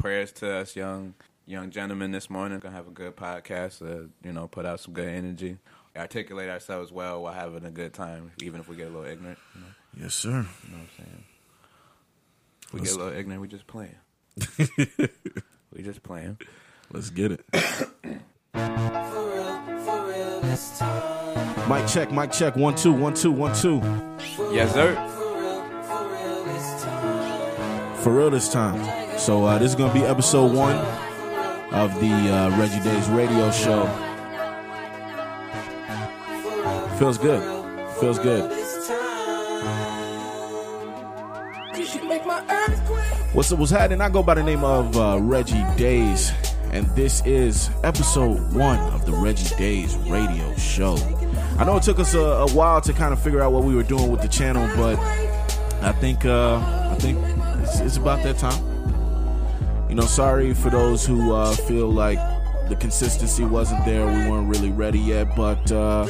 [0.00, 1.14] prayers to us young
[1.46, 2.58] young gentlemen this morning.
[2.58, 3.82] Gonna have a good podcast.
[3.82, 5.58] Uh, you know, put out some good energy,
[5.96, 9.38] articulate ourselves well while having a good time, even if we get a little ignorant.
[9.54, 9.66] You know,
[10.04, 10.28] Yes, sir.
[10.30, 11.24] you know what I'm saying?
[12.62, 13.96] If we Let's- get a little ignorant, we just playing.
[15.74, 16.38] we just playing.
[16.92, 17.44] Let's get it.
[21.68, 22.56] Mic check, mic check.
[22.56, 23.80] One, two, one, two, one, two.
[24.52, 24.94] Yes, sir.
[24.94, 27.96] For real, for real this time.
[28.02, 28.99] For real this time.
[29.20, 30.76] So uh, this is gonna be episode one
[31.74, 33.84] of the uh, Reggie Days radio show.
[36.98, 37.42] Feels good.
[38.00, 38.50] Feels good.
[43.34, 44.00] What's what's happening?
[44.00, 46.32] I go by the name of uh, Reggie Days,
[46.72, 50.96] and this is episode one of the Reggie Days radio show.
[51.58, 53.74] I know it took us a, a while to kind of figure out what we
[53.74, 54.98] were doing with the channel, but
[55.82, 57.18] I think uh, I think
[57.62, 58.69] it's, it's about that time.
[59.90, 62.16] You know, sorry for those who uh, feel like
[62.68, 64.06] the consistency wasn't there.
[64.06, 66.06] We weren't really ready yet, but uh,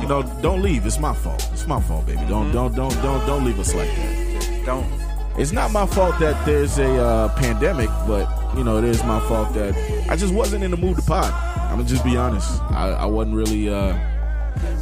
[0.00, 0.86] you know, don't leave.
[0.86, 1.46] It's my fault.
[1.52, 2.22] It's my fault, baby.
[2.26, 4.62] Don't don't don't don't don't leave us like that.
[4.64, 4.90] Don't.
[5.36, 9.20] It's not my fault that there's a uh, pandemic, but you know, it is my
[9.28, 9.74] fault that
[10.08, 11.34] I just wasn't in the mood to pod.
[11.34, 12.62] I'm gonna just be honest.
[12.70, 13.94] I, I wasn't really uh,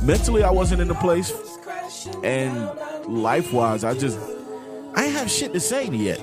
[0.03, 0.45] mentally.
[0.45, 1.33] I wasn't in the place,
[2.23, 2.71] and
[3.09, 4.21] life wise, I just
[4.95, 6.21] I have shit to say yet.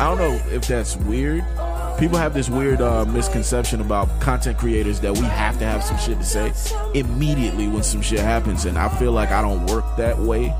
[0.00, 1.44] I don't know if that's weird.
[1.98, 5.96] People have this weird uh, misconception about content creators that we have to have some
[5.98, 6.52] shit to say
[6.94, 10.52] immediately when some shit happens, and I feel like I don't work that way.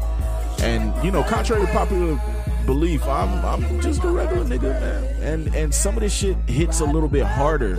[0.61, 2.21] And you know, contrary to popular
[2.67, 5.05] belief, I'm I'm just a regular nigga, man.
[5.23, 7.77] And and some of this shit hits a little bit harder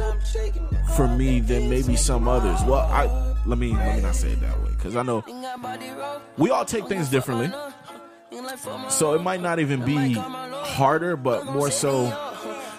[0.95, 2.59] for me than maybe some others.
[2.66, 3.05] Well, I
[3.45, 5.23] let me let me not say it that way because I know
[6.38, 7.51] we all take things differently.
[8.89, 12.08] So it might not even be harder, but more so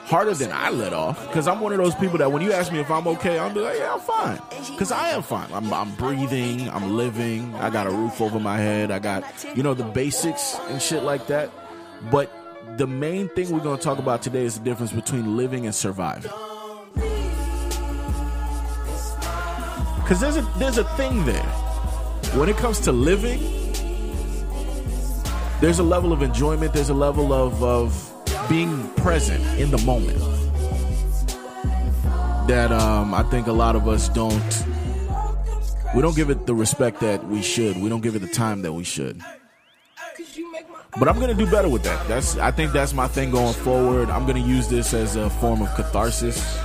[0.07, 1.27] harder than I let off.
[1.27, 3.53] Because I'm one of those people that when you ask me if I'm okay, I'll
[3.53, 4.41] be like, yeah, I'm fine.
[4.71, 5.49] Because I am fine.
[5.53, 9.25] I'm, I'm breathing, I'm living, I got a roof over my head, I got,
[9.57, 11.51] you know, the basics and shit like that.
[12.11, 12.31] But
[12.77, 15.75] the main thing we're going to talk about today is the difference between living and
[15.75, 16.31] surviving.
[20.03, 21.43] Because there's a, there's a thing there.
[22.37, 23.66] When it comes to living,
[25.61, 28.13] there's a level of enjoyment, there's a level of, of
[28.49, 30.19] being present in the moment
[32.47, 34.65] that um, I think a lot of us don't.
[35.95, 37.81] We don't give it the respect that we should.
[37.81, 39.23] We don't give it the time that we should.
[40.99, 42.07] But I'm gonna do better with that.
[42.09, 44.11] That's I think that's my thing going forward.
[44.11, 46.59] I'm gonna use this as a form of catharsis.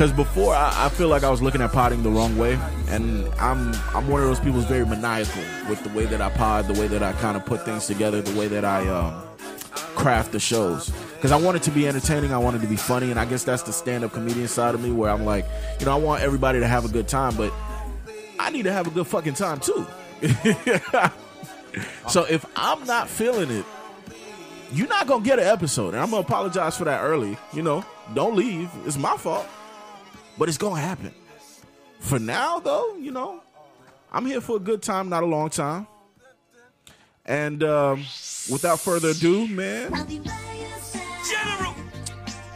[0.00, 3.28] Cause before I, I feel like I was looking at potting the wrong way, and
[3.34, 6.68] I'm I'm one of those people who's very maniacal with the way that I pod,
[6.68, 9.22] the way that I kind of put things together, the way that I um,
[9.94, 10.88] craft the shows.
[11.16, 13.26] Because I want it to be entertaining, I want it to be funny, and I
[13.26, 15.44] guess that's the stand-up comedian side of me, where I'm like,
[15.80, 17.52] you know, I want everybody to have a good time, but
[18.38, 19.86] I need to have a good fucking time too.
[22.08, 23.66] so if I'm not feeling it,
[24.72, 27.36] you're not gonna get an episode, and I'm gonna apologize for that early.
[27.52, 27.84] You know,
[28.14, 28.70] don't leave.
[28.86, 29.46] It's my fault,
[30.38, 31.12] but it's gonna happen.
[32.00, 33.42] For now, though, you know,
[34.12, 35.86] I'm here for a good time, not a long time.
[37.26, 37.98] And um,
[38.50, 39.90] without further ado, man,
[41.28, 41.74] General,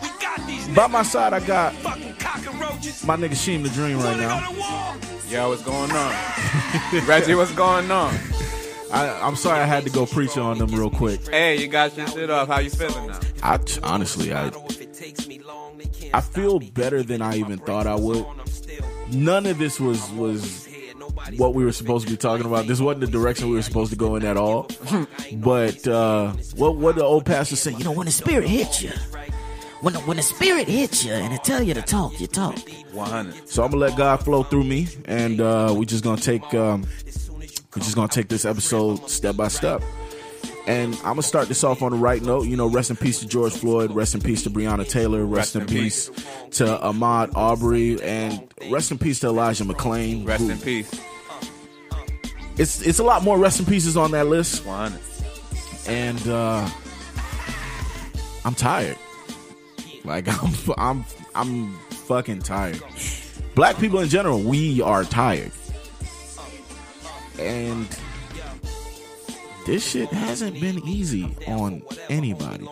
[0.02, 4.40] we got these by my side, I got my nigga Sheem the Dream right now.
[4.40, 4.94] go to war?
[5.30, 6.14] Yo, what's going on?
[7.06, 8.14] Reggie, what's going on?
[8.92, 11.26] I, I'm sorry I had to go preach on them real quick.
[11.28, 12.48] Hey, you got your shit off.
[12.48, 13.20] How you feeling now?
[13.42, 14.50] I honestly, I
[16.12, 18.24] I feel better than I even thought I would.
[19.10, 20.68] None of this was was
[21.36, 22.66] what we were supposed to be talking about.
[22.66, 24.68] This wasn't the direction we were supposed to go in at all.
[25.34, 28.90] But uh, what what the old pastor said, you know, when the spirit hits you,
[29.80, 32.56] when the, when the spirit hits you and it tell you to talk, you talk.
[32.92, 33.48] 100.
[33.48, 36.86] So I'm gonna let God flow through me, and uh, we just gonna take um,
[37.74, 39.82] we're just gonna take this episode step by step.
[40.66, 42.46] And I'm gonna start this off on the right note.
[42.46, 45.54] You know, rest in peace to George Floyd, rest in peace to Breonna Taylor, rest,
[45.54, 46.10] Rest in, in peace,
[46.52, 50.26] to Ahmaud Arbery, and rest in peace to Elijah McClain.
[50.26, 50.90] Rest who- in peace.
[52.56, 54.98] It's it's a lot more rest in pieces on that list, 100.
[55.88, 56.68] and uh,
[58.44, 58.96] I'm tired.
[60.04, 62.80] Like I'm I'm I'm fucking tired.
[63.54, 65.50] Black people in general, we are tired.
[67.38, 67.86] And
[69.66, 72.68] this shit hasn't been easy on anybody.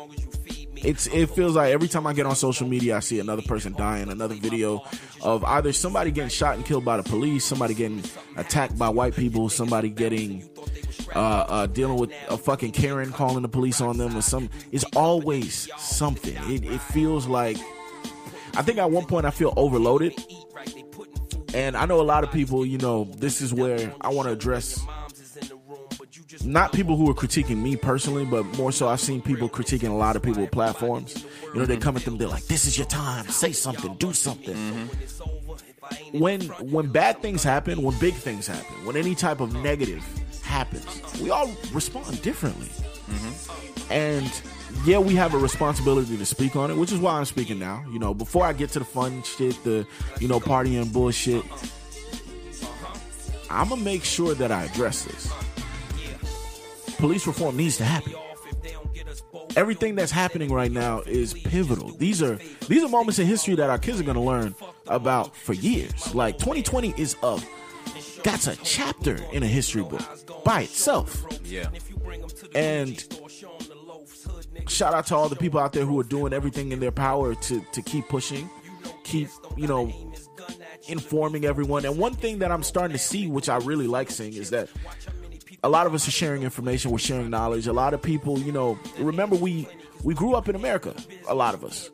[0.76, 3.72] It's it feels like every time I get on social media I see another person
[3.72, 4.82] dying, another video
[5.20, 8.02] of either somebody getting shot and killed by the police, somebody getting
[8.36, 10.48] attacked by white people, somebody getting
[11.14, 14.50] uh, uh, dealing with a fucking Karen calling the police on them or some.
[14.72, 16.36] It's always something.
[16.52, 17.58] It, it feels like.
[18.54, 20.14] I think at one point I feel overloaded.
[21.54, 24.32] And I know a lot of people, you know, this is where I want to
[24.32, 24.80] address
[26.44, 29.94] not people who are critiquing me personally, but more so I've seen people critiquing a
[29.94, 31.24] lot of people with platforms.
[31.52, 33.28] You know, they come at them, they're like, "This is your time.
[33.28, 33.94] Say something.
[33.96, 34.56] Do something."
[36.12, 40.04] When when bad things happen, when big things happen, when any type of negative
[40.42, 40.86] happens,
[41.20, 42.70] we all respond differently.
[43.90, 44.30] And
[44.86, 47.84] yeah, we have a responsibility to speak on it, which is why I'm speaking now.
[47.92, 49.86] You know, before I get to the fun shit, the
[50.18, 51.44] you know partying bullshit,
[53.50, 55.30] I'm gonna make sure that I address this
[57.02, 58.14] police reform needs to happen.
[59.56, 61.88] Everything that's happening right now is pivotal.
[61.88, 62.38] These are
[62.68, 64.54] these are moments in history that our kids are going to learn
[64.86, 66.14] about for years.
[66.14, 67.40] Like 2020 is a
[68.22, 70.00] that's a chapter in a history book
[70.44, 71.26] by itself.
[71.44, 71.70] Yeah.
[72.54, 73.04] And
[74.68, 77.34] shout out to all the people out there who are doing everything in their power
[77.34, 78.48] to to keep pushing,
[79.02, 79.92] keep you know
[80.86, 81.84] informing everyone.
[81.84, 84.68] And one thing that I'm starting to see, which I really like seeing, is that
[85.62, 87.66] a lot of us are sharing information we're sharing knowledge.
[87.66, 89.68] A lot of people you know remember we
[90.04, 90.94] we grew up in america
[91.28, 91.90] a lot of us.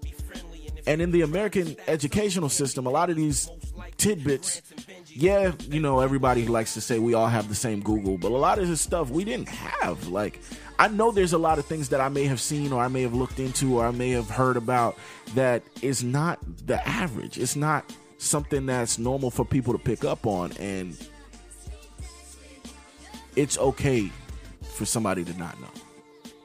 [0.87, 3.51] And in the american educational system a lot of these
[3.97, 4.63] tidbits
[5.09, 8.37] yeah you know everybody likes to say we all have the same google but a
[8.37, 10.07] lot of this stuff we didn't have.
[10.09, 10.41] Like
[10.79, 13.03] i know there's a lot of things that i may have seen or i may
[13.03, 14.97] have looked into or i may have heard about
[15.35, 17.39] that is not the average.
[17.39, 17.85] It's not
[18.19, 20.53] something that's normal for people to pick up on.
[20.59, 20.97] And
[23.39, 24.11] it's okay
[24.75, 25.71] for somebody to not know.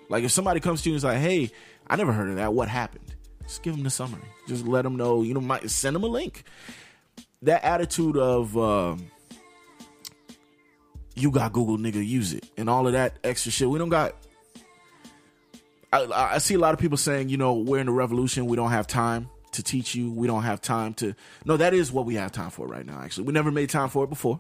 [0.10, 1.52] Like if somebody comes to you and is like, "Hey,
[1.88, 2.54] I never heard of that.
[2.54, 4.22] What happened?" Just give them the summary.
[4.48, 5.24] Just let them know.
[5.24, 6.44] You know, might send them a link.
[7.42, 9.08] That attitude of um,
[11.16, 13.70] you got Google, nigga, use it, and all of that extra shit.
[13.70, 14.16] We don't got.
[15.92, 16.06] I,
[16.36, 18.46] I see a lot of people saying, you know, we're in a revolution.
[18.46, 20.12] We don't have time to teach you.
[20.12, 21.16] We don't have time to.
[21.44, 23.00] No, that is what we have time for right now.
[23.00, 24.40] Actually, we never made time for it before.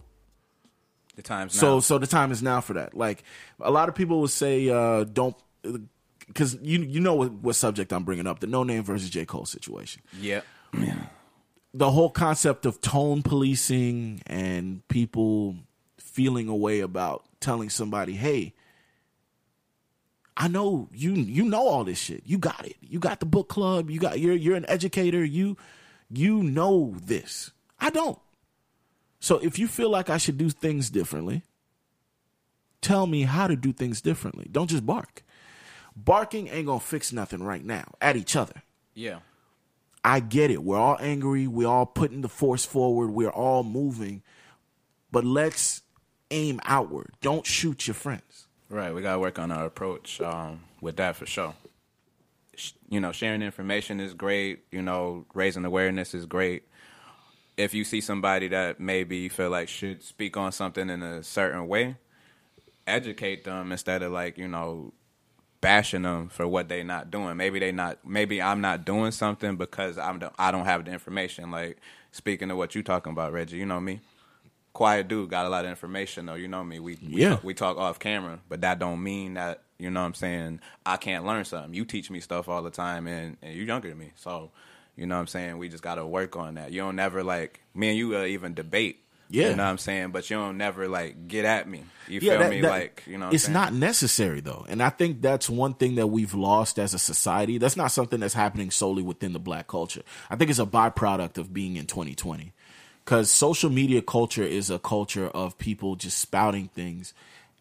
[1.15, 1.79] The times So now.
[1.79, 2.95] so the time is now for that.
[2.95, 3.23] Like
[3.59, 5.35] a lot of people would say, uh, don't
[6.27, 9.45] because you you know what, what subject I'm bringing up the Noname versus J Cole
[9.45, 10.01] situation.
[10.19, 10.41] yeah.
[11.75, 15.55] The whole concept of tone policing and people
[15.97, 18.53] feeling a way about telling somebody, hey.
[20.37, 22.23] I know you you know all this shit.
[22.25, 22.75] You got it.
[22.81, 23.89] You got the book club.
[23.91, 25.23] You got you're you're an educator.
[25.23, 25.57] You
[26.11, 27.51] you know this.
[27.79, 28.17] I don't.
[29.23, 31.43] So if you feel like I should do things differently,
[32.81, 34.49] tell me how to do things differently.
[34.51, 35.23] Don't just bark.
[35.95, 38.63] Barking ain't gonna fix nothing right now at each other.
[38.93, 39.19] Yeah.
[40.03, 40.61] I get it.
[40.61, 41.47] We're all angry.
[41.47, 43.11] We're all putting the force forward.
[43.11, 44.23] We're all moving.
[45.09, 45.83] But let's
[46.29, 47.13] aim outward.
[47.21, 48.47] Don't shoot your friends.
[48.67, 51.53] Right, we gotta work on our approach um, with that for sure.
[52.55, 54.65] Sh- You know, sharing information is great.
[54.69, 56.67] You know, raising awareness is great.
[57.57, 61.23] If you see somebody that maybe you feel like should speak on something in a
[61.23, 61.97] certain way,
[62.87, 64.93] educate them instead of like you know
[65.61, 67.37] bashing them for what they not doing.
[67.37, 67.99] Maybe they not.
[68.05, 70.19] Maybe I'm not doing something because I'm.
[70.19, 71.51] The, I don't have the information.
[71.51, 71.77] Like
[72.11, 73.57] speaking of what you talking about, Reggie.
[73.57, 74.01] You know me.
[74.73, 76.35] Quiet dude got a lot of information though.
[76.35, 76.79] You know me.
[76.79, 77.31] We, we Yeah.
[77.31, 80.61] talk, we talk off camera, but that don't mean that you know what I'm saying.
[80.85, 81.73] I can't learn something.
[81.73, 84.51] You teach me stuff all the time, and and you're younger than me, so
[84.95, 85.57] you know what I'm saying.
[85.57, 86.71] We just got to work on that.
[86.71, 88.99] You don't never like me and you uh, even debate.
[89.29, 89.49] Yeah.
[89.49, 90.11] you know what I'm saying.
[90.11, 91.85] But you don't never like get at me.
[92.07, 92.61] You Yeah, feel that- me?
[92.61, 95.73] that- like you know, what I'm it's not necessary though, and I think that's one
[95.73, 97.57] thing that we've lost as a society.
[97.57, 100.03] That's not something that's happening solely within the black culture.
[100.29, 102.51] I think it's a byproduct of being in 2020,
[103.03, 107.13] because social media culture is a culture of people just spouting things,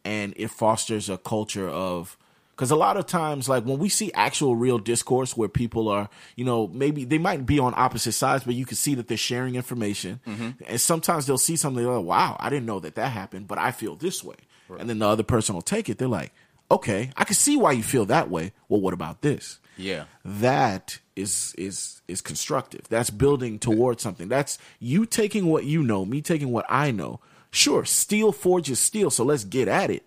[0.04, 2.18] and it fosters a culture of.
[2.62, 6.08] Because a lot of times, like when we see actual real discourse where people are,
[6.36, 9.16] you know, maybe they might be on opposite sides, but you can see that they're
[9.16, 10.20] sharing information.
[10.24, 10.50] Mm-hmm.
[10.68, 13.72] And sometimes they'll see something, like, wow, I didn't know that that happened, but I
[13.72, 14.36] feel this way.
[14.78, 15.98] And then the other person will take it.
[15.98, 16.32] They're like,
[16.70, 18.52] okay, I can see why you feel that way.
[18.68, 19.58] Well, what about this?
[19.76, 20.04] Yeah.
[20.24, 22.82] That is is is constructive.
[22.88, 24.28] That's building towards something.
[24.28, 27.18] That's you taking what you know, me taking what I know.
[27.50, 30.06] Sure, steel forges steel, so let's get at it.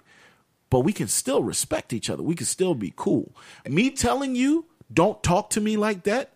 [0.75, 2.21] But we can still respect each other.
[2.21, 3.31] We can still be cool.
[3.65, 6.33] Me telling you, don't talk to me like that,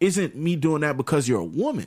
[0.00, 1.86] isn't me doing that because you're a woman.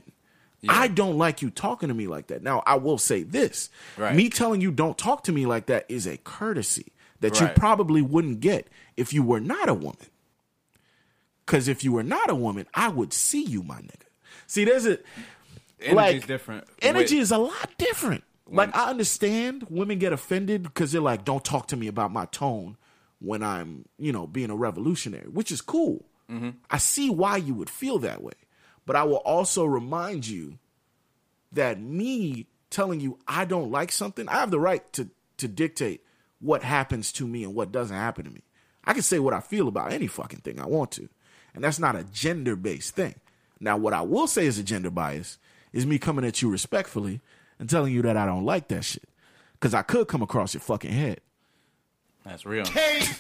[0.70, 2.44] I don't like you talking to me like that.
[2.44, 3.72] Now, I will say this.
[3.98, 4.16] Right.
[4.16, 6.92] Me telling you don't talk to me like that is a courtesy
[7.22, 9.98] that you probably wouldn't get if you were not a woman.
[11.44, 14.06] Because if you were not a woman, I would see you, my nigga.
[14.46, 15.00] See, there's a
[15.80, 16.68] Energy's like different.
[16.84, 18.24] Energy with- is a lot different.
[18.52, 22.26] Like I understand women get offended because they're like, "Don't talk to me about my
[22.26, 22.78] tone
[23.20, 26.06] when I'm, you know, being a revolutionary," which is cool.
[26.30, 26.50] Mm-hmm.
[26.70, 28.34] I see why you would feel that way,
[28.86, 30.60] but I will also remind you
[31.52, 36.04] that me telling you I don't like something, I have the right to to dictate
[36.40, 38.42] what happens to me and what doesn't happen to me.
[38.84, 41.10] I can say what I feel about any fucking thing I want to,
[41.54, 43.16] and that's not a gender based thing.
[43.60, 45.38] Now, what I will say is a gender bias
[45.74, 47.22] is me coming at you respectfully
[47.60, 49.08] and telling you that I don't like that shit.
[49.54, 51.20] Because I could come across your fucking head.
[52.26, 52.66] That's real.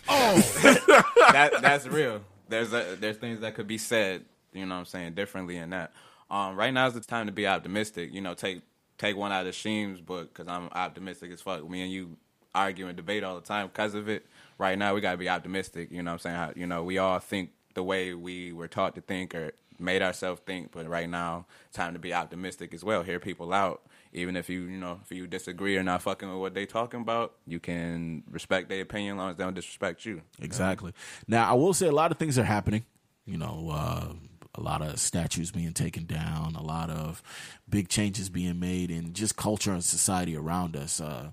[0.07, 0.35] Oh,
[1.31, 2.21] that that's real.
[2.47, 5.69] There's a, there's things that could be said, you know what I'm saying, differently in
[5.71, 5.91] that.
[6.31, 8.13] Um, right now is the time to be optimistic.
[8.13, 8.61] You know, take
[8.97, 11.67] take one out of Sheem's book because I'm optimistic as fuck.
[11.69, 12.17] Me and you
[12.53, 14.25] argue and debate all the time because of it.
[14.57, 15.91] Right now, we gotta be optimistic.
[15.91, 16.35] You know what I'm saying?
[16.35, 20.01] How, you know, we all think the way we were taught to think or made
[20.01, 23.03] ourselves think, but right now, time to be optimistic as well.
[23.03, 23.81] Hear people out.
[24.11, 27.01] Even if you, you know, if you disagree or not fucking with what they talking
[27.01, 30.21] about, you can respect their opinion as long as they don't disrespect you.
[30.41, 30.93] Exactly.
[31.27, 32.85] Now, I will say a lot of things are happening.
[33.25, 34.13] You know, uh,
[34.55, 37.21] a lot of statues being taken down, a lot of
[37.69, 40.99] big changes being made in just culture and society around us.
[40.99, 41.31] Uh,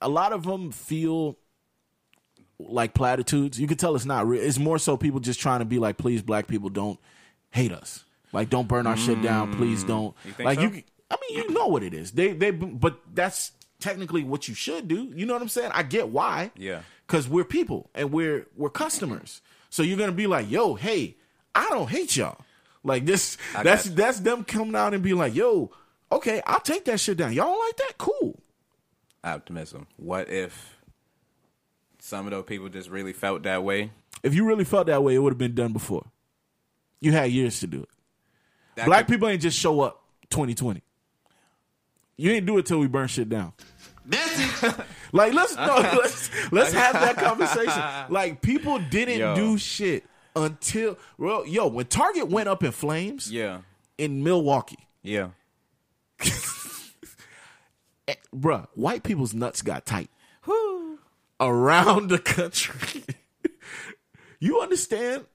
[0.00, 1.38] a lot of them feel
[2.58, 3.60] like platitudes.
[3.60, 4.42] You can tell it's not real.
[4.42, 6.98] It's more so people just trying to be like, please, black people, don't
[7.50, 8.04] hate us.
[8.32, 9.54] Like, don't burn our shit down.
[9.56, 10.16] Please don't.
[10.24, 10.64] You think like so?
[10.64, 10.82] you.
[11.12, 12.12] I mean, you know what it is.
[12.12, 12.50] They they.
[12.50, 15.12] But that's technically what you should do.
[15.14, 15.70] You know what I'm saying?
[15.74, 16.50] I get why.
[16.56, 16.80] Yeah.
[17.06, 19.42] Because we're people and we're we're customers.
[19.70, 21.16] So you're gonna be like, yo, hey,
[21.54, 22.38] I don't hate y'all.
[22.82, 23.36] Like this.
[23.54, 25.70] I that's that's them coming out and being like, yo,
[26.10, 27.32] okay, I'll take that shit down.
[27.34, 27.98] Y'all don't like that?
[27.98, 28.40] Cool.
[29.24, 29.86] Optimism.
[29.96, 30.76] What if
[31.98, 33.90] some of those people just really felt that way?
[34.22, 36.06] If you really felt that way, it would have been done before.
[37.00, 37.88] You had years to do it.
[38.76, 40.82] That Black could- people ain't just show up 2020.
[42.22, 43.52] You ain't do it till we burn shit down.
[44.04, 44.74] message.
[45.14, 47.82] Like let's no, let's let's have that conversation.
[48.10, 49.34] Like people didn't Yo.
[49.34, 53.58] do shit until well, yo, when Target went up in flames Yeah.
[53.98, 55.30] in Milwaukee, Yeah.
[58.08, 60.08] eh, bruh, white people's nuts got tight
[61.40, 63.02] around the country.
[64.38, 65.26] you understand?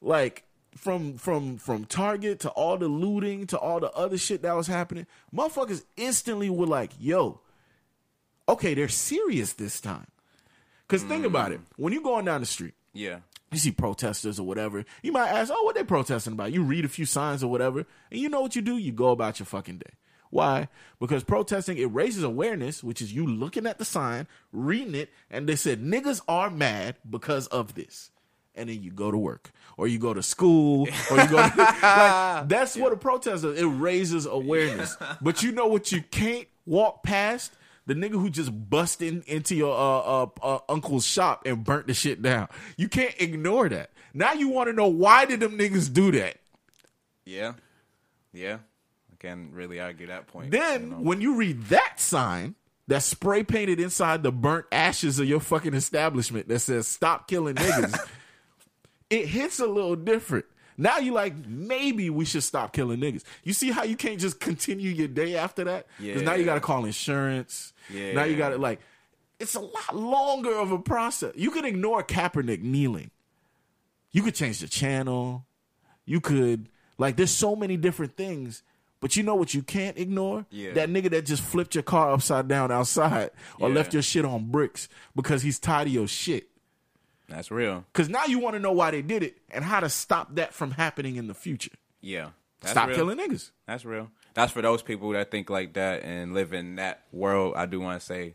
[0.00, 0.44] Like
[0.76, 4.66] from from from Target to all the looting to all the other shit that was
[4.66, 7.40] happening, motherfuckers instantly were like, "Yo,
[8.48, 10.06] okay, they're serious this time."
[10.86, 11.64] Because think about it, mm.
[11.76, 13.20] when you're going down the street, Yeah.
[13.50, 16.84] you see protesters or whatever, you might ask, "Oh, what they protesting about?" You read
[16.84, 18.76] a few signs or whatever, and you know what you do?
[18.76, 19.92] You go about your fucking day.
[20.30, 20.68] Why?
[20.98, 25.46] Because protesting it raises awareness, which is you looking at the sign, reading it, and
[25.46, 28.10] they said niggas are mad because of this,
[28.54, 31.36] and then you go to work or you go to school or you go.
[31.36, 33.60] To, like, that's what a protest is.
[33.60, 35.92] It raises awareness, but you know what?
[35.92, 37.52] You can't walk past
[37.86, 41.94] the nigga who just busted into your uh, uh, uh, uncle's shop and burnt the
[41.94, 42.48] shit down.
[42.76, 43.90] You can't ignore that.
[44.14, 46.36] Now you want to know why did them niggas do that?
[47.24, 47.54] Yeah.
[48.32, 48.58] Yeah.
[49.12, 50.50] I can't really argue that point.
[50.50, 50.96] Then you know?
[50.96, 52.54] when you read that sign
[52.88, 57.54] that's spray painted inside the burnt ashes of your fucking establishment that says "Stop killing
[57.54, 57.96] niggas,"
[59.12, 60.46] it hits a little different.
[60.78, 63.22] Now you like maybe we should stop killing niggas.
[63.44, 65.86] You see how you can't just continue your day after that?
[66.00, 67.72] Because now you got to call insurance.
[67.92, 68.12] Yeah.
[68.14, 68.80] Now you got to like.
[69.38, 71.32] It's a lot longer of a process.
[71.36, 73.10] You could ignore Kaepernick kneeling.
[74.12, 75.44] You could change the channel.
[76.04, 77.16] You could like.
[77.16, 78.62] There's so many different things.
[79.00, 80.46] But you know what you can't ignore?
[80.50, 80.74] Yeah.
[80.74, 83.74] That nigga that just flipped your car upside down outside or Yeah.
[83.74, 86.48] left your shit on bricks because he's tired of your shit.
[87.32, 87.84] That's real.
[87.92, 90.52] Because now you want to know why they did it and how to stop that
[90.54, 91.72] from happening in the future.
[92.00, 92.30] Yeah.
[92.64, 92.96] Stop real.
[92.96, 93.50] killing niggas.
[93.66, 94.10] That's real.
[94.34, 97.54] That's for those people that think like that and live in that world.
[97.56, 98.34] I do want to say,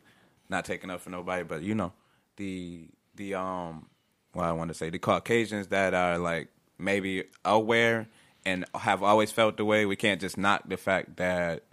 [0.49, 1.93] not taking up for nobody, but you know,
[2.35, 3.87] the the um,
[4.33, 8.07] well, I want to say the Caucasians that are like maybe aware
[8.45, 9.85] and have always felt the way.
[9.85, 11.63] We can't just knock the fact that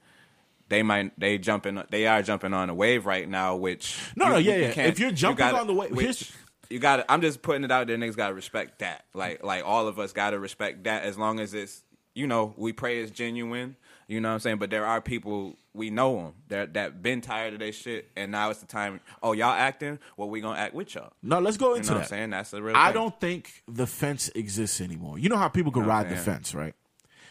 [0.68, 3.56] they might they jumping they are jumping on a wave right now.
[3.56, 4.82] Which No, no, yeah, yeah.
[4.86, 6.32] If you're you jumping gotta- on the wave- which-
[6.74, 7.96] you got to I'm just putting it out there.
[7.96, 9.04] Niggas got to respect that.
[9.14, 12.52] Like, like all of us got to respect that as long as it's, you know,
[12.56, 13.76] we pray it's genuine.
[14.08, 14.58] You know what I'm saying?
[14.58, 18.32] But there are people we know them that that been tired of their shit, and
[18.32, 19.00] now it's the time.
[19.22, 19.98] Oh, y'all acting?
[20.16, 21.12] Well, we gonna act with y'all.
[21.22, 22.14] No, let's go You into know what that.
[22.14, 22.30] I'm saying?
[22.30, 22.76] That's the real.
[22.76, 22.94] I thing.
[22.94, 25.18] don't think the fence exists anymore.
[25.18, 26.74] You know how people can know ride the fence, right?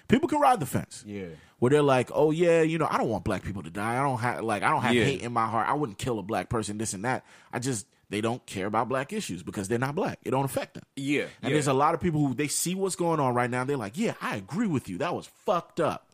[0.07, 1.03] People can ride the fence.
[1.05, 1.25] Yeah.
[1.59, 3.99] Where they're like, oh yeah, you know, I don't want black people to die.
[3.99, 5.03] I don't have like I don't have Yeah.
[5.03, 5.67] hate in my heart.
[5.67, 7.23] I wouldn't kill a black person, this and that.
[7.53, 10.19] I just they don't care about black issues because they're not black.
[10.23, 10.83] It don't affect them.
[10.95, 11.49] Yeah, And yeah.
[11.49, 13.63] there's a lot of people who they see what's going on right now.
[13.63, 14.99] They're like, yeah, I agree with you.
[14.99, 16.07] That was fucked up.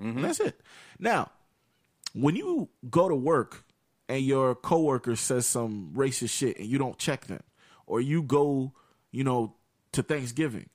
[0.00, 0.20] Mm-hmm.
[0.20, 0.60] That's it.
[0.98, 1.30] Now,
[2.12, 3.64] when you go to work
[4.08, 7.42] and your coworker says some racist shit and you don't check them,
[7.86, 8.72] or you go,
[9.10, 9.54] you know,
[9.92, 10.68] to Thanksgiving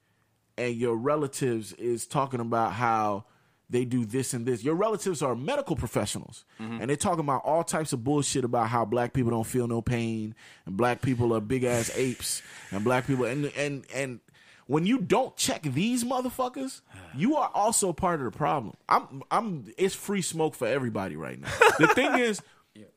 [0.57, 3.25] and your relatives is talking about how
[3.69, 4.63] they do this and this.
[4.63, 6.79] Your relatives are medical professionals, mm-hmm.
[6.79, 9.81] and they're talking about all types of bullshit about how black people don't feel no
[9.81, 14.19] pain, and black people are big ass apes, and black people and and and
[14.67, 16.81] when you don't check these motherfuckers,
[17.15, 18.75] you are also part of the problem.
[18.87, 21.49] I'm I'm it's free smoke for everybody right now.
[21.79, 22.41] The thing is,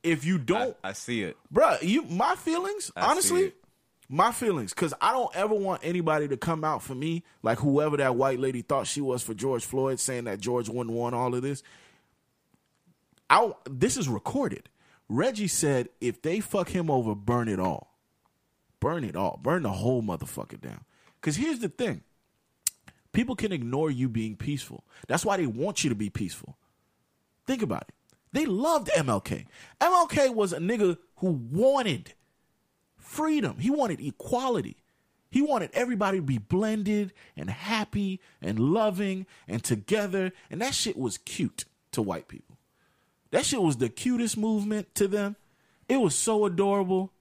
[0.02, 1.36] if you don't I see it.
[1.52, 3.52] bruh, you my feelings, I honestly.
[4.12, 7.96] My feelings, because I don't ever want anybody to come out for me like whoever
[7.98, 11.32] that white lady thought she was for George Floyd, saying that George wouldn't want all
[11.32, 11.62] of this.
[13.30, 14.68] I this is recorded.
[15.08, 17.94] Reggie said if they fuck him over, burn it all,
[18.80, 20.84] burn it all, burn the whole motherfucker down.
[21.20, 22.02] Because here's the thing.
[23.12, 24.84] People can ignore you being peaceful.
[25.06, 26.58] That's why they want you to be peaceful.
[27.46, 27.94] Think about it.
[28.32, 29.46] They loved MLK.
[29.80, 32.14] MLK was a nigga who wanted
[33.10, 33.58] freedom.
[33.58, 34.76] He wanted equality.
[35.30, 40.32] He wanted everybody to be blended and happy and loving and together.
[40.50, 42.56] And that shit was cute to white people.
[43.32, 45.36] That shit was the cutest movement to them.
[45.88, 47.12] It was so adorable.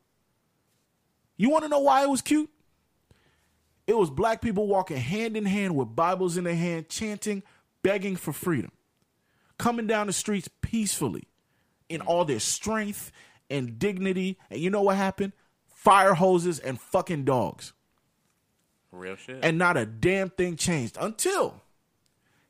[1.38, 2.50] You want to know why it was cute?
[3.88, 7.42] It was black people walking hand in hand with Bibles in their hand, chanting,
[7.82, 8.72] begging for freedom,
[9.58, 11.28] coming down the streets peacefully
[11.90, 13.12] in all their strength
[13.50, 14.38] and dignity.
[14.52, 15.34] And you know what happened?
[15.80, 17.72] Fire hoses and fucking dogs.
[18.92, 19.40] Real shit.
[19.42, 21.62] And not a damn thing changed until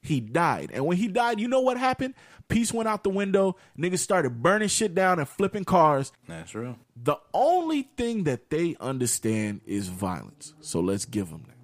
[0.02, 0.72] he died.
[0.74, 2.16] And when he died, you know what happened?
[2.48, 3.56] Peace went out the window.
[3.78, 6.12] Niggas started burning shit down and flipping cars.
[6.28, 6.80] That's real.
[6.96, 10.56] The only thing that they understand is violence.
[10.62, 11.58] So let's give them that.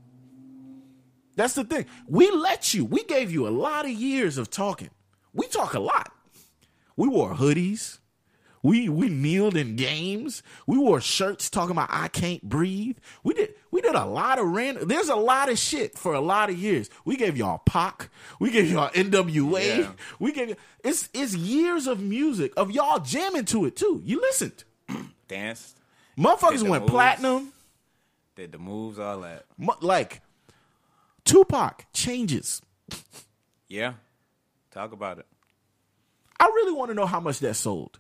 [1.36, 1.88] That's the thing.
[2.08, 2.86] We let you.
[2.86, 4.92] We gave you a lot of years of talking.
[5.34, 6.14] We talk a lot.
[6.96, 7.98] We wore hoodies.
[8.66, 10.42] We we kneeled in games.
[10.66, 12.98] We wore shirts talking about I can't breathe.
[13.24, 14.88] We did we did a lot of random.
[14.88, 16.90] There's a lot of shit for a lot of years.
[17.06, 18.10] We gave y'all Pac.
[18.40, 19.78] We gave y'all NWA.
[19.78, 19.92] Yeah.
[20.18, 24.02] We gave it's it's years of music of y'all jamming to it too.
[24.04, 24.64] You listened.
[25.28, 25.78] Danced.
[26.18, 26.92] Motherfuckers went moves.
[26.92, 27.54] platinum.
[28.36, 29.46] Did the moves, all that.
[29.82, 30.24] Like
[31.24, 32.64] Tupac changes.
[33.68, 33.94] Yeah.
[34.72, 35.28] Talk about it.
[36.40, 38.00] I really want to know how much that sold.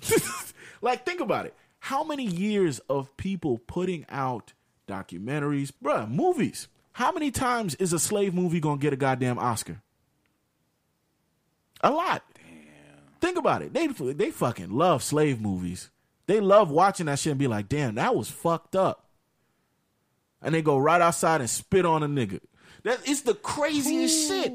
[0.82, 1.54] like, think about it.
[1.78, 4.52] How many years of people putting out
[4.88, 6.68] documentaries, bruh, movies?
[6.92, 9.82] How many times is a slave movie gonna get a goddamn Oscar?
[11.82, 12.22] A lot.
[13.20, 13.72] Think about it.
[13.72, 15.90] They they fucking love slave movies.
[16.26, 19.08] They love watching that shit and be like, damn, that was fucked up.
[20.42, 22.40] And they go right outside and spit on a nigga.
[22.82, 24.52] That it's the craziest shit.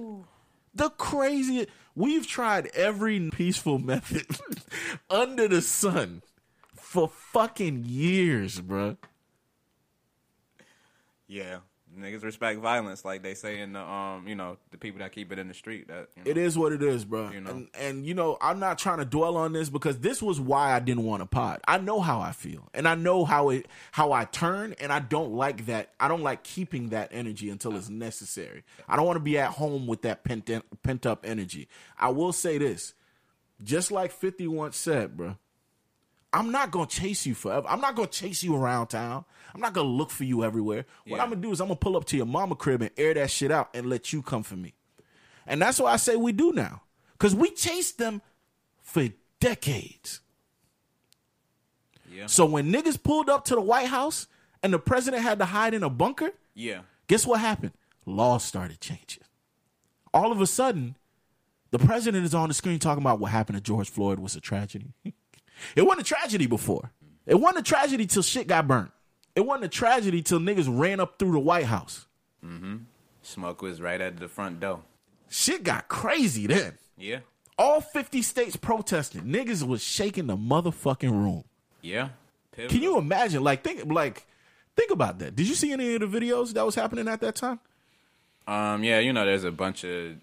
[0.73, 1.69] The craziest.
[1.95, 4.25] We've tried every peaceful method
[5.09, 6.21] under the sun
[6.75, 8.97] for fucking years, bruh.
[11.27, 11.59] Yeah.
[12.01, 15.31] Niggas respect violence, like they say in the um, you know, the people that keep
[15.31, 15.87] it in the street.
[15.87, 17.29] That you know, It is what it is, bro.
[17.31, 17.49] You know.
[17.51, 20.73] And and you know, I'm not trying to dwell on this because this was why
[20.73, 21.61] I didn't want to pod.
[21.67, 24.99] I know how I feel, and I know how it how I turn, and I
[24.99, 25.93] don't like that.
[25.99, 28.63] I don't like keeping that energy until it's necessary.
[28.87, 30.49] I don't want to be at home with that pent
[30.83, 31.67] pent up energy.
[31.97, 32.93] I will say this,
[33.63, 35.37] just like 50 once said, bro.
[36.33, 37.67] I'm not gonna chase you forever.
[37.67, 39.25] I'm not gonna chase you around town.
[39.53, 40.85] I'm not gonna look for you everywhere.
[41.05, 41.23] What Yeah.
[41.23, 43.29] I'm gonna do is I'm gonna pull up to your mama crib and air that
[43.31, 44.73] shit out and let you come for me.
[45.45, 46.83] And that's what I say we do now.
[47.19, 48.21] Cause we chased them
[48.81, 49.09] for
[49.41, 50.21] decades.
[52.11, 52.27] Yeah.
[52.27, 54.27] So when niggas pulled up to the White House
[54.63, 56.81] and the president had to hide in a bunker, Yeah.
[57.07, 57.73] guess what happened?
[58.05, 59.23] Laws started changing.
[60.13, 60.95] All of a sudden,
[61.71, 64.41] the president is on the screen talking about what happened to George Floyd was a
[64.41, 64.93] tragedy.
[65.75, 66.91] it wasn't a tragedy before.
[67.25, 68.91] It wasn't a tragedy till shit got burnt.
[69.35, 72.05] It wasn't a tragedy till niggas ran up through the White House.
[73.21, 74.81] Smoke was right at the front door.
[75.29, 76.77] Shit got crazy then.
[76.97, 77.19] Yeah.
[77.57, 79.21] All 50 states protesting.
[79.23, 81.43] Niggas was shaking the motherfucking room.
[81.81, 82.09] Yeah.
[82.55, 83.43] Can you imagine?
[83.43, 84.25] Like think like
[84.75, 85.35] think about that.
[85.35, 87.59] Did you see any of the videos that was happening at that time?
[88.47, 90.15] Um, yeah, you know, there's a bunch of,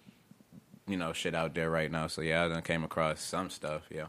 [0.86, 2.08] you know, shit out there right now.
[2.08, 3.82] So yeah, I done came across some stuff.
[3.90, 4.06] Yeah.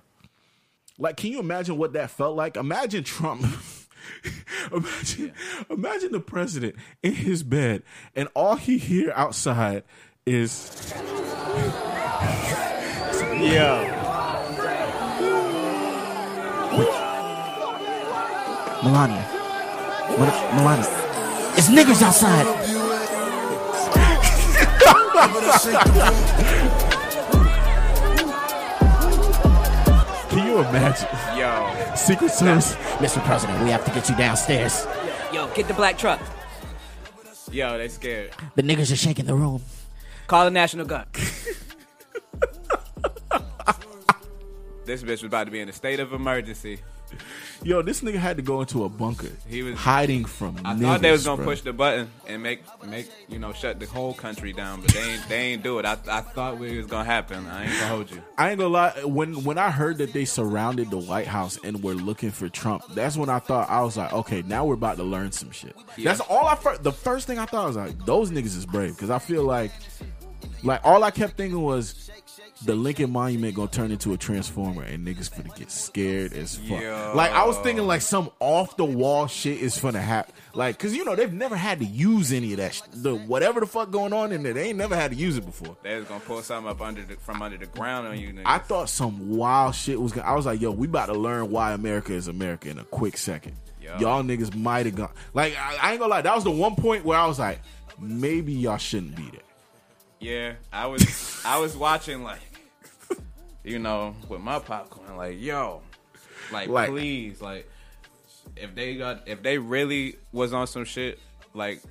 [1.00, 2.58] Like, can you imagine what that felt like?
[2.58, 3.46] Imagine Trump.
[4.72, 5.32] imagine,
[5.70, 7.84] imagine the president in his bed,
[8.16, 9.84] and all he hear outside
[10.26, 10.94] is,
[13.40, 13.96] Yeah.
[18.84, 19.26] Melania.
[20.18, 20.86] Mel- Melania.
[21.58, 22.46] It's niggas outside.
[30.62, 31.08] imagine?
[31.38, 32.76] Yo, Secret Service.
[33.00, 33.24] Mr.
[33.26, 34.86] President, we have to get you downstairs.
[35.34, 36.20] Yo, get the black truck.
[37.52, 38.32] yo, they scared.
[38.56, 39.62] The niggas are shaking the room.
[40.28, 41.08] Call the National Guard.
[44.90, 46.80] This bitch was about to be in a state of emergency.
[47.64, 49.28] Yo, this nigga had to go into a bunker.
[49.48, 50.56] He was- hiding from.
[50.64, 51.46] I niggas, thought they was gonna bruh.
[51.46, 55.02] push the button and make make you know shut the whole country down, but they
[55.02, 55.86] ain't they ain't do it.
[55.86, 57.46] I I thought it was gonna happen.
[57.48, 58.22] I ain't gonna hold you.
[58.38, 58.92] I ain't gonna lie.
[59.04, 62.84] When when I heard that they surrounded the White House and were looking for Trump,
[62.94, 65.76] that's when I thought I was like, okay, now we're about to learn some shit.
[65.98, 66.56] That's all I.
[66.56, 69.44] Fir- the first thing I thought was like, those niggas is brave because I feel
[69.44, 69.72] like,
[70.64, 72.10] like all I kept thinking was.
[72.66, 76.82] The Lincoln Monument gonna turn into a transformer and niggas gonna get scared as fuck.
[76.82, 77.14] Yo.
[77.16, 80.34] Like I was thinking like some off the wall shit is gonna happen.
[80.54, 82.74] Like cause you know they've never had to use any of that.
[82.74, 85.38] Sh- the whatever the fuck going on in there, they ain't never had to use
[85.38, 85.78] it before.
[85.84, 88.34] They was gonna pull something up under the, from under the ground on you.
[88.34, 88.44] Niggas.
[88.46, 90.28] I thought some wild shit was gonna.
[90.28, 93.18] I was like, yo, we about to learn why America is America in a quick
[93.18, 93.56] second.
[93.82, 93.98] Yo.
[94.00, 95.12] Y'all niggas might have gone.
[95.34, 96.22] Like, I, I ain't gonna lie.
[96.22, 97.62] That was the one point where I was like,
[97.98, 99.42] maybe y'all shouldn't be there.
[100.20, 102.42] Yeah, I was I was watching like
[103.64, 105.82] you know with my popcorn like yo,
[106.52, 107.70] like, Like- please like
[108.56, 111.20] if they got if they really was on some shit
[111.54, 111.82] like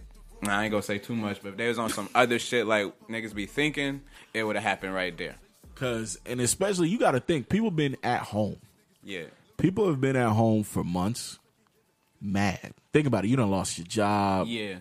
[0.42, 2.66] nah, I ain't gonna say too much, but if they was on some other shit
[2.66, 4.02] like niggas be thinking,
[4.34, 5.36] it would have happened right there.
[5.74, 8.56] Cause, and especially you got to think, people been at home.
[9.04, 9.26] Yeah,
[9.58, 11.38] People have been at home for months.
[12.20, 12.72] Mad.
[12.92, 13.28] Think about it.
[13.28, 14.48] You done lost your job.
[14.48, 14.76] yeah,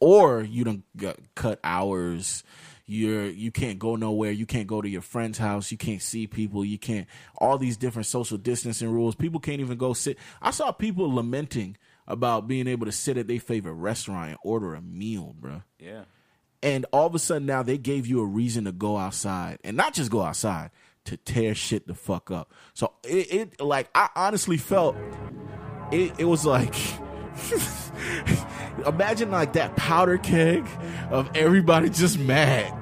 [0.00, 2.42] or you don't got cut hours
[2.90, 4.32] you're you can't go nowhere.
[4.32, 5.70] You can't go to your friend's house.
[5.70, 6.64] You can't see people.
[6.64, 7.06] You can't
[7.38, 9.14] all these different social distancing rules.
[9.14, 10.18] People can't even go sit.
[10.42, 11.76] I saw people lamenting
[12.10, 16.02] about being able to sit at their favorite restaurant and order a meal bro yeah.
[16.62, 19.76] and all of a sudden now they gave you a reason to go outside and
[19.76, 20.70] not just go outside
[21.04, 22.52] to tear shit the fuck up.
[22.74, 24.96] So it, it like i honestly felt
[25.92, 26.74] it, it was like
[28.86, 30.66] imagine like that powder keg
[31.10, 32.79] of everybody just mad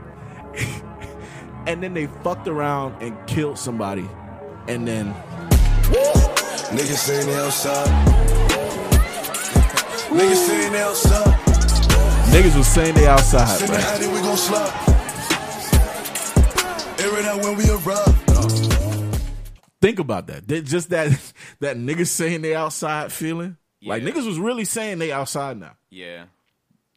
[1.67, 4.09] and then they fucked around and killed somebody
[4.69, 5.15] and then
[6.69, 7.89] Niggas saying they outside.
[10.11, 11.39] Niggas saying they outside.
[12.29, 14.13] niggas was saying they outside In the bruh.
[14.15, 14.85] we gon' slide.
[17.01, 18.15] Air it out when we arrive.
[19.81, 21.11] think about that That- just that
[21.61, 26.25] that niggas saying they outside feeling like niggas was really saying they outside now Yeah,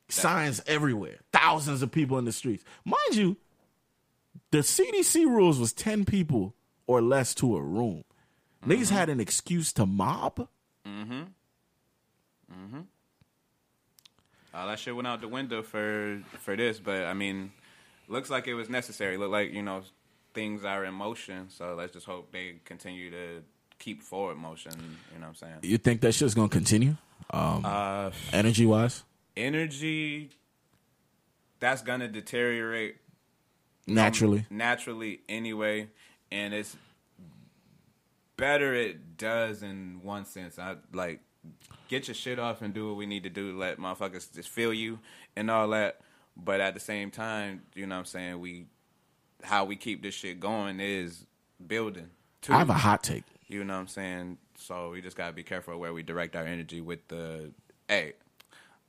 [0.10, 2.64] signs everywhere, thousands of people in the streets.
[2.84, 3.38] Mind you,
[4.52, 6.54] the CDC rules was 10 people
[6.88, 8.04] or less to a room.
[8.66, 10.48] Niggas had an excuse to mob.
[10.88, 11.24] mm-hmm
[14.54, 17.52] all that shit went out the window for for this, but I mean,
[18.10, 19.18] looks like it was necessary.
[19.18, 19.84] Look like you know
[20.34, 23.44] things are in motion, so let's just hope they continue to
[23.80, 24.74] keep forward motion.
[25.14, 25.54] You know what I'm saying?
[25.62, 26.98] You think that shit's gonna continue?
[27.30, 29.04] Um, Uh, energy wise?
[29.38, 30.30] energy
[31.62, 32.98] that's gonna deteriorate
[33.94, 34.40] Naturally.
[34.40, 35.90] Um, naturally anyway,
[36.32, 36.76] and it's
[38.38, 40.58] better it does in one sense.
[40.58, 41.22] I like
[41.88, 43.58] get your shit off and do what we need to do.
[43.58, 45.00] Let motherfuckers just feel you
[45.36, 46.02] and all that.
[46.36, 48.66] But at the same time, you know what I'm saying, we
[49.44, 51.26] how we keep this shit going is
[51.66, 52.10] building.
[52.42, 52.54] too.
[52.54, 53.24] I have a hot take.
[53.48, 54.38] You know what I'm saying?
[54.56, 57.52] So we just gotta be careful where we direct our energy with the.
[57.88, 58.14] Hey,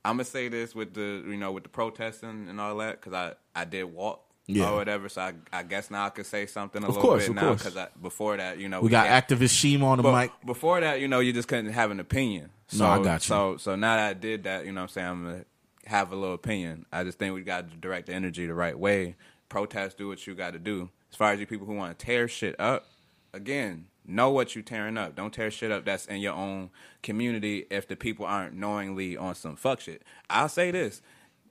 [0.05, 3.13] I'm gonna say this with the you know with the protesting and all that because
[3.13, 4.69] I I did walk Yeah.
[4.71, 5.07] or whatever.
[5.09, 7.53] So I I guess now I could say something a Of little course, bit now
[7.53, 10.31] because before that you know We got can't- activist Sheem on the mic.
[10.45, 12.49] before that, you know, you just couldn't have an opinion.
[12.73, 13.27] No, So, I got you.
[13.27, 15.45] So, so now that I did that, you know, what I'm saying I'm gonna
[15.85, 16.85] have a little opinion.
[16.91, 19.15] I just think we got to direct the energy the right way.
[19.49, 20.89] Protest, do what you got to do.
[21.11, 22.87] As far as you people who want to tear shit up,
[23.33, 25.15] again, know what you tearing up.
[25.15, 26.69] Don't tear shit up that's in your own
[27.03, 30.01] community if the people aren't knowingly on some fuck shit.
[30.29, 31.01] I'll say this: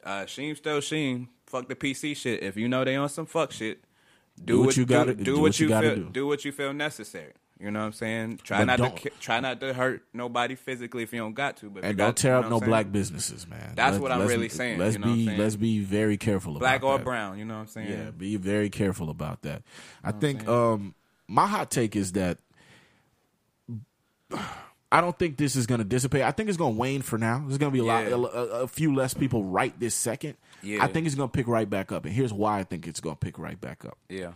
[0.04, 1.28] uh, Sheem still Sheem.
[1.52, 2.42] Fuck the PC shit.
[2.42, 3.84] If you know they on some fuck shit,
[4.42, 6.08] do, what, you gotta do, what you feel do.
[6.10, 7.32] do what you feel necessary.
[7.60, 8.40] You know what I'm saying?
[8.42, 11.58] Try But not don't- to try not to hurt nobody physically if you don't got
[11.58, 11.68] to.
[11.70, 13.74] But And don't got to, tear you up know no black businesses, man.
[13.76, 15.38] That's what I'm really saying, Let's you know what I'm be saying?
[15.38, 17.04] let's be very careful about black or that.
[17.04, 17.38] brown.
[17.38, 17.90] You know what I'm saying?
[17.90, 19.62] Yeah, be very careful about that.
[20.02, 20.94] I think um
[21.28, 22.38] my hot take is that
[24.90, 26.22] I don't think this is going to dissipate.
[26.22, 27.42] I think it's going to wane for now.
[27.46, 28.14] There's going to be a lot, Yeah.
[28.14, 30.36] a, a- a few less people right this second.
[30.62, 30.82] Yeah.
[30.84, 33.00] I think it's going to pick right back up, and here's why I think it's
[33.00, 33.98] going to pick right back up.
[34.08, 34.32] yeah,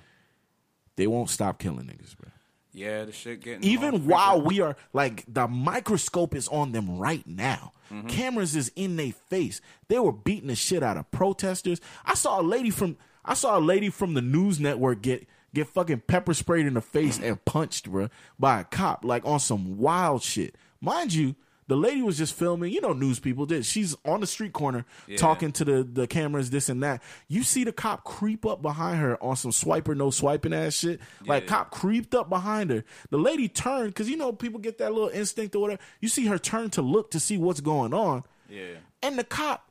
[0.97, 2.31] They won't stop killing niggas, bro.
[2.73, 3.05] yeah.
[3.05, 7.73] The shit getting Even while we are like the microscope is on them right now.
[7.93, 8.09] Mm-hmm.
[8.09, 9.61] Cameras is in their face.
[9.89, 11.81] They were beating the shit out of protesters.
[12.05, 15.69] I saw a lady from I saw a lady from the news network get get
[15.69, 18.09] fucking pepper sprayed in the face and punched, bro,
[18.39, 20.57] by a cop, like on some wild shit.
[20.81, 21.35] Mind you,
[21.69, 22.73] the lady was just filming.
[22.73, 23.67] You know, news people did.
[23.67, 24.85] She's on the street corner
[25.17, 27.03] talking to the the cameras, this and that.
[27.29, 31.01] You see the cop creep up behind her on some swiper no swiping ass shit.
[31.27, 31.49] Like Yeah.
[31.49, 32.85] cop creeped up behind her.
[33.11, 35.81] The lady turned because you know people get that little instinct or whatever.
[36.01, 38.23] You see her turn to look to see what's going on.
[38.49, 38.77] Yeah.
[39.03, 39.71] And the cop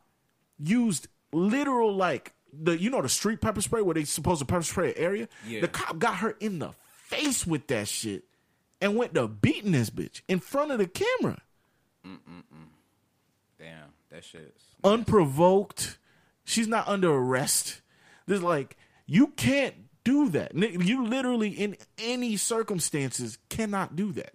[0.59, 4.63] used literal like the you know the street pepper spray where they supposed to pepper
[4.63, 5.27] spray an area.
[5.47, 5.61] Yeah.
[5.61, 8.23] The cop got her in the face with that shit
[8.81, 11.41] and went to beating this bitch in front of the camera,
[13.59, 15.97] Damn, that shit's unprovoked.
[16.43, 17.81] She's not under arrest.
[18.27, 20.55] There's like you can't do that.
[20.55, 24.33] You literally in any circumstances cannot do that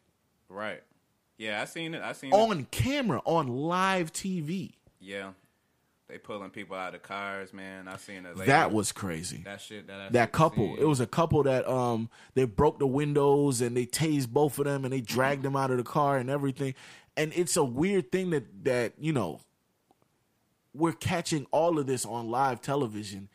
[0.50, 0.82] right.
[1.38, 2.02] Yeah, I seen it.
[2.02, 2.36] I seen it.
[2.36, 4.72] on camera on live TV.
[5.00, 5.30] Yeah,
[6.08, 7.88] they pulling people out of cars, man.
[7.88, 8.36] I seen it.
[8.46, 9.42] That was crazy.
[9.44, 9.86] that shit.
[9.86, 10.76] That I that couple.
[10.76, 14.66] It was a couple that um they broke the windows and they tased both of
[14.66, 16.74] them and they dragged them out of the car and everything.
[17.20, 19.42] And it's a weird thing that that you know
[20.72, 23.28] we're catching all of this on live television,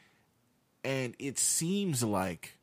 [0.84, 2.58] and it seems like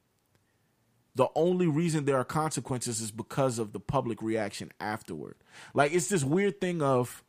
[1.15, 5.37] the only reason there are consequences is because of the public reaction afterward.
[5.75, 7.23] Like it's this weird thing of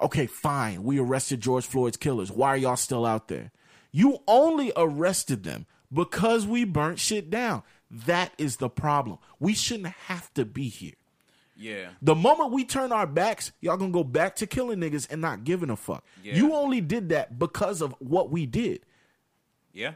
[0.00, 2.30] okay, fine, we arrested George Floyd's killers.
[2.30, 3.50] Why are y'all still out there?
[3.90, 7.64] You only arrested them because we burnt shit down.
[7.90, 9.18] That is the problem.
[9.40, 10.94] We shouldn't have to be here.
[11.62, 15.20] Yeah, The moment we turn our backs, y'all gonna go back to killing niggas and
[15.20, 16.02] not giving a fuck.
[16.22, 16.34] Yeah.
[16.36, 18.80] You only did that because of what we did.
[19.72, 19.92] yeah.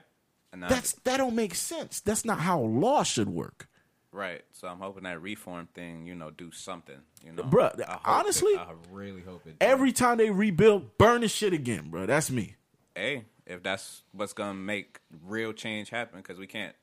[0.52, 1.98] And I- That's that don't make sense.
[2.00, 3.68] That's not how law should work.
[4.12, 4.44] right.
[4.52, 6.98] So I'm hoping that reform thing, you know, do something.
[7.24, 9.56] You know, Bruh, I hope honestly, it- I really hope it.
[9.60, 12.06] Every time they rebuild, burn the shit again, bro.
[12.06, 12.54] That's me.
[12.94, 16.76] hey, if that's what's gonna make real change happen, because we can't,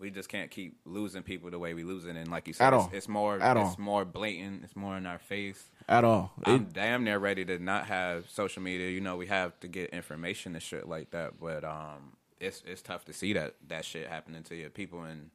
[0.00, 2.16] we just can't keep losing people the way we losing.
[2.16, 2.90] And like you said, At it's, all.
[2.92, 3.76] it's more, At it's all.
[3.78, 4.62] more blatant.
[4.64, 5.62] It's more in our face.
[5.88, 6.32] At all.
[6.44, 8.90] I'm damn near ready to not have social media.
[8.90, 11.40] You know, we have to get information and shit like that.
[11.40, 15.30] But um, it's it's tough to see that that shit happening to your people, and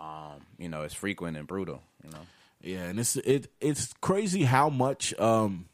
[0.00, 1.82] um, you know, it's frequent and brutal.
[2.02, 2.26] You know,
[2.62, 5.66] Yeah, and it's it it's crazy how much um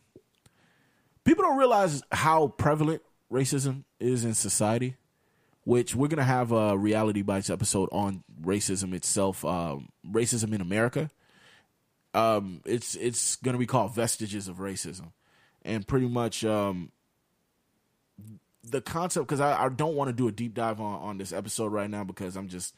[1.25, 3.01] people don't realize how prevalent
[3.33, 4.97] racism is in society.
[5.64, 11.11] Which we're gonna have a reality bites episode on racism itself, um, racism in America.
[12.12, 15.12] Um, it's it's gonna be called vestiges of racism,
[15.64, 16.92] and pretty much um,
[18.62, 19.27] the concept.
[19.27, 21.88] Because I, I don't want to do a deep dive on on this episode right
[21.88, 22.74] now because I'm just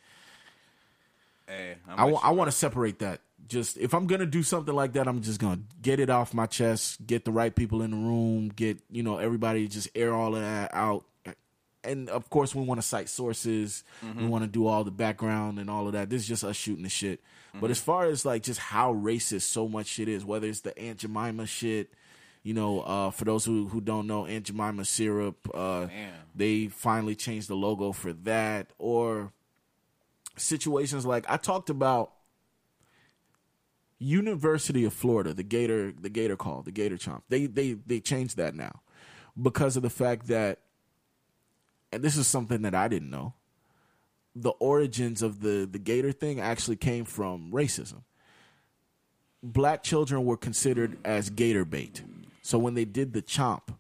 [1.47, 3.21] hey, I you, I want to separate that.
[3.49, 6.47] Just if I'm gonna do something like that, I'm just gonna get it off my
[6.47, 10.35] chest, get the right people in the room, get you know everybody just air all
[10.35, 11.05] of that out.
[11.87, 13.85] And of course, we want to cite sources.
[14.17, 16.11] We want to do all the background and all of that.
[16.11, 17.21] This is just us shooting the shit.
[17.61, 20.77] But as far as like just how racist so much shit is, whether it's the
[20.79, 21.91] Aunt Jemima shit,
[22.43, 25.87] you know, uh, for those who, who don't know, Aunt Jemima syrup, uh,
[26.35, 29.33] they finally changed the logo for that, or
[30.37, 32.13] situations like I talked about
[33.99, 37.23] University of Florida, the Gator, the Gator call, the Gator chomp.
[37.31, 38.83] They they they changed that now
[39.41, 40.61] because of the fact that,
[41.93, 43.35] and this is something that I didn't know.
[44.35, 48.03] The origins of the the Gator thing actually came from racism.
[49.43, 52.03] Black children were considered as Gator bait,
[52.43, 53.75] so when they did the chomp,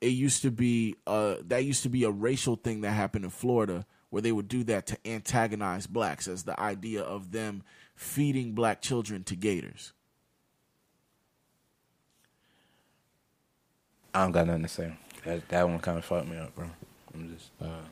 [0.00, 3.30] it used to be uh that used to be a racial thing that happened in
[3.30, 7.62] Florida where they would do that to antagonize blacks as the idea of them
[7.94, 9.92] feeding black children to gators.
[14.14, 14.92] I don't got nothing to say.
[15.24, 16.68] That that one kind of fucked me up, bro.
[17.14, 17.82] I'm just uh,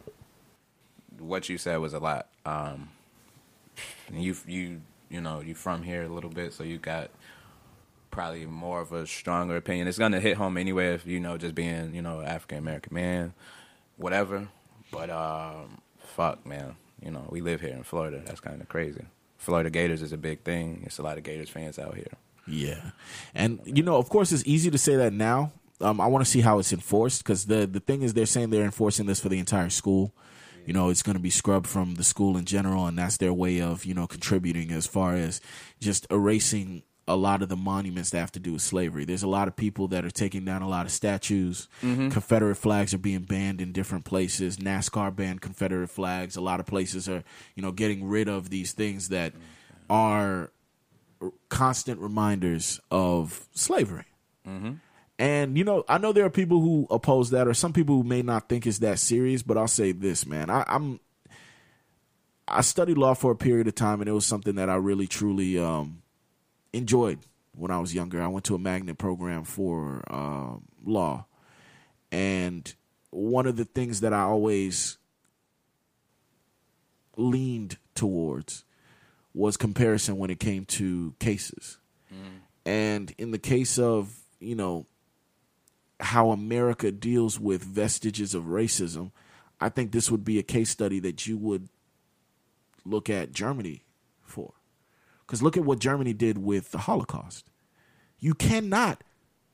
[1.19, 2.29] what you said was a lot.
[2.45, 2.91] Um,
[4.09, 7.11] and you you you know you from here a little bit, so you got
[8.11, 9.89] probably more of a stronger opinion.
[9.89, 13.35] It's gonna hit home anyway if you know just being you know African American man,
[13.97, 14.49] whatever.
[14.91, 18.23] But um, fuck, man, you know we live here in Florida.
[18.25, 19.05] That's kind of crazy.
[19.37, 20.83] Florida Gators is a big thing.
[20.85, 22.13] It's a lot of Gators fans out here.
[22.47, 22.91] Yeah,
[23.35, 25.53] and you know, of course, it's easy to say that now.
[25.81, 28.51] Um, I want to see how it's enforced because the the thing is, they're saying
[28.51, 30.15] they're enforcing this for the entire school.
[30.67, 33.33] You know, it's going to be scrubbed from the school in general, and that's their
[33.33, 35.41] way of you know contributing as far as
[35.81, 39.05] just erasing a lot of the monuments that have to do with slavery.
[39.05, 41.67] There's a lot of people that are taking down a lot of statues.
[42.11, 44.59] Confederate flags are being banned in different places.
[44.59, 46.37] NASCAR banned Confederate flags.
[46.37, 47.25] A lot of places are
[47.57, 49.33] you know getting rid of these things that
[49.89, 50.53] are
[51.49, 54.05] constant reminders of slavery.
[55.21, 58.03] And you know, I know there are people who oppose that, or some people who
[58.03, 59.43] may not think it's that serious.
[59.43, 60.99] But I'll say this, man, I, I'm
[62.49, 65.07] I studied law for a period of time, and it was something that I really
[65.07, 66.01] truly um,
[66.73, 67.19] enjoyed
[67.55, 68.23] when I was younger.
[68.23, 70.55] I went to a magnet program for uh,
[70.87, 71.27] law,
[72.11, 72.75] and
[73.11, 74.97] one of the things that I always
[77.19, 78.65] leaned towards
[79.35, 81.77] was comparison when it came to cases.
[82.65, 84.87] And in the case of, you know,
[86.01, 89.13] how America deals with vestiges of racism,
[89.61, 91.69] I think this would be a case study that you would
[92.85, 93.85] look at Germany
[94.23, 94.55] for.
[95.27, 97.51] Because look at what Germany did with the Holocaust.
[98.19, 99.05] You cannot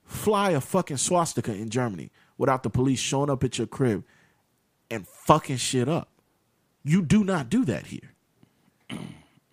[0.05, 4.05] fly a fucking swastika in Germany without the police showing up at your crib
[4.91, 6.09] and fucking shit up.
[6.85, 8.13] You do not do that here.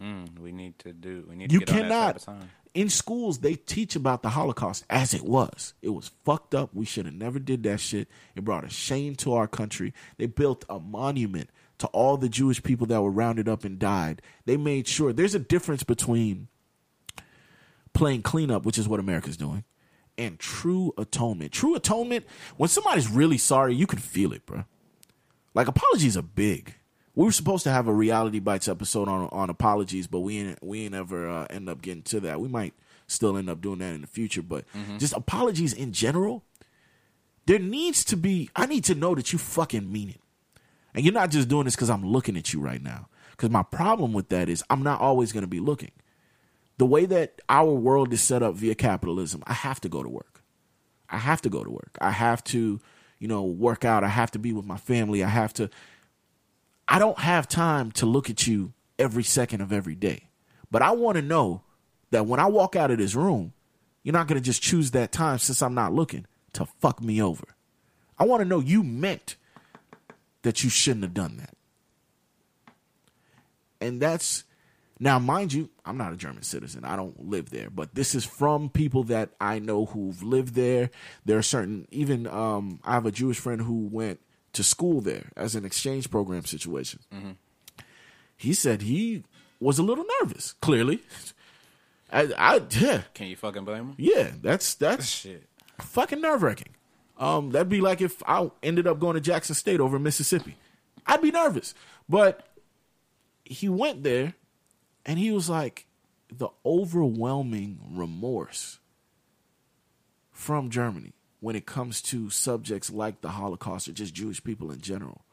[0.01, 1.25] Mm, we need to do.
[1.27, 2.43] We need to You get on that cannot.
[2.73, 5.75] In schools, they teach about the Holocaust as it was.
[5.81, 6.73] It was fucked up.
[6.73, 8.07] We should have never did that shit.
[8.35, 9.93] It brought a shame to our country.
[10.17, 14.21] They built a monument to all the Jewish people that were rounded up and died.
[14.45, 16.47] They made sure there's a difference between
[17.93, 19.63] playing cleanup, which is what America's doing,
[20.17, 21.51] and true atonement.
[21.51, 22.25] True atonement,
[22.57, 24.63] when somebody's really sorry, you can feel it, bro.
[25.53, 26.75] Like apologies are big.
[27.15, 30.63] We were supposed to have a reality bites episode on on apologies, but we ain't
[30.63, 32.39] we ain't ever uh, end up getting to that.
[32.39, 32.73] We might
[33.07, 34.65] still end up doing that in the future, but
[34.97, 36.43] just apologies in general.
[37.45, 38.49] There needs to be.
[38.55, 40.21] I need to know that you fucking mean it,
[40.95, 43.09] and you're not just doing this because I'm looking at you right now.
[43.31, 45.91] Because my problem with that is I'm not always going to be looking.
[46.77, 50.09] The way that our world is set up via capitalism, I have to go to
[50.09, 50.41] work.
[51.09, 51.97] I have to go to work.
[52.01, 52.79] I have to,
[53.19, 54.03] you know, work out.
[54.03, 55.23] I have to be with my family.
[55.23, 55.69] I have to.
[56.87, 60.29] I don't have time to look at you every second of every day.
[60.69, 61.61] But I want to know
[62.11, 63.53] that when I walk out of this room,
[64.03, 67.21] you're not going to just choose that time since I'm not looking to fuck me
[67.21, 67.45] over.
[68.17, 69.37] I want to know you meant
[70.43, 71.55] that you shouldn't have done that.
[73.81, 74.43] And that's
[74.99, 76.85] now, mind you, I'm not a German citizen.
[76.85, 80.91] I don't live there, but this is from people that I know who've lived there.
[81.25, 84.21] There are certain, even um, I have a Jewish friend who went
[84.53, 86.99] to school there as an exchange program situation.
[88.37, 89.23] He said he
[89.59, 90.53] was a little nervous.
[90.61, 91.01] Clearly,
[92.11, 93.95] I, I yeah, Can you fucking blame him?
[93.97, 95.47] yeah, that's that's Shit.
[95.79, 96.73] fucking nerve wracking.
[97.17, 100.57] Um, that'd be like if I ended up going to Jackson State over Mississippi.
[101.05, 101.73] I'd be nervous.
[102.09, 102.47] But
[103.45, 104.33] he went there
[105.05, 105.85] and he was like
[106.35, 108.79] the overwhelming remorse
[110.31, 111.13] from Germany
[111.43, 115.25] when it comes to subjects like the Holocaust or just Jewish people in general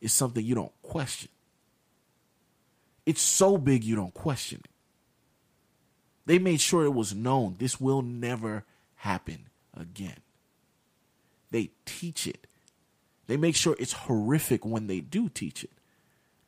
[0.00, 1.28] is something you don't question.
[3.06, 4.70] It's so big you don't question it.
[6.26, 8.64] They made sure it was known this will never
[8.96, 10.18] happen again.
[11.52, 12.48] They teach it.
[13.28, 15.70] They make sure it's horrific when they do teach it.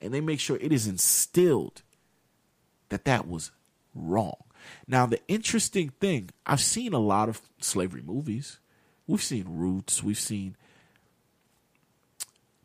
[0.01, 1.83] And they make sure it is instilled
[2.89, 3.53] that that was
[3.95, 4.43] wrong.
[4.89, 8.59] Now, the interesting thing, I've seen a lot of slavery movies.
[9.07, 10.57] We've seen Roots, we've seen,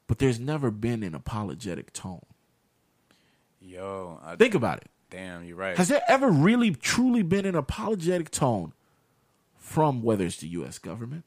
[0.08, 2.26] but there's never been an apologetic tone.
[3.60, 4.90] Yo, I, Think about it.
[5.10, 5.76] damn, you're right.
[5.78, 8.74] Has there ever really truly been an apologetic tone
[9.58, 11.26] from whether it's the US government,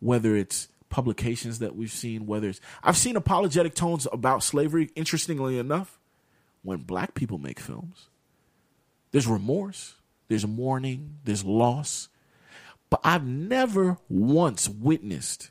[0.00, 5.58] whether it's publications that we've seen, whether it's I've seen apologetic tones about slavery, interestingly
[5.58, 6.00] enough,
[6.62, 8.08] when black people make films.
[9.12, 9.94] There's remorse,
[10.28, 12.08] there's mourning, there's loss.
[12.90, 15.50] But I've never once witnessed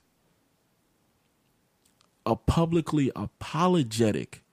[2.25, 4.43] a publicly apologetic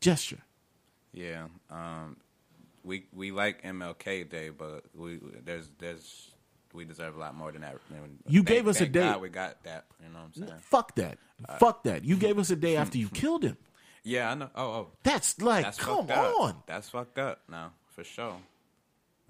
[0.00, 0.42] gesture.
[1.12, 2.16] Yeah, um,
[2.84, 6.32] we we like MLK Day, but we there's there's
[6.74, 7.76] we deserve a lot more than that.
[8.26, 9.00] You thank- gave us a day.
[9.00, 9.86] God we got that.
[10.02, 10.60] You know what I'm saying?
[10.62, 11.18] Fuck that.
[11.58, 12.04] Fuck that.
[12.04, 13.56] You gave us a day after you killed him.
[14.04, 14.50] Yeah, I know.
[14.54, 16.62] Oh, oh, That's like, that's come on.
[16.66, 17.42] That's fucked up.
[17.48, 18.36] No, for sure.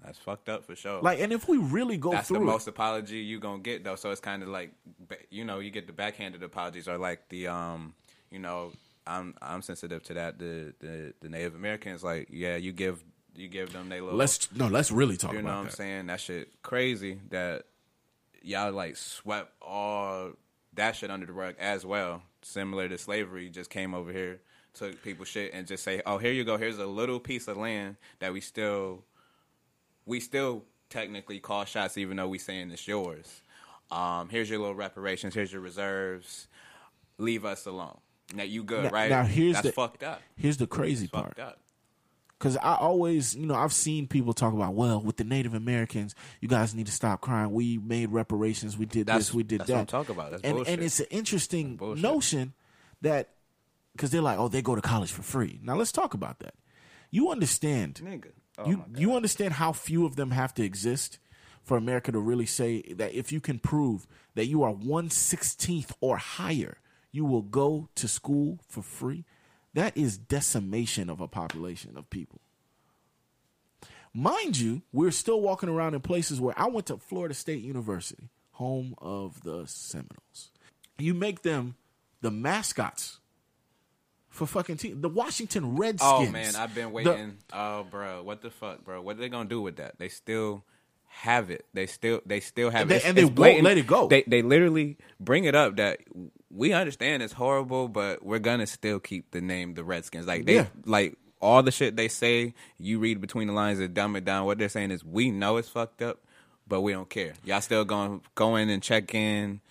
[0.03, 1.01] That's fucked up for sure.
[1.01, 3.95] Like, and if we really go that's the through most apology you gonna get though.
[3.95, 4.71] So it's kind of like,
[5.29, 7.93] you know, you get the backhanded apologies or like the, um,
[8.31, 8.71] you know,
[9.05, 10.39] I'm I'm sensitive to that.
[10.39, 13.03] The the, the Native Americans, like, yeah, you give
[13.35, 14.17] you give them they little.
[14.17, 15.41] let's no, let's really talk about it.
[15.41, 15.73] you know what I'm that.
[15.73, 16.07] saying?
[16.07, 17.63] That shit crazy that
[18.41, 20.31] y'all like swept all
[20.73, 22.21] that shit under the rug as well.
[22.41, 24.39] Similar to slavery, just came over here,
[24.73, 26.57] took people shit, and just say, "Oh, here you go.
[26.57, 29.03] Here's a little piece of land that we still,
[30.09, 33.41] we still technically call shots, even though we saying it's yours.
[33.91, 35.33] Um, here's your little reparations.
[35.35, 36.47] Here's your reserves.
[37.17, 37.97] Leave us alone.
[38.33, 39.09] Now you good, Now- right?
[39.09, 40.21] now here's That's the- fucked up.
[40.35, 41.39] Here's the crazy Fucked part.
[41.39, 41.59] up.
[42.37, 46.15] Because I always, you know, I've seen people talk about, well, with the Native Americans,
[46.39, 47.51] you guys need to stop crying.
[47.51, 48.77] We made reparations.
[48.77, 49.33] We did That's- this.
[49.33, 49.73] We did that's that.
[49.73, 50.31] what I'm talking about.
[50.31, 50.73] That's and, bullshit.
[50.73, 52.53] and it's an interesting notion
[53.01, 53.29] that
[53.93, 55.59] because they're like, oh, they go to college for free.
[55.61, 56.53] Now let's talk about that.
[57.11, 58.31] You understand, Nigga.
[58.59, 61.19] Oh you you understand how few of them have to exist
[61.63, 65.93] for America to really say that if you can prove that you are one sixteenth
[66.01, 66.77] or higher,
[67.11, 69.25] you will go to school for free.
[69.73, 72.41] That is decimation of a population of people.
[74.13, 78.29] Mind you, we're still walking around in places where I went to Florida State University,
[78.53, 80.49] home of the Seminoles.
[80.97, 81.75] You make them
[82.21, 83.18] the mascots
[84.29, 85.01] for fucking team.
[85.01, 86.01] The Washington Redskins.
[86.03, 87.37] Oh man, I've been the- waiting.
[87.53, 89.01] oh, bro, what the fuck, bro?
[89.01, 89.97] What are they gonna do with that?
[89.99, 90.63] They still
[91.07, 91.65] have it.
[91.73, 92.97] They still, they still have And they- it.
[92.97, 94.07] It's- and they it's won't let it go.
[94.07, 95.99] They, they literally bring it up that
[96.51, 100.27] we understand it's horrible, but we're gonna still keep the name the Redskins.
[100.27, 100.67] Like they, Yeah.
[100.85, 102.53] like all the shit they say.
[102.77, 104.45] You read between the lines and dumb it down.
[104.45, 106.19] What they're saying is, we know it's fucked up,
[106.67, 107.33] but we don't care.
[107.45, 109.61] Y'all still gonna go in and check in.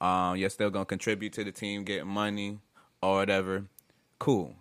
[0.00, 2.58] Um, you're still gonna contribute to the team, get money
[3.02, 3.64] or whatever.
[4.18, 4.54] Cool.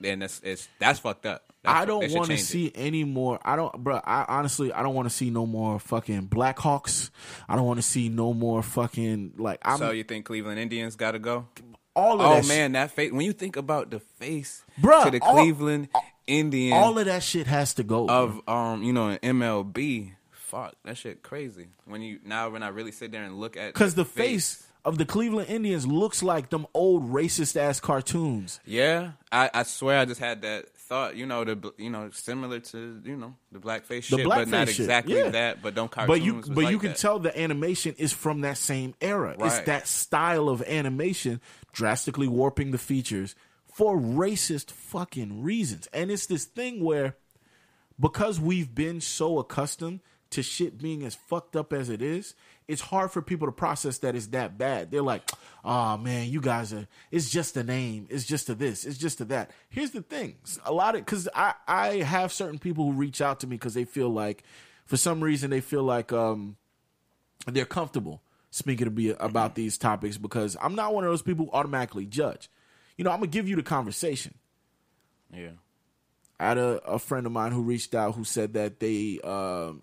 [0.00, 1.44] Then that's it's that's fucked up.
[1.62, 2.44] That's, I don't want to change it.
[2.44, 3.38] see any more.
[3.42, 4.00] I don't, bro.
[4.04, 7.10] I honestly, I don't want to see no more fucking Blackhawks.
[7.48, 9.60] I don't want to see no more fucking like.
[9.62, 11.46] I'm So you think Cleveland Indians got to go?
[11.96, 12.46] all of Oh that.
[12.48, 13.12] man, that face.
[13.12, 15.88] When you think about the face Bruh, to the all- Cleveland
[16.26, 18.08] Indians all of that shit has to go.
[18.08, 20.12] of um, you know, an MLB.
[20.32, 21.68] Fuck that shit crazy.
[21.86, 24.98] When you now when I really sit there and look at because the face of
[24.98, 28.60] the Cleveland Indians looks like them old racist ass cartoons.
[28.66, 31.16] Yeah, I, I swear I just had that thought.
[31.16, 34.50] You know the you know similar to you know the blackface The shit, but blackface
[34.50, 35.30] not shit, exactly yeah.
[35.30, 35.62] that.
[35.62, 36.18] But don't cartoons.
[36.18, 36.98] But you, but you can that.
[36.98, 39.36] tell the animation is from that same era.
[39.38, 41.40] It's that style of animation,
[41.72, 43.34] drastically warping the features
[43.74, 45.88] for racist fucking reasons.
[45.92, 47.16] And it's this thing where,
[47.98, 52.34] because we've been so accustomed to shit being as fucked up as it is,
[52.66, 54.90] it's hard for people to process that it's that bad.
[54.90, 55.30] They're like,
[55.64, 56.86] "Oh man, you guys are.
[57.10, 58.06] It's just a name.
[58.10, 58.84] It's just a this.
[58.84, 62.58] It's just a that." Here's the thing: a lot of because I I have certain
[62.58, 64.42] people who reach out to me because they feel like,
[64.86, 66.56] for some reason, they feel like um
[67.46, 71.46] they're comfortable speaking to me about these topics because I'm not one of those people
[71.46, 72.48] who automatically judge.
[72.96, 74.34] You know, I'm gonna give you the conversation.
[75.32, 75.50] yeah.
[76.40, 79.82] I had a, a friend of mine who reached out who said that they um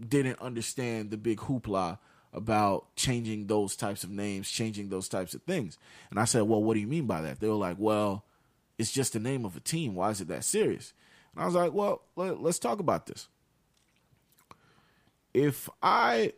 [0.00, 1.98] didn't understand the big hoopla
[2.32, 5.78] about changing those types of names, changing those types of things.
[6.10, 7.40] And I said, Well, what do you mean by that?
[7.40, 8.24] They were like, Well,
[8.78, 9.94] it's just the name of a team.
[9.94, 10.92] Why is it that serious?
[11.34, 13.28] And I was like, Well, let, let's talk about this.
[15.32, 16.34] If I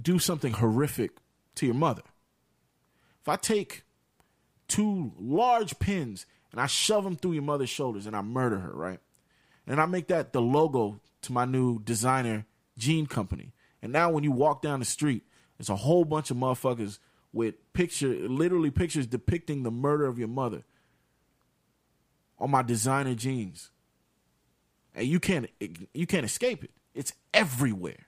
[0.00, 1.12] do something horrific
[1.56, 2.02] to your mother,
[3.20, 3.84] if I take
[4.68, 8.72] two large pins and I shove them through your mother's shoulders and I murder her,
[8.72, 9.00] right?
[9.66, 12.46] And I make that the logo to my new designer
[12.76, 13.52] jean company.
[13.82, 15.22] And now when you walk down the street,
[15.58, 16.98] there's a whole bunch of motherfuckers
[17.32, 20.64] with picture, literally pictures depicting the murder of your mother
[22.38, 23.70] on my designer jeans.
[24.94, 25.50] And you can't
[25.92, 26.70] you can't escape it.
[26.94, 28.06] It's everywhere.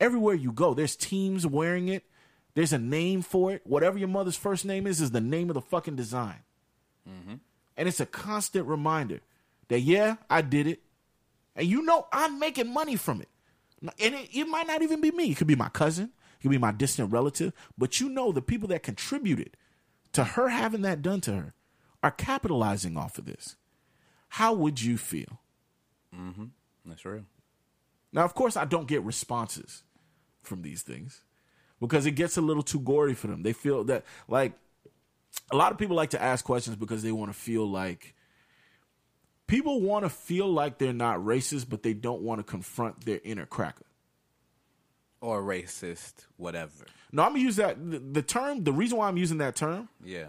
[0.00, 2.04] Everywhere you go, there's teams wearing it.
[2.54, 3.62] There's a name for it.
[3.64, 6.40] Whatever your mother's first name is, is the name of the fucking design.
[7.08, 7.34] Mm-hmm.
[7.76, 9.20] And it's a constant reminder
[9.68, 10.82] that, yeah, I did it.
[11.54, 13.28] And you know I'm making money from it.
[13.98, 15.30] And it, it might not even be me.
[15.30, 16.12] It could be my cousin.
[16.38, 17.52] It could be my distant relative.
[17.76, 19.56] But you know the people that contributed
[20.12, 21.54] to her having that done to her
[22.02, 23.56] are capitalizing off of this.
[24.28, 25.40] How would you feel?
[26.14, 26.46] Mm-hmm.
[26.86, 27.24] That's real.
[28.12, 29.84] Now, of course, I don't get responses
[30.42, 31.22] from these things
[31.80, 33.42] because it gets a little too gory for them.
[33.42, 34.52] They feel that, like,
[35.50, 38.14] a lot of people like to ask questions because they want to feel like
[39.52, 43.20] people want to feel like they're not racist, but they don't want to confront their
[43.22, 43.84] inner cracker.
[45.20, 46.86] Or racist, whatever.
[47.12, 48.64] No, I'm gonna use that the, the term.
[48.64, 50.28] The reason why I'm using that term Yeah.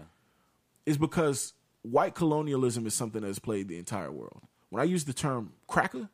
[0.86, 4.42] is because white colonialism is something that has played the entire world.
[4.68, 6.08] When I use the term cracker,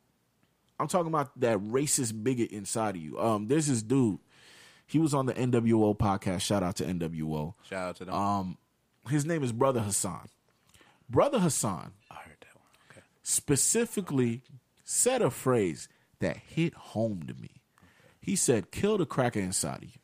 [0.79, 3.19] I'm talking about that racist bigot inside of you.
[3.21, 4.19] Um, there's this dude.
[4.87, 6.41] He was on the NWO podcast.
[6.41, 7.55] Shout out to NWO.
[7.69, 8.15] Shout out to them.
[8.15, 8.59] Um,
[9.09, 10.29] his name is Brother Hassan.
[11.09, 12.27] Brother Hassan I heard that one.
[12.27, 12.30] Okay.
[13.23, 14.43] Specifically
[14.85, 15.89] said a phrase
[16.21, 17.63] that hit home to me.
[18.21, 20.01] He said, "Kill the cracker inside of you.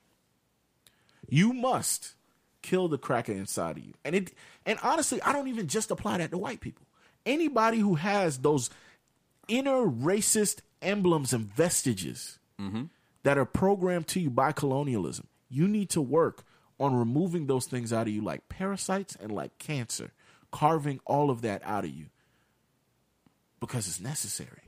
[1.29, 2.15] You must
[2.63, 4.33] kill the cracker inside of you." And it,
[4.65, 6.87] and honestly, I don't even just apply that to white people.
[7.25, 8.71] Anybody who has those
[9.49, 12.85] inner racist emblems and vestiges mm-hmm.
[13.23, 16.45] that are programmed to you by colonialism, you need to work
[16.79, 20.13] on removing those things out of you, like parasites and like cancer,
[20.51, 22.07] carving all of that out of you
[23.61, 24.63] because it's necessary.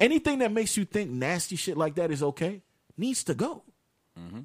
[0.00, 2.62] Anything that makes you think nasty shit like that is okay
[2.96, 3.62] needs to go.
[4.18, 4.40] Mm-hmm.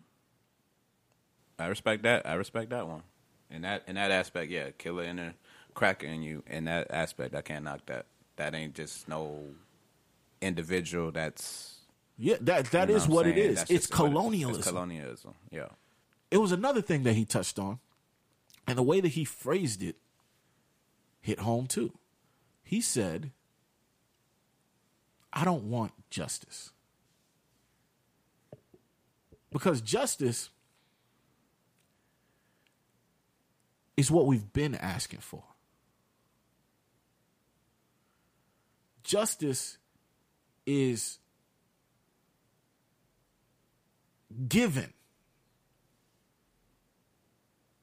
[1.59, 2.27] I respect that.
[2.27, 3.03] I respect that one.
[3.51, 5.33] In that in that aspect, yeah, killer inner
[5.73, 6.43] cracker in you.
[6.47, 8.05] In that aspect, I can't knock that.
[8.37, 9.43] That ain't just no
[10.41, 11.11] individual.
[11.11, 11.75] That's
[12.17, 13.59] Yeah, that that you know is I'm what it is.
[13.59, 13.87] It's what it is.
[13.87, 14.59] colonialism.
[14.59, 15.33] It's colonialism.
[15.51, 15.67] Yeah.
[16.31, 17.79] it was another thing that he touched on,
[18.67, 19.97] and the way that he phrased it
[21.21, 21.93] hit home too.
[22.63, 23.31] He said,
[25.33, 26.71] I don't want justice.
[29.51, 30.49] Because justice
[33.97, 35.43] is what we've been asking for.
[39.03, 39.77] Justice
[40.65, 41.19] is
[44.47, 44.93] given.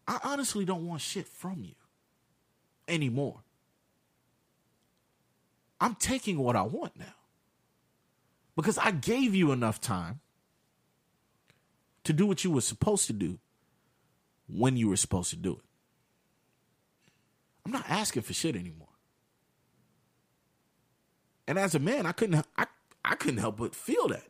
[0.09, 1.74] I honestly don't want shit from you
[2.88, 3.40] anymore.
[5.80, 7.14] I'm taking what I want now.
[8.61, 10.20] Because I gave you enough time
[12.04, 13.38] to do what you were supposed to do
[14.48, 15.64] when you were supposed to do it.
[17.64, 18.88] I'm not asking for shit anymore.
[21.48, 22.66] And as a man, I couldn't I,
[23.02, 24.28] I couldn't help but feel that.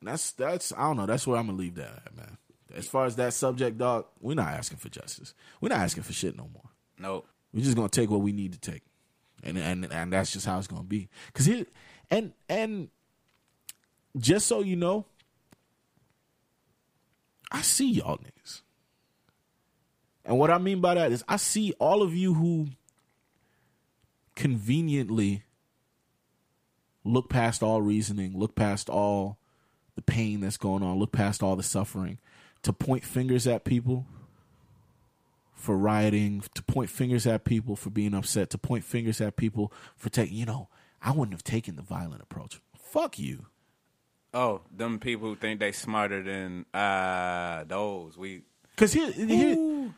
[0.00, 2.38] And that's that's I don't know, that's where I'm gonna leave that at, man.
[2.74, 5.34] As far as that subject, dog, we're not asking for justice.
[5.60, 6.70] We're not asking for shit no more.
[6.96, 7.26] Nope.
[7.52, 8.82] We're just gonna take what we need to take,
[9.42, 11.08] and and and that's just how it's gonna be.
[11.32, 11.66] Cause he
[12.10, 12.88] and and
[14.16, 15.06] just so you know,
[17.50, 18.62] I see y'all niggas,
[20.24, 22.68] and what I mean by that is I see all of you who
[24.34, 25.44] conveniently
[27.04, 29.38] look past all reasoning, look past all
[29.94, 32.18] the pain that's going on, look past all the suffering,
[32.62, 34.06] to point fingers at people
[35.60, 39.72] for rioting, to point fingers at people for being upset, to point fingers at people
[39.96, 40.68] for taking, you know,
[41.02, 42.60] I wouldn't have taken the violent approach.
[42.76, 43.46] Fuck you.
[44.32, 48.16] Oh, them people who think they smarter than uh those.
[48.16, 48.42] We
[48.74, 49.92] Because here, here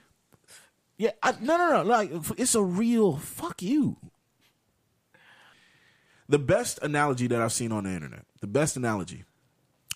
[1.02, 1.82] yeah, I, no, no, no.
[1.82, 3.96] Like, it's a real fuck you.
[6.28, 9.24] The best analogy that I've seen on the internet, the best analogy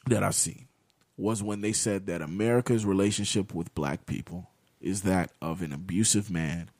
[0.06, 0.68] that I've seen
[1.16, 4.50] was when they said that America's relationship with black people
[4.80, 6.70] is that of an abusive man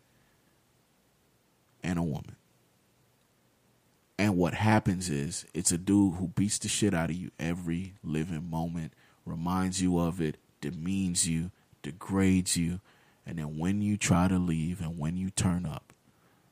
[1.82, 2.36] and a woman.
[4.18, 7.94] And what happens is it's a dude who beats the shit out of you every
[8.02, 8.92] living moment,
[9.24, 11.50] reminds you of it, demeans you,
[11.82, 12.80] degrades you,
[13.26, 15.92] and then when you try to leave and when you turn up,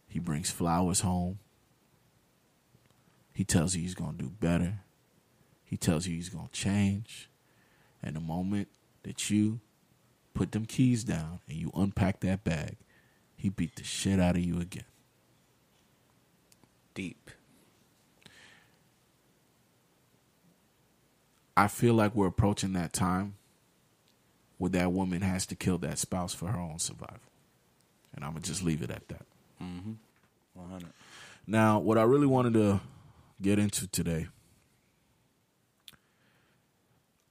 [0.09, 1.39] he brings flowers home.
[3.33, 4.81] He tells you he's going to do better.
[5.65, 7.29] He tells you he's going to change.
[8.03, 8.69] And the moment
[9.05, 9.61] that you
[10.35, 12.77] put them keys down and you unpack that bag,
[13.37, 14.85] he beat the shit out of you again.
[16.95, 17.31] deep.
[21.57, 23.35] I feel like we're approaching that time
[24.59, 27.19] where that woman has to kill that spouse for her own survival.
[28.15, 29.27] And I'm going to just leave it at that.
[30.55, 30.89] 100.
[31.47, 32.81] Now, what I really wanted to
[33.43, 34.29] get into today,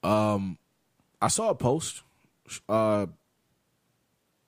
[0.04, 0.58] um,
[1.22, 2.02] I saw a post.
[2.68, 3.08] Uh,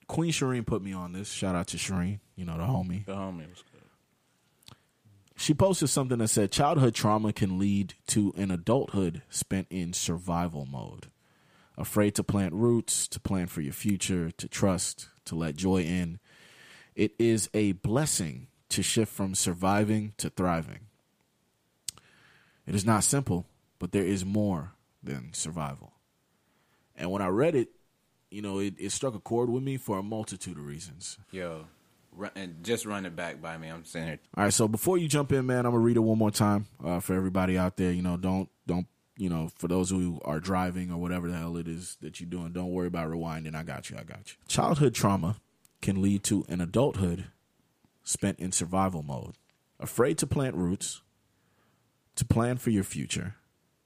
[0.07, 1.31] Queen Shireen put me on this.
[1.31, 3.05] Shout out to Shireen, you know the homie.
[3.05, 4.75] The homie was good.
[5.37, 10.65] She posted something that said childhood trauma can lead to an adulthood spent in survival
[10.65, 11.07] mode.
[11.77, 16.19] Afraid to plant roots, to plan for your future, to trust, to let joy in.
[16.95, 20.87] It is a blessing to shift from surviving to thriving.
[22.65, 23.45] It is not simple,
[23.77, 24.71] but there is more
[25.03, 25.93] than survival.
[26.95, 27.69] And when I read it,
[28.35, 31.17] you know, it, it struck a chord with me for a multitude of reasons.
[31.31, 31.67] Yo,
[32.11, 33.69] run, and just run it back by me.
[33.69, 34.19] I'm saying here.
[34.35, 36.65] All right, so before you jump in, man, I'm gonna read it one more time
[36.83, 37.93] uh, for everybody out there.
[37.93, 41.55] You know, don't don't you know for those who are driving or whatever the hell
[41.55, 43.55] it is that you're doing, don't worry about rewinding.
[43.55, 43.95] I got you.
[43.97, 44.35] I got you.
[44.49, 45.37] Childhood trauma
[45.81, 47.27] can lead to an adulthood
[48.03, 49.35] spent in survival mode,
[49.79, 51.01] afraid to plant roots,
[52.17, 53.35] to plan for your future,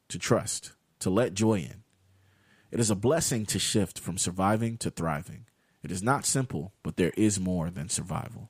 [0.08, 1.84] to trust, to let joy in.
[2.72, 5.46] It is a blessing to shift from surviving to thriving.
[5.84, 8.50] It is not simple, but there is more than survival.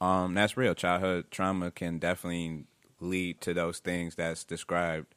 [0.00, 0.74] Um, that's real.
[0.74, 2.64] Childhood trauma can definitely
[3.00, 5.14] lead to those things that's described.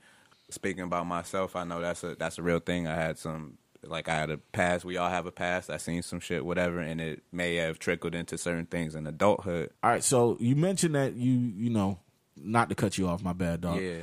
[0.49, 2.87] Speaking about myself, I know that's a that's a real thing.
[2.87, 4.85] I had some like I had a past.
[4.85, 5.71] We all have a past.
[5.71, 9.71] I seen some shit, whatever, and it may have trickled into certain things in adulthood.
[9.83, 11.99] All right, so you mentioned that you you know
[12.35, 13.81] not to cut you off, my bad dog.
[13.81, 14.01] Yeah,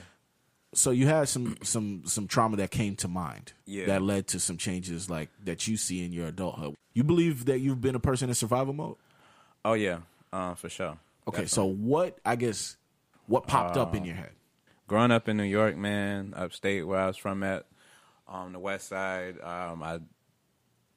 [0.75, 3.87] So you had some some some trauma that came to mind Yeah.
[3.87, 6.75] that led to some changes like that you see in your adulthood.
[6.95, 8.97] You believe that you've been a person in survival mode?
[9.65, 9.99] oh yeah,
[10.33, 10.99] uh, for sure.
[11.29, 12.77] Okay, so what I guess
[13.27, 14.31] what popped up in your head?
[14.89, 17.65] growing up in New York, man, upstate where I was from at,
[18.27, 20.01] on the west side, um, I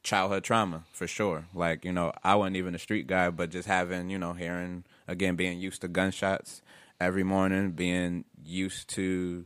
[0.03, 1.45] childhood trauma for sure.
[1.53, 4.83] Like you know, I wasn't even a street guy, but just having you know hearing
[5.07, 6.61] again being used to gunshots
[6.99, 9.45] every morning, being used to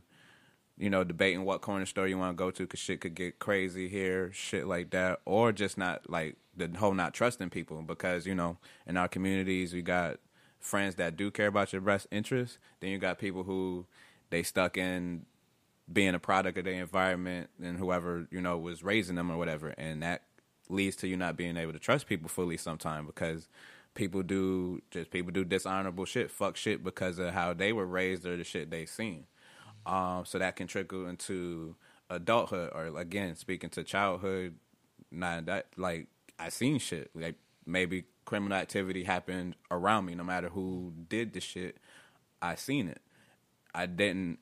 [0.80, 3.38] you know debating what corner store you want to go to because shit could get
[3.38, 8.26] crazy here, shit like that, or just not like the whole not trusting people because
[8.26, 8.56] you know
[8.86, 10.16] in our communities we got
[10.58, 12.58] friends that do care about your best interests.
[12.80, 13.84] Then you got people who
[14.30, 15.26] they stuck in
[15.92, 19.68] being a product of the environment and whoever you know was raising them or whatever,
[19.76, 20.22] and that
[20.70, 23.48] leads to you not being able to trust people fully sometimes because
[23.92, 28.24] people do just people do dishonorable shit, fuck shit because of how they were raised
[28.24, 29.26] or the shit they seen.
[29.86, 31.74] Um, so that can trickle into
[32.08, 34.56] adulthood or again speaking to childhood.
[35.10, 36.06] Not that like
[36.38, 40.14] I seen shit like maybe criminal activity happened around me.
[40.14, 41.78] No matter who did the shit,
[42.42, 43.00] I seen it.
[43.74, 44.38] I didn't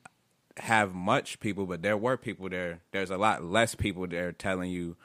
[0.57, 2.81] have much people, but there were people there.
[2.91, 4.97] There's a lot less people there telling you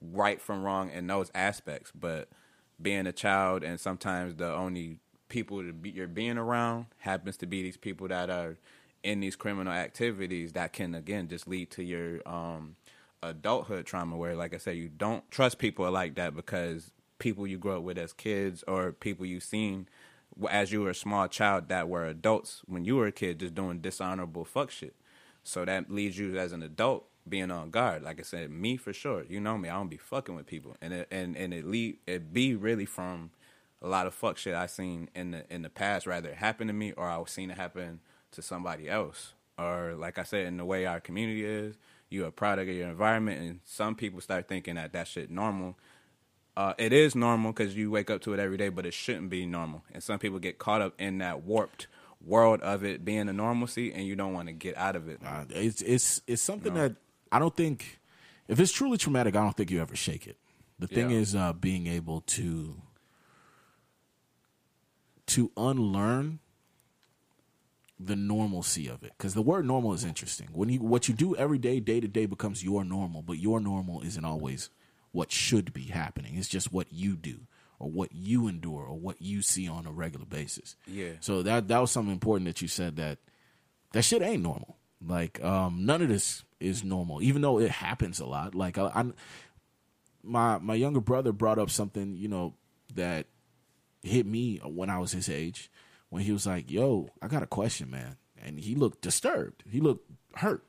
[0.00, 1.92] right from wrong in those aspects.
[1.94, 2.28] But
[2.80, 4.98] being a child and sometimes the only
[5.28, 8.56] people be, you're being around happens to be these people that are
[9.02, 12.76] in these criminal activities that can again just lead to your um,
[13.22, 17.58] adulthood trauma where like i said you don't trust people like that because people you
[17.58, 19.88] grew up with as kids or people you've seen
[20.50, 23.54] as you were a small child that were adults when you were a kid just
[23.54, 24.94] doing dishonorable fuck shit.
[25.42, 28.02] So that leaves you as an adult being on guard.
[28.02, 29.24] Like i said me for sure.
[29.28, 29.68] You know me.
[29.68, 30.76] I don't be fucking with people.
[30.80, 33.30] And it, and and it lead it be really from
[33.80, 36.68] a lot of fuck shit I seen in the in the past, rather it happened
[36.68, 38.00] to me or I seen it happen
[38.36, 39.34] to somebody else.
[39.58, 41.76] Or like I said, in the way our community is,
[42.08, 45.76] you're a product of your environment, and some people start thinking that that shit normal.
[46.56, 49.28] Uh, it is normal because you wake up to it every day, but it shouldn't
[49.28, 49.82] be normal.
[49.92, 51.86] And some people get caught up in that warped
[52.24, 55.20] world of it being a normalcy, and you don't want to get out of it.
[55.24, 56.94] Uh, it's it's it's something that
[57.32, 57.98] I don't think
[58.48, 60.36] if it's truly traumatic, I don't think you ever shake it.
[60.78, 61.16] The thing Yeah.
[61.18, 62.80] is uh, being able to
[65.26, 66.38] to unlearn
[67.98, 71.34] the normalcy of it because the word normal is interesting when you what you do
[71.36, 74.68] every day day to day becomes your normal but your normal isn't always
[75.12, 77.40] what should be happening it's just what you do
[77.78, 81.12] or what you endure or what you see on a regular basis Yeah.
[81.20, 83.18] so that that was something important that you said that
[83.92, 84.76] that shit ain't normal.
[85.06, 88.54] Like um, none of this is normal, even though it happens a lot.
[88.54, 89.04] Like I, I,
[90.22, 92.54] my my younger brother brought up something you know
[92.94, 93.26] that
[94.02, 95.70] hit me when I was his age.
[96.08, 99.64] When he was like, "Yo, I got a question, man," and he looked disturbed.
[99.70, 100.64] He looked hurt.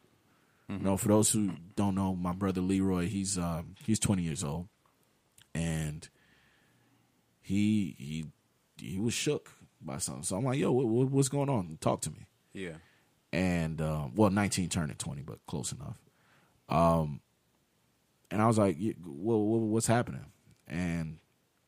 [0.69, 4.43] You know, for those who don't know, my brother Leroy, he's um, he's twenty years
[4.43, 4.67] old,
[5.55, 6.07] and
[7.41, 8.25] he he
[8.77, 10.23] he was shook by something.
[10.23, 11.77] So I'm like, "Yo, what, what, what's going on?
[11.79, 12.77] Talk to me." Yeah.
[13.31, 15.99] and um, well, 19 turning 20, but close enough.
[16.69, 17.21] Um,
[18.31, 20.25] and I was like, "Y- well, what's happening?
[20.67, 21.19] And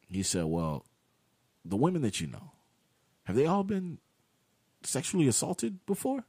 [0.09, 0.85] he said, well,
[1.63, 2.51] the women that you know,
[3.29, 3.99] have they all been
[4.81, 6.23] sexually assaulted before?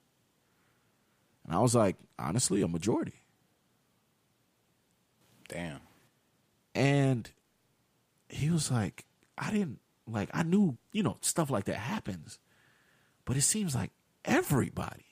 [1.46, 3.22] And I was like, honestly, a majority.
[5.48, 5.80] Damn.
[6.74, 7.30] And
[8.28, 9.06] he was like,
[9.38, 12.38] I didn't like I knew, you know, stuff like that happens.
[13.24, 13.92] But it seems like
[14.26, 15.06] everybody.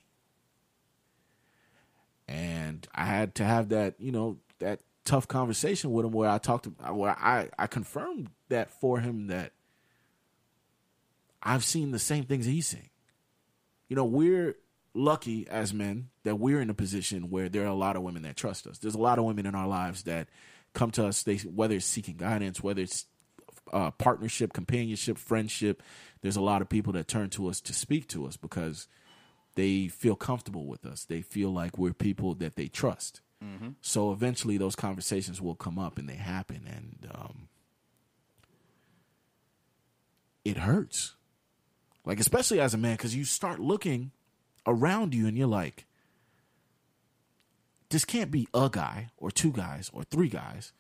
[2.29, 6.37] And I had to have that, you know, that tough conversation with him where I
[6.37, 9.53] talked to where I, I confirmed that for him that
[11.43, 12.91] I've seen the same things he's seeing.
[13.89, 14.57] You know, we're
[14.95, 18.23] lucky as men that we're in a position where there are a lot of women
[18.23, 18.79] that trust us.
[18.79, 20.29] There's a lot of women in our lives that
[20.75, 23.07] come to us, they whether it's seeking guidance, whether it's
[23.73, 25.83] uh, partnership, companionship, friendship.
[26.21, 28.89] There's a lot of people that turn to us to speak to us because
[29.55, 31.05] they feel comfortable with us.
[31.05, 33.21] They feel like we're people that they trust.
[33.81, 37.49] So eventually, those conversations will come up and they happen, and um,
[40.45, 41.15] it hurts.
[42.09, 44.13] Like especially as a man, because you start looking
[44.67, 45.85] around you and you're like,
[47.91, 50.73] this can't be a guy or two guys or three guys.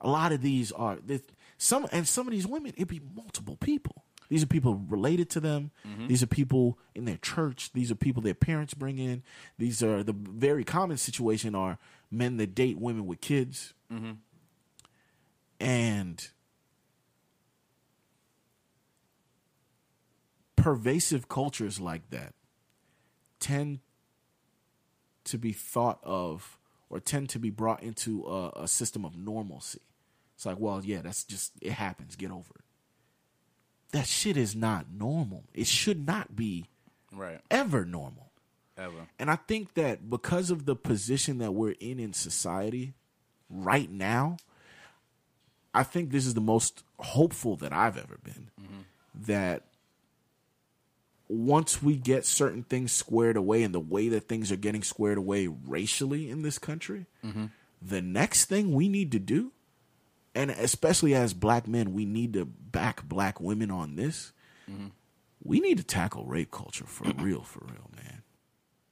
[0.00, 1.22] A lot of these are this-
[1.56, 4.04] some, and some of these women, it'd be multiple people.
[4.28, 5.70] These are people related to them.
[5.86, 6.08] Mm-hmm.
[6.08, 7.70] These are people in their church.
[7.72, 9.22] These are people their parents bring in.
[9.56, 11.78] These are the very common situation are
[12.10, 13.72] men that date women with kids.
[13.92, 14.12] Mm-hmm.
[15.60, 16.28] And
[20.62, 22.34] pervasive cultures like that
[23.38, 23.80] tend
[25.24, 26.58] to be thought of
[26.88, 29.80] or tend to be brought into a, a system of normalcy.
[30.34, 32.16] It's like, well, yeah, that's just it happens.
[32.16, 32.64] Get over it.
[33.92, 35.44] That shit is not normal.
[35.54, 36.66] It should not be
[37.12, 37.40] Right.
[37.50, 38.30] ever normal.
[38.78, 39.08] Ever.
[39.18, 42.94] And I think that because of the position that we're in in society
[43.50, 44.36] right now,
[45.74, 48.50] I think this is the most hopeful that I've ever been.
[48.60, 48.80] Mm-hmm.
[49.26, 49.64] That
[51.30, 55.16] once we get certain things squared away and the way that things are getting squared
[55.16, 57.46] away racially in this country, mm-hmm.
[57.80, 59.52] the next thing we need to do,
[60.34, 64.32] and especially as black men, we need to back black women on this.
[64.68, 64.88] Mm-hmm.
[65.42, 68.22] We need to tackle rape culture for real, for real, man.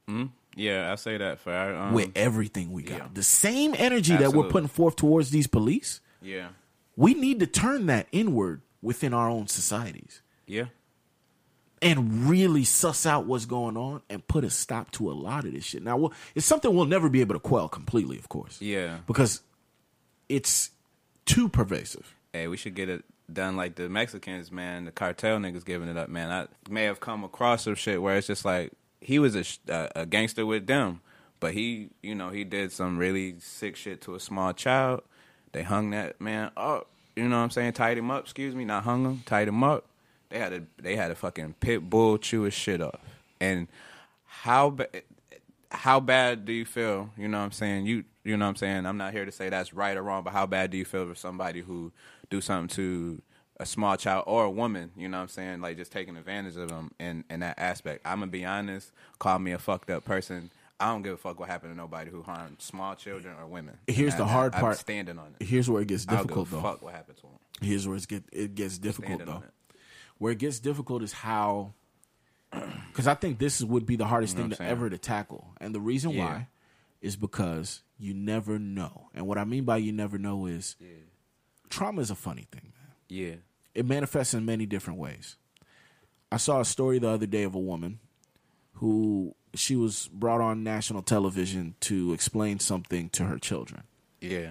[0.09, 0.27] Mm-hmm.
[0.55, 2.99] Yeah, I say that for um, With everything we got.
[2.99, 3.09] yeah.
[3.13, 6.49] The same energy that we're putting forth towards these police, yeah,
[6.97, 10.65] we need to turn that inward within our own societies yeah,
[11.83, 15.53] and really suss out what's going on and put a stop to a lot of
[15.53, 15.83] this shit.
[15.83, 18.61] Now, we'll- it's something we'll never be able to quell completely, of course.
[18.61, 18.99] yeah.
[19.07, 19.41] Because
[20.29, 20.71] it's
[21.27, 22.15] too pervasive.
[22.33, 24.85] Hey, we should get it done like the Mexicans, man.
[24.85, 26.31] The cartel niggas giving it up, man.
[26.31, 30.03] I may have come across some shit where it's just like he was a, a,
[30.03, 31.01] a gangster with them,
[31.41, 35.03] but he, you know, he did some really sick shit to a small child.
[35.53, 36.89] They hung that man up.
[37.17, 37.73] You know what I'm saying?
[37.73, 38.25] Tied him up.
[38.25, 39.23] Excuse me, not hung him.
[39.27, 39.87] Tied him up.
[40.31, 43.01] They had a they had a fucking pit bull chew his shit off.
[43.41, 43.69] And
[44.25, 44.89] how ba-
[45.71, 47.11] how bad do you feel?
[47.17, 47.87] You know what I'm saying?
[47.87, 48.87] You you know what I'm saying?
[48.87, 51.07] I'm not here to say that's right or wrong, but how bad do you feel
[51.07, 51.93] for somebody who
[52.31, 53.23] do something to
[53.61, 55.61] a small child or a woman, you know what I'm saying?
[55.61, 58.03] Like just taking advantage of them in, in that aspect.
[58.07, 60.51] I'm gonna be honest, call me a fucked up person.
[60.79, 63.79] I don't give a fuck what happened to nobody who harmed small children or women.
[63.89, 64.77] Here's the I- hard I'm part.
[64.79, 65.45] standing on it.
[65.45, 66.69] Here's where it gets I don't difficult, give a though.
[66.69, 67.33] fuck what happened to them.
[67.61, 69.43] Here's where it gets it gets difficult though.
[69.45, 69.51] it.
[70.19, 71.73] Where it gets difficult is how,
[72.89, 74.71] because I think this would be the hardest You know thing to saying?
[74.71, 76.25] ever to tackle, and the reason Yeah.
[76.25, 76.47] why
[77.01, 79.09] is because you never know.
[79.15, 80.77] And what I mean by you never know is
[81.71, 82.93] trauma is a funny thing, man.
[83.09, 83.35] Yeah.
[83.75, 85.37] It manifests in many different ways.
[86.33, 88.01] I saw a story the other day of a woman
[88.75, 93.85] who she was brought on national television to explain something to her children
[94.21, 94.51] Yeah.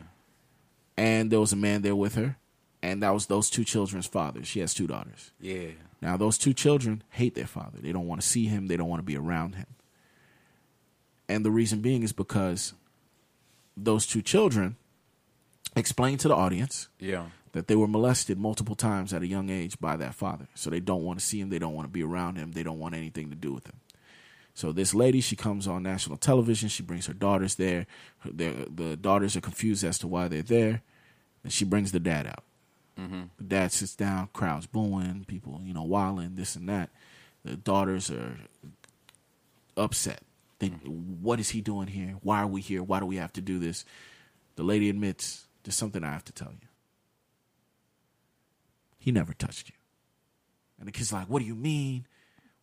[0.97, 2.37] and there was a man there with her,
[2.81, 4.43] and that was those two children's father.
[4.43, 5.31] She has two daughters.
[5.39, 5.69] Yeah.
[6.01, 7.79] Now, those two children hate their father.
[7.81, 8.67] They don't want to see him.
[8.67, 9.65] They don't want to be around him.
[11.27, 12.73] And the reason being is because
[13.75, 14.75] those two children
[15.75, 17.25] explained to the audience Yeah.
[17.51, 20.47] that they were molested multiple times at a young age by that father.
[20.55, 21.49] So they don't want to see him.
[21.49, 22.51] They don't want to be around him.
[22.53, 23.79] They don't want anything to do with him.
[24.53, 26.69] So this lady, she comes on national television.
[26.69, 27.85] She brings her daughters there.
[28.19, 30.81] Her, the, the daughters are confused as to why they're there.
[31.43, 32.43] And she brings the dad out.
[32.97, 36.89] The dad sits down, crowds booing, people, you know, wilding, this and that.
[37.45, 38.37] The daughters are
[39.75, 40.21] upset.
[40.59, 41.21] They, mm-hmm.
[41.21, 42.15] What is he doing here?
[42.23, 42.81] Why are we here?
[42.81, 43.85] Why do we have to do this?
[44.55, 46.67] The lady admits, there's something I have to tell you.
[48.97, 49.75] He never touched you.
[50.79, 52.05] And the kid's like, What do you mean?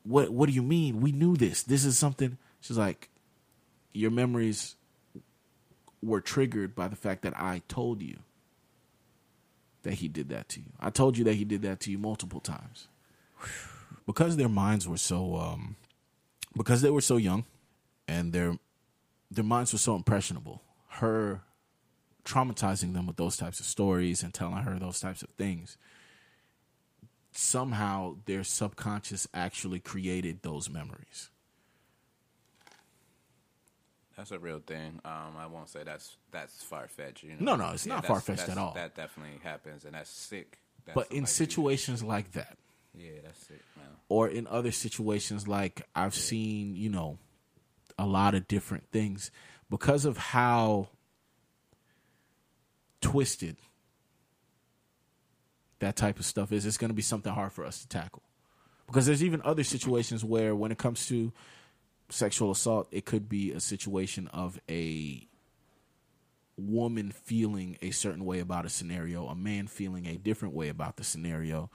[0.02, 1.00] What what do you mean?
[1.00, 1.62] We knew this.
[1.62, 3.08] This is something she's like,
[3.92, 4.74] Your memories
[6.02, 8.18] were triggered by the fact that I told you
[9.84, 10.72] that he did that to you.
[10.80, 12.88] I told you that he did that to you multiple times.
[14.06, 15.76] Because their minds were so um
[16.56, 17.44] because they were so young
[18.06, 18.58] and their
[19.30, 20.62] their minds were so impressionable.
[20.88, 21.42] Her
[22.24, 25.76] traumatizing them with those types of stories and telling her those types of things
[27.36, 31.30] somehow their subconscious actually created those memories
[34.16, 35.00] That's a real thing.
[35.04, 37.24] Um, I won't say that's that's far fetched.
[37.24, 37.56] You know?
[37.56, 38.74] No, no, it's not far-fetched at all.
[38.74, 40.58] That definitely happens, and that's sick.
[40.84, 42.56] That's but in situations like that
[42.96, 43.86] yeah, that's sick, man.
[44.08, 47.18] or in other situations like I've seen, you know,
[47.98, 49.30] a lot of different things
[49.68, 50.88] because of how
[53.00, 53.56] twisted
[55.80, 56.66] that type of stuff is.
[56.66, 58.22] It's going to be something hard for us to tackle
[58.86, 61.32] because there's even other situations where, when it comes to
[62.14, 65.28] sexual assault, it could be a situation of a
[66.56, 70.96] woman feeling a certain way about a scenario, a man feeling a different way about
[70.96, 71.70] the scenario,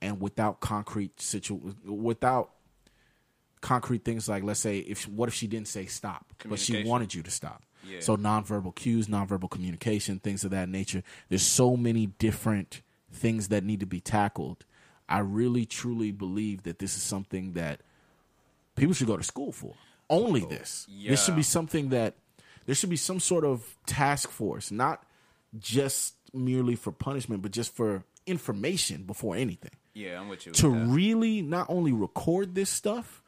[0.00, 2.50] and without concrete situ without
[3.60, 7.14] concrete things like let's say if what if she didn't say stop, but she wanted
[7.14, 7.62] you to stop.
[7.88, 8.00] Yeah.
[8.00, 11.02] So nonverbal cues, nonverbal communication, things of that nature.
[11.28, 12.82] There's so many different
[13.12, 14.64] things that need to be tackled.
[15.08, 17.82] I really truly believe that this is something that
[18.82, 19.74] people should go to school for.
[20.10, 20.88] Only oh, this.
[21.06, 22.16] This should be something that
[22.66, 25.04] there should be some sort of task force, not
[25.56, 29.70] just merely for punishment, but just for information before anything.
[29.94, 30.52] Yeah, I'm with you.
[30.52, 33.22] To with really not only record this stuff,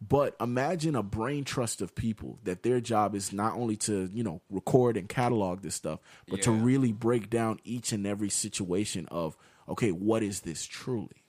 [0.00, 4.22] but imagine a brain trust of people that their job is not only to, you
[4.22, 5.98] know, record and catalog this stuff,
[6.28, 9.36] but to really break down each and every situation of,
[9.68, 11.24] okay, what is this truly?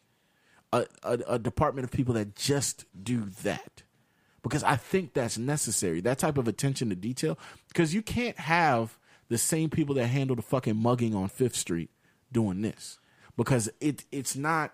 [0.73, 3.83] A, a, a department of people that just do that
[4.43, 6.01] because I think that's necessary.
[6.01, 8.97] That type of attention to detail because you can't have
[9.29, 11.89] the same people that handle the fucking mugging on Fifth Street
[12.31, 12.99] doing this
[13.37, 14.73] because it it's not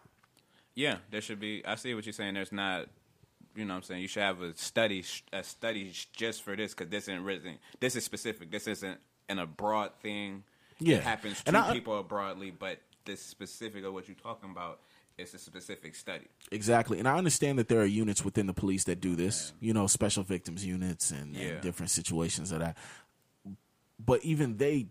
[0.75, 1.63] Yeah, there should be.
[1.65, 2.35] I see what you're saying.
[2.35, 2.87] There's not.
[3.55, 4.01] You know what I'm saying?
[4.03, 7.57] You should have a study, a study just for this because this isn't written.
[7.79, 8.51] This is specific.
[8.51, 10.43] This isn't in a broad thing.
[10.79, 10.97] Yeah.
[10.97, 14.51] It happens And to I- uh, people broadly, but this specific of what you're talking
[14.51, 14.81] about
[15.17, 16.27] is a specific study.
[16.51, 16.99] Exactly.
[16.99, 19.87] And I understand that there are units within the police that do this, you know,
[19.87, 22.77] special victims units and, and different situations of that.
[23.99, 24.87] But even they,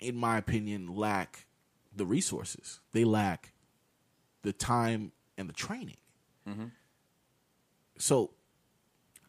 [0.00, 1.46] in my opinion, lack
[1.94, 2.80] the resources.
[2.92, 3.52] They lack
[4.42, 5.98] the time and the training.
[6.48, 6.66] Mm-hmm.
[7.98, 8.30] So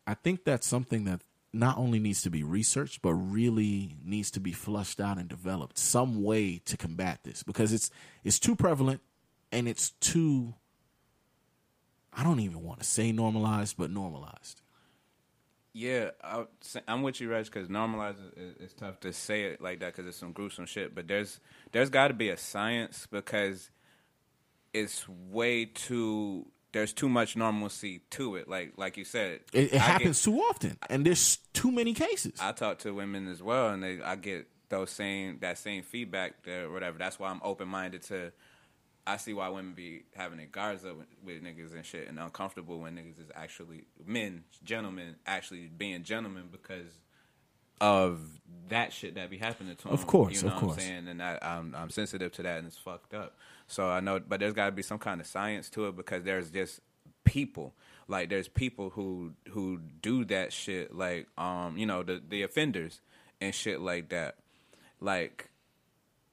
[0.08, 1.22] I think that's something that
[1.52, 5.78] not only needs to be researched, but really needs to be flushed out and developed
[5.78, 7.90] some way to combat this because it's
[8.24, 9.02] it's too prevalent
[9.52, 10.54] and it's too
[12.14, 14.62] I don't even want to say normalized, but normalized.
[15.74, 16.46] Yeah, I,
[16.88, 20.08] I'm with you, Reg, because normalized is, is tough to say it like that because
[20.08, 20.96] it's some gruesome shit.
[20.96, 21.40] But there's
[21.72, 23.70] there's got to be a science because
[24.74, 26.48] it's way too.
[26.72, 28.50] There's too much normalcy to it.
[28.50, 32.34] Like like you said, It, it happens Get, too often, and there's too many cases.
[32.42, 36.44] I talk to women as well, and they I get those same that same feedback
[36.44, 36.98] there, or whatever.
[36.98, 38.32] That's why I'm open minded to.
[39.08, 42.20] I see why women be having their guards up with, with niggas and shit, and
[42.20, 47.00] uncomfortable when niggas is actually men, gentlemen, actually being gentlemen because
[47.82, 48.20] of
[48.68, 49.94] that shit that be happening to them.
[49.94, 50.78] Of course, you know of what course.
[50.78, 53.36] I'm saying, and I, I'm I'm sensitive to that, and it's fucked up.
[53.68, 56.24] So I know, but there's got to be some kind of science to it because
[56.24, 56.82] there's just
[57.24, 57.74] people
[58.08, 63.02] like there's people who who do that shit, like um you know the the offenders
[63.40, 64.36] and shit like that.
[65.00, 65.50] Like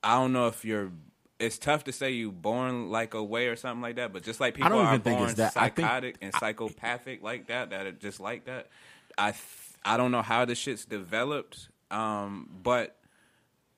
[0.03, 0.91] I don't know if you're.
[1.39, 4.41] It's tough to say you born like a way or something like that, but just
[4.41, 5.53] like people don't are even think it's that.
[5.57, 8.69] I think- psychotic and psychopathic like that, that are just like that.
[9.19, 9.43] I th-
[9.85, 12.97] I don't know how this shit's developed, um, but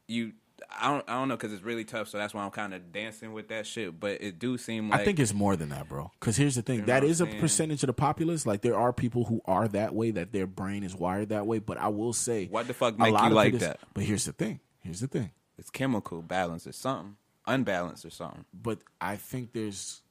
[0.06, 0.32] you.
[0.70, 2.92] I don't, I don't know because it's really tough, so that's why I'm kind of
[2.92, 3.98] dancing with that shit.
[3.98, 6.10] But it do seem like I think it's more than that, bro.
[6.18, 8.44] Because here's the thing: know that is a percentage of the populace.
[8.44, 11.58] Like there are people who are that way, that their brain is wired that way.
[11.60, 13.78] But I will say, What the fuck make you like is- that?
[13.94, 15.30] But here's the thing: here's the thing.
[15.58, 17.16] it's chemical balance or something,
[17.48, 18.44] unbalanced or something.
[18.54, 20.02] But I think there's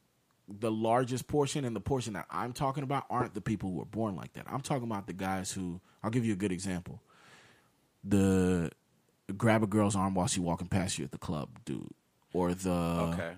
[0.50, 3.86] the largest portion, and the portion that I'm talking about aren't the people who were
[3.86, 4.46] born like that.
[4.50, 5.80] I'm talking about the guys who.
[6.04, 7.02] I'll give you a good example.
[8.04, 8.72] The
[9.36, 11.90] grab a girl's arm while she's walking past you at the club, dude,
[12.34, 13.32] or the Okay,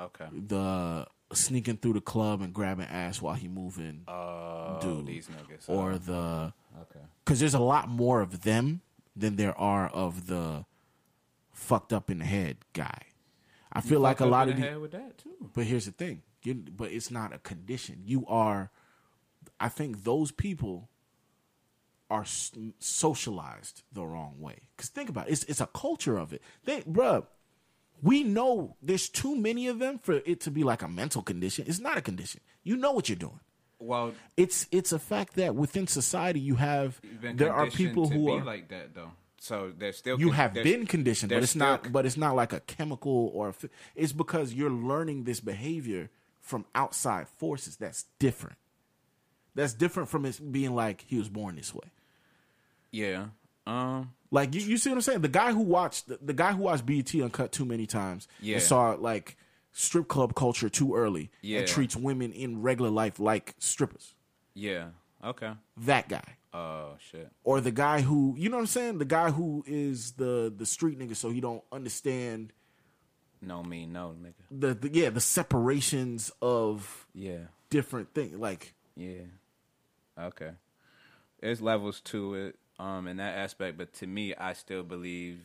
[0.00, 0.26] okay.
[0.46, 5.68] the sneaking through the club and grabbing ass while he moving, Oh, dude, these niggas.
[5.68, 7.00] or uh, the okay.
[7.24, 8.82] because there's a lot more of them
[9.16, 10.66] than there are of the
[11.52, 12.98] fucked up in the head guy.
[13.72, 15.50] I feel like a lot of the the, with that too.
[15.54, 18.02] but here's the thing, you, but it's not a condition.
[18.04, 18.70] You are,
[19.58, 20.88] I think those people
[22.10, 22.24] are
[22.78, 24.58] socialized the wrong way.
[24.76, 26.42] Because think about it, it's it's a culture of it.
[26.64, 27.26] They, bruh,
[28.02, 31.64] we know there's too many of them for it to be like a mental condition.
[31.66, 32.40] It's not a condition.
[32.62, 33.40] You know what you're doing.
[33.78, 38.44] Well, It's it's a fact that within society you have there are people who are
[38.44, 39.12] like that though.
[39.42, 41.90] So they're still you con- have been conditioned, but it's not.
[41.90, 43.54] But it's not like a chemical or a,
[43.96, 47.76] it's because you're learning this behavior from outside forces.
[47.76, 48.56] That's different.
[49.56, 51.88] That's different from it being like he was born this way.
[52.92, 53.26] Yeah.
[53.66, 54.12] Um.
[54.30, 55.20] Like you, you see what I'm saying?
[55.22, 58.54] The guy who watched the, the guy who watched BET Uncut too many times Yeah.
[58.54, 59.36] and saw like
[59.72, 61.58] strip club culture too early Yeah.
[61.60, 64.14] and treats women in regular life like strippers.
[64.54, 64.90] Yeah.
[65.24, 65.52] Okay.
[65.78, 66.24] That guy.
[66.54, 67.30] Oh shit.
[67.44, 70.66] or the guy who you know what I'm saying, the guy who is the the
[70.66, 72.52] street nigga, so he don't understand
[73.40, 74.34] No me, no nigga.
[74.50, 77.46] the, the yeah the separations of Yeah.
[77.70, 78.36] different things.
[78.38, 79.22] Like Yeah.
[80.18, 80.50] Okay.
[81.40, 85.40] There's levels to it, um, in that aspect, but to me, I still believe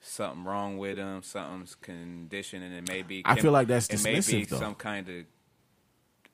[0.00, 1.22] something wrong with him.
[1.22, 2.72] Something's conditioning.
[2.72, 3.22] and it may be.
[3.24, 4.58] I feel like that's it may be dismissive, though.
[4.60, 5.24] some kind of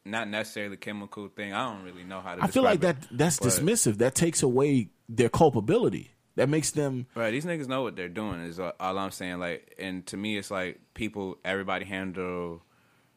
[0.06, 1.52] not necessarily chemical thing.
[1.52, 2.36] I don't really know how to.
[2.36, 2.44] Do it.
[2.44, 3.98] I feel like describe that that's but- dismissive.
[3.98, 6.12] That takes away their culpability.
[6.36, 8.40] That makes them Right, these niggas know what they're doing.
[8.40, 9.38] Is all all I'm saying.
[9.38, 12.62] Like, and to me, it's like people, everybody handle,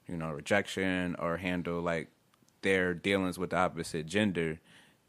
[0.07, 2.07] you know, rejection or handle like
[2.61, 4.59] their dealings with the opposite gender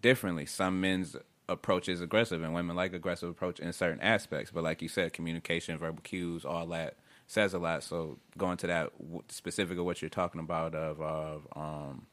[0.02, 0.46] differently.
[0.46, 1.14] Some men's
[1.48, 4.50] approach is aggressive, and women like aggressive approach in certain aspects.
[4.52, 6.96] But like you said, communication, verbal cues, all that
[7.30, 7.84] says a lot.
[7.84, 8.90] So going to that
[9.28, 12.06] specific of what you're talking about of of um,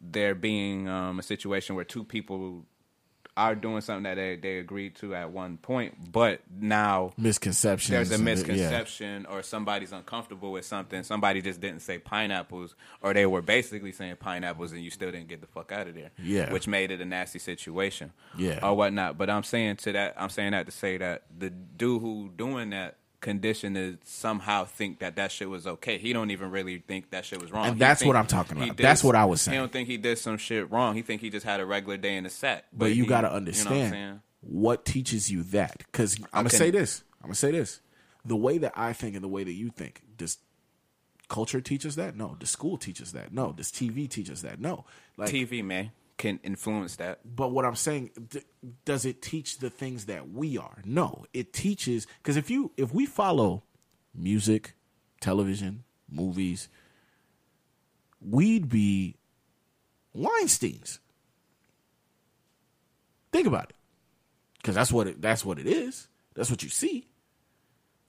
[0.00, 2.64] there being um, a situation where two people
[3.36, 7.92] are doing something that they, they agreed to at one point, but now misconception.
[7.92, 8.24] there's a it- yeah.
[8.24, 11.02] misconception or somebody's uncomfortable with something.
[11.02, 15.26] Somebody just didn't say pineapples, or they were basically saying pineapples, and you still didn't
[15.28, 16.12] get the fuck out of there.
[16.22, 16.52] Yeah.
[16.52, 18.12] which made it a nasty situation.
[18.38, 18.60] Yeah.
[18.62, 19.18] or whatnot.
[19.18, 22.70] But I'm saying to that, I'm saying that to say that the dude who doing
[22.70, 25.96] that conditioned to somehow think that that shit was okay.
[25.98, 27.66] He don't even really think that shit was wrong.
[27.66, 28.76] And that's what I'm talking about.
[28.76, 29.54] did- That's what I was saying.
[29.54, 30.94] He don't think he did some shit wrong.
[30.94, 32.66] He think he just had a regular day in the set.
[32.72, 35.78] But, you got to you know what understand what teaches you that.
[35.78, 37.02] Because I'm gonna say this.
[37.22, 37.80] I'm gonna say this.
[38.26, 40.36] The way that I think and the way that you think, does
[41.28, 42.14] culture teach us that?
[42.16, 42.36] No.
[42.38, 43.32] Does school teach us that?
[43.32, 43.52] No.
[43.52, 44.60] Does TV teach us that?
[44.60, 44.84] No.
[45.16, 47.20] Like, TV man can influence that.
[47.24, 48.42] but what I'm saying, d-
[48.84, 50.80] does it teach the things that we are?
[50.84, 51.24] No.
[51.32, 53.64] It teaches because if you if we follow
[54.14, 54.74] music,
[55.20, 56.68] television, movies,
[58.20, 59.16] we'd be
[60.14, 61.00] Weinstein's.
[63.32, 63.76] Think about it,
[64.58, 66.06] because that's what it, that's what it is.
[66.34, 67.08] That's what you see.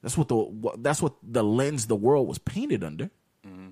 [0.03, 3.05] That's what the what, that's what the lens the world was painted under.
[3.45, 3.69] Mm-hmm.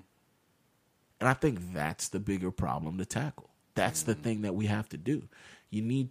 [1.20, 3.50] And I think that's the bigger problem to tackle.
[3.74, 5.28] That's the thing that we have to do.
[5.70, 6.10] You need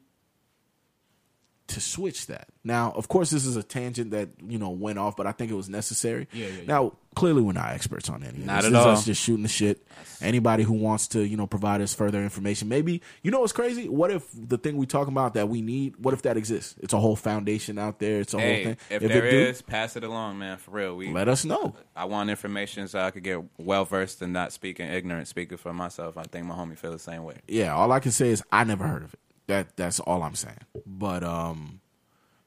[1.68, 2.48] to switch that.
[2.64, 5.52] Now, of course, this is a tangent that you know went off, but I think
[5.52, 6.28] it was necessary.
[6.34, 6.66] Yeah, yeah, yeah.
[6.66, 8.40] Now, clearly, we're not experts on any.
[8.40, 8.66] of Not this.
[8.66, 8.90] at is all.
[8.90, 9.86] us just shooting the shit.
[10.22, 13.88] Anybody who wants to, you know, provide us further information, maybe you know what's crazy.
[13.90, 15.96] What if the thing we talking about that we need?
[15.98, 16.76] What if that exists?
[16.82, 18.20] It's a whole foundation out there.
[18.20, 18.78] It's a whole thing.
[18.90, 20.58] if, it there do, pass it along, man.
[20.58, 21.76] For real, we let us know.
[21.96, 25.74] I want information so I could get well versed and not speaking ignorant, speaking for
[25.74, 26.18] myself.
[26.18, 27.38] I think my homie feel the same way.
[27.48, 29.20] yeah, all I can say is I never heard of it.
[29.48, 30.60] That that's all I'm saying.
[30.86, 31.82] But um,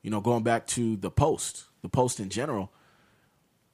[0.02, 2.72] you know, going back to the post, the post in general,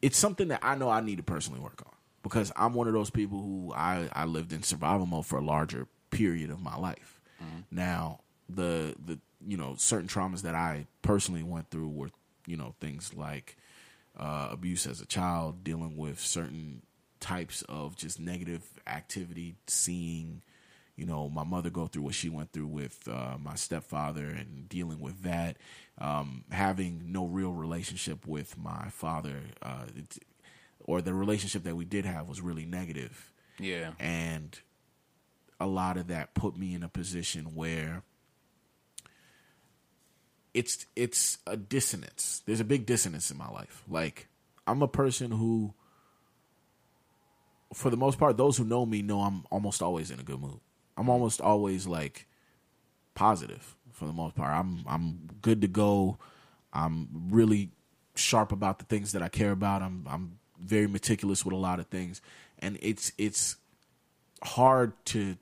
[0.00, 1.92] it's something that I know I need to personally work on
[2.22, 5.42] because I'm one of those people who I I lived in survival mode for a
[5.44, 7.20] larger period of my life.
[7.70, 12.10] Now, the the you know certain traumas that I personally went through were
[12.46, 13.56] you know things like
[14.16, 16.82] uh, abuse as a child, dealing with certain
[17.20, 20.42] types of just negative activity, seeing,
[20.96, 24.68] you know, my mother go through what she went through with uh, my stepfather and
[24.68, 25.56] dealing with that,
[25.98, 29.86] um, having no real relationship with my father, uh,
[30.80, 34.58] or the relationship that we did have was really negative Yeah, and
[35.60, 38.02] a lot of that put me in a position where
[40.54, 42.42] it's it's a dissonance.
[42.46, 43.82] There's a big dissonance in my life.
[43.88, 44.28] Like
[44.66, 45.74] I'm a person who
[47.72, 50.40] for the most part those who know me know I'm almost always in a good
[50.40, 50.60] mood.
[50.96, 52.26] I'm almost always like
[53.14, 54.52] positive for the most part.
[54.52, 56.18] I'm I'm good to go.
[56.72, 57.70] I'm really
[58.14, 59.82] sharp about the things that I care about.
[59.82, 62.20] I'm I'm very meticulous with a lot of things
[62.62, 63.56] and it's it's
[64.42, 65.36] hard to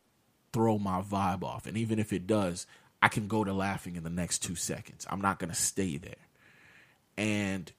[0.53, 1.67] throw my vibe off.
[1.67, 2.67] And even if it does,
[3.03, 5.07] I can go to laughing in the next two seconds.
[5.09, 6.15] I'm not gonna stay there.
[7.17, 7.71] And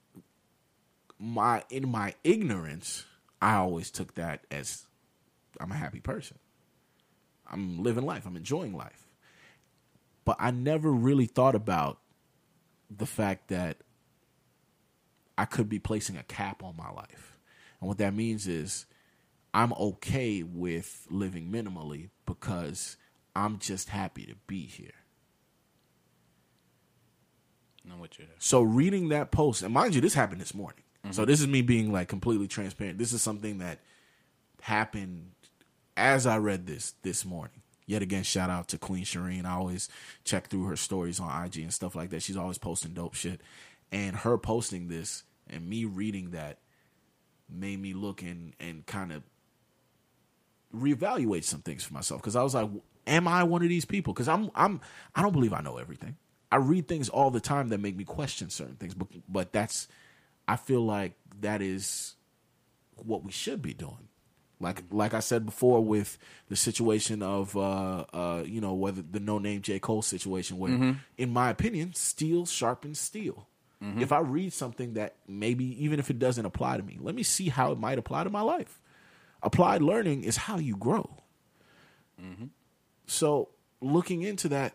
[1.20, 3.06] my in my ignorance,
[3.42, 4.86] I always took that as
[5.60, 6.38] I'm a happy person.
[7.52, 8.26] I'm living life.
[8.26, 9.08] I'm enjoying life.
[10.26, 12.00] But I never really thought about
[12.90, 13.78] the fact that
[15.38, 17.38] I could be placing a cap on my life.
[17.80, 18.86] And what that means is
[19.54, 22.98] I'm okay with living minimally because
[23.36, 24.92] I'm just happy to be here.
[27.98, 28.28] what you're.
[28.40, 30.84] So reading that post, and mind you, this happened this morning.
[31.10, 33.00] So this is me being like completely transparent.
[33.00, 33.80] This is something that
[34.62, 35.32] happened
[36.02, 37.62] as I read this this morning.
[37.86, 39.46] Yet again, shout out to Queen Shireen.
[39.46, 39.88] I always
[40.24, 42.24] check through her stories on IG and stuff like that.
[42.24, 43.42] She's always posting dope shit.
[43.92, 46.58] And her posting this and me reading that
[47.50, 49.24] made me look and and kind of
[50.76, 52.70] reevaluate some things for myself because I was like,
[53.06, 54.14] am I one of these people?
[54.14, 54.82] Because I'm I'm
[55.14, 56.16] I don't believe I know everything.
[56.52, 59.88] I read things all the time that make me question certain things, but but that's
[60.48, 62.16] I feel like that is
[62.96, 64.08] what we should be doing.
[64.62, 66.18] Like like I said before with
[66.50, 70.72] the situation of uh uh you know whether the Noname J Cole situation where
[71.18, 73.48] in my opinion steel sharpens steel.
[74.00, 77.24] If I read something that maybe even if it doesn't apply to me, let me
[77.24, 78.80] see how it might apply to my life.
[79.42, 81.10] Applied learning is how you grow.
[83.08, 83.50] So
[83.82, 84.74] looking into that,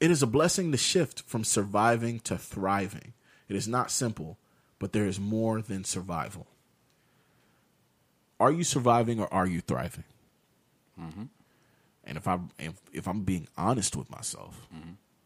[0.00, 3.12] it is a blessing to shift from surviving to thriving.
[3.48, 4.36] It is not simple,
[4.80, 6.48] but there is more than survival.
[8.40, 10.04] Are you surviving or are you thriving?
[12.04, 14.66] And if I if, if I'm being honest with myself,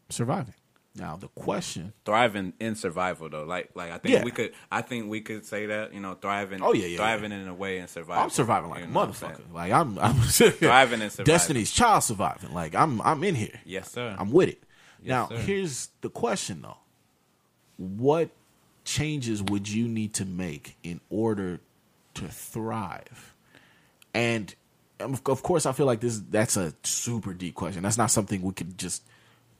[0.09, 0.53] surviving.
[0.97, 3.43] Now the question, thriving in survival though.
[3.43, 4.23] Like like I think Yeah.
[4.23, 7.33] we could I think we could say that, you know, thriving Oh, yeah, yeah, thriving
[7.33, 8.23] in a way and surviving.
[8.23, 9.51] I'm surviving like You a know I'm motherfucker.
[9.53, 11.25] Like I'm, I'm Thriving and surviving.
[11.33, 12.53] Destiny's Child surviving.
[12.53, 13.59] Like I'm, I'm in here.
[13.65, 14.15] Yes, sir.
[14.17, 14.63] I'm with it.
[15.03, 15.37] now, sir.
[15.39, 16.77] here's the question though:
[17.77, 18.29] What
[18.85, 21.59] changes would you need to make in order
[22.15, 23.33] to thrive?
[24.13, 24.53] And
[24.99, 27.83] um, of of course, I feel like this that's a super deep question.
[27.83, 29.03] That's not something we could just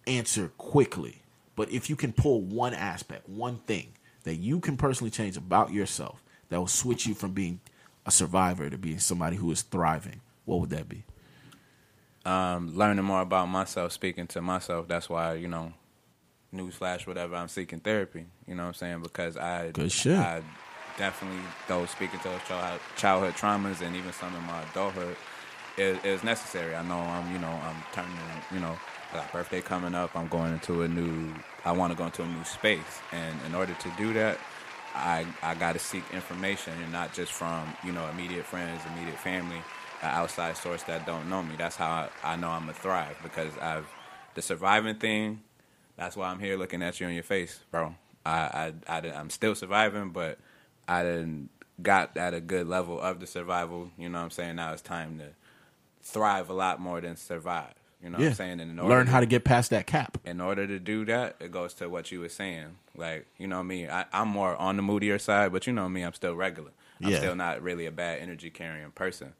[0.08, 1.22] answer quickly.
[1.56, 3.93] But if you can pull one aspect, one thing
[4.24, 7.62] that you can personally change about yourself that will switch you from being
[8.06, 11.03] a survivor to being somebody who is thriving, what would that be?
[12.26, 14.88] um, learning more about myself, speaking to myself.
[14.88, 15.74] That's why you know,
[16.53, 17.36] newsflash, whatever.
[17.36, 18.26] I'm seeking therapy.
[18.47, 19.01] You know what I'm saying?
[19.01, 20.18] Because I, Good shit.
[20.18, 20.41] I
[20.98, 22.41] definitely those speaking to those
[22.96, 25.16] childhood traumas and even some in my adulthood
[25.78, 26.76] is, necessary.
[26.76, 28.12] I know I'm, you know, I'm turning,
[28.52, 28.78] you know,
[29.12, 30.16] I got birthday coming up.
[30.16, 31.34] I'm going into a new.
[31.64, 34.38] I want to go into a new space, and in order to do that.
[34.96, 39.20] I, I got to seek information and not just from you know immediate friends, immediate
[39.20, 39.58] family,
[40.02, 41.56] an outside source that don't know me.
[41.58, 43.88] That's how I, I know I'm gonna thrive because I've
[44.36, 45.41] the surviving thing.
[45.98, 47.96] That's why I'm here looking at you in your face, bro.
[48.26, 50.39] I I, I am still surviving, but
[50.88, 51.50] I didn't
[51.82, 53.92] got at a good level of the survival.
[53.98, 54.56] You know what I'm saying?
[54.56, 55.30] Now it's time to
[56.02, 57.74] thrive a lot more than survive.
[58.04, 58.60] You know what I'm saying?
[58.60, 60.18] And in order learn how to get past that cap.
[60.26, 62.78] in order to do that, it goes to what you were saying.
[62.96, 66.04] Like, you know me, I, I'm more on the moodier side, but you know me,
[66.04, 66.72] I'm still regular.
[67.02, 67.18] I'm Yeah.
[67.18, 69.34] still not really a bad energy carrying person.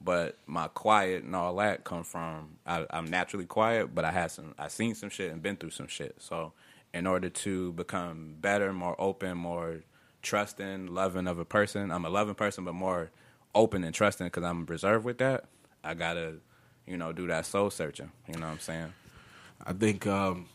[0.00, 4.30] But my quiet and all that come from I, I'm naturally quiet, but I had
[4.30, 6.16] some I seen some shit and been through some shit.
[6.18, 6.52] So
[6.94, 9.80] in order to become better, more open, more
[10.22, 13.10] trusting, loving of a person, I'm a loving person, but more
[13.54, 15.44] open and trusting because I'm reserved with that.
[15.84, 16.34] I gotta,
[16.86, 18.10] you know, do that soul searching.
[18.28, 18.92] You know what I'm saying?
[19.64, 20.48] I think um,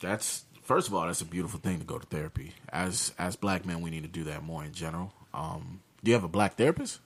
[0.00, 2.54] that's first of all, that's a beautiful thing to go to therapy.
[2.70, 5.12] As as black men, we need to do that more in general.
[5.32, 7.00] Um, do you have a black therapist?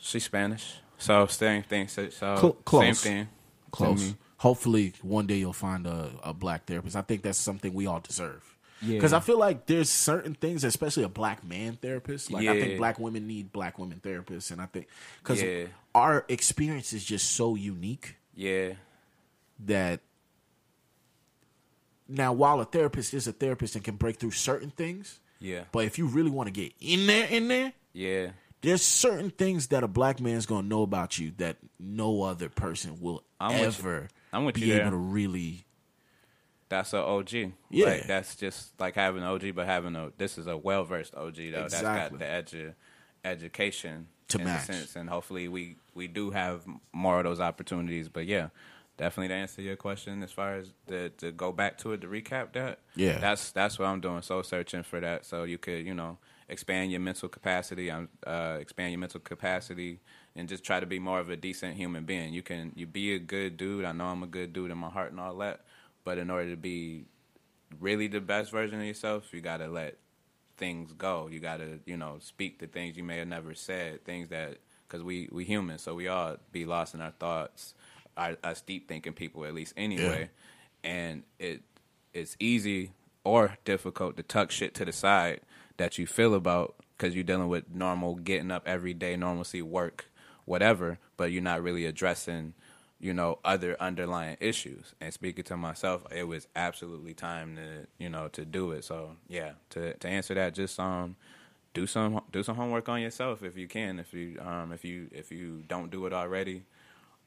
[0.00, 1.88] She's Spanish, so same thing.
[1.88, 2.82] So, so Cl- close.
[2.82, 3.28] same thing.
[3.70, 4.10] Close.
[4.10, 4.16] To.
[4.38, 6.96] Hopefully, one day you'll find a, a black therapist.
[6.96, 8.53] I think that's something we all deserve.
[8.82, 8.94] Yeah.
[8.96, 12.30] Because I feel like there's certain things, especially a black man therapist.
[12.30, 14.88] Like I think black women need black women therapists, and I think
[15.22, 15.66] because Yeah.
[15.94, 18.74] our experience is just so unique Yeah,
[19.66, 20.00] that
[22.08, 25.84] now while a therapist is a therapist and can break through certain things, yeah, but
[25.84, 29.82] if you really want to get in there, in there, yeah, there's certain things that
[29.84, 33.84] a black man's gonna know about you that no other person will I'm with you.
[33.90, 35.64] ever I'm with be you able to really.
[36.78, 37.32] That's an OG.
[37.70, 37.86] Yeah.
[37.86, 41.14] Like, that's just like having an OG, but having a this is a well versed
[41.14, 41.50] OG though.
[41.62, 42.18] That's Exactly.
[42.18, 42.74] got the edu-
[43.24, 44.68] education To in match.
[44.68, 46.62] a sense, and hopefully we we do have
[46.92, 48.08] more of those opportunities.
[48.08, 48.48] But yeah.
[48.96, 52.06] Definitely to answer your question, as far as the, to go back to it to
[52.06, 53.18] recap that, Yeah.
[53.18, 54.22] that's that's what I'm doing.
[54.22, 56.18] So searching for that, so you could you know
[56.48, 57.90] expand your mental capacity.
[57.90, 59.98] I'm uh, expand your mental capacity
[60.36, 62.32] and just try to be more of a decent human being.
[62.32, 63.84] You can you be a good dude.
[63.84, 65.62] I know I'm a good dude in my heart and all that,
[66.04, 67.04] but in order to be
[67.80, 69.96] really the best version of yourself, you got to let
[70.56, 71.28] things go.
[71.30, 74.58] You got to you know speak the things you may have never said, things that
[74.86, 77.74] because we we human, so we all be lost in our thoughts.
[78.16, 80.30] Our, us deep thinking people, at least anyway,
[80.84, 81.62] and it
[82.12, 82.92] it's easy
[83.24, 85.40] or difficult to tuck shit to the side
[85.78, 90.06] that you feel about because you're dealing with normal getting up every day, normalcy, work,
[90.44, 92.54] whatever, but you're not really addressing,
[93.04, 94.94] you know, other underlying issues.
[94.98, 98.82] And speaking to myself, it was absolutely time to, you know, to do it.
[98.82, 101.16] So yeah, to to answer that, just um,
[101.74, 103.98] do some do some homework on yourself if you can.
[103.98, 106.62] If you um if you if you don't do it already,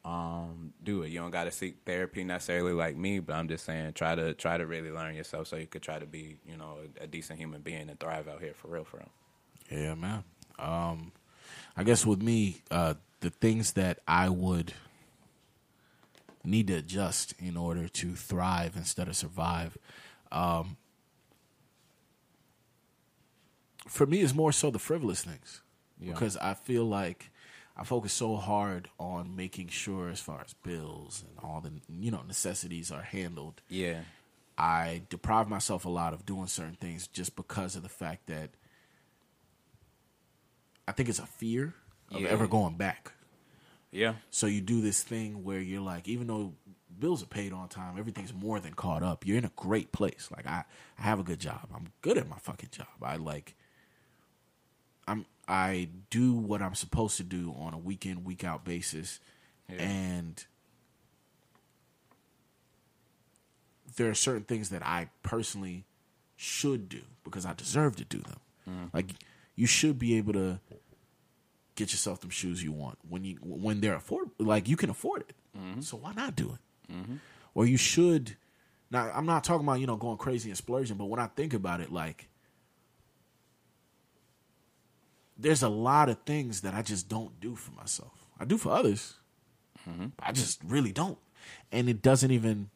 [0.03, 1.09] um, do it.
[1.09, 4.33] You don't got to seek therapy necessarily like me, but I'm just saying try to
[4.33, 7.07] try to really learn yourself so you could try to be, you know, a, a
[7.07, 9.79] decent human being and thrive out here for real, for real.
[9.79, 10.23] Yeah, man.
[10.57, 11.11] Um,
[11.75, 14.73] I guess with me, uh, the things that I would
[16.47, 19.77] need to adjust in order to thrive instead of survive,
[20.31, 20.77] um,
[23.87, 25.61] for me, it's more so the frivolous things
[25.99, 27.31] because I feel like
[27.75, 32.11] I focus so hard on making sure, as far as bills and all the you
[32.11, 33.61] know necessities are handled.
[33.69, 34.01] Yeah,
[34.57, 38.49] I deprive myself a lot of doing certain things just because of the fact that
[40.87, 41.73] I think it's a fear
[42.11, 42.29] of Yeah.
[42.29, 43.13] ever going back.
[43.97, 46.53] Yeah, So you do this thing where you're like, even though
[46.99, 49.25] bills are paid on time, everything's more than caught up.
[49.25, 50.29] You're in a great place.
[50.35, 50.65] Like I,
[50.99, 51.67] I have a good job.
[51.73, 52.87] I'm good at my fucking job.
[53.01, 53.55] I like
[55.07, 59.19] I'm I do what I'm supposed to do on a week in, week out basis.
[59.67, 59.81] Yeah.
[59.81, 60.45] And
[63.95, 65.85] there are certain things that I personally
[66.35, 68.39] should do because I deserve to do them.
[68.69, 68.85] Mm-hmm.
[68.93, 69.07] Like
[69.55, 70.59] you should be able to
[71.77, 75.21] get yourself them shoes you want when you when they're afford like you can afford
[75.21, 75.33] it.
[75.57, 75.81] Mm-hmm.
[75.81, 76.91] So why not do it?
[76.93, 77.15] Mm-hmm.
[77.53, 78.35] Or you should.
[78.91, 81.53] Now I'm not talking about you know going crazy and splurging, but when I think
[81.53, 82.27] about it, like
[85.37, 88.25] there's a lot of things that I just don't do for myself.
[88.39, 89.13] I do for others.
[89.87, 90.07] Mm-hmm.
[90.19, 91.19] I just really don't,
[91.71, 92.69] and it doesn't even.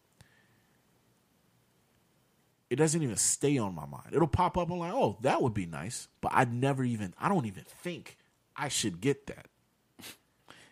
[2.70, 4.14] it doesn't even stay on my mind.
[4.14, 4.70] It'll pop up.
[4.72, 7.14] I'm like, oh, that would be nice, but I never even.
[7.20, 8.18] I don't even think
[8.62, 9.48] I should get that.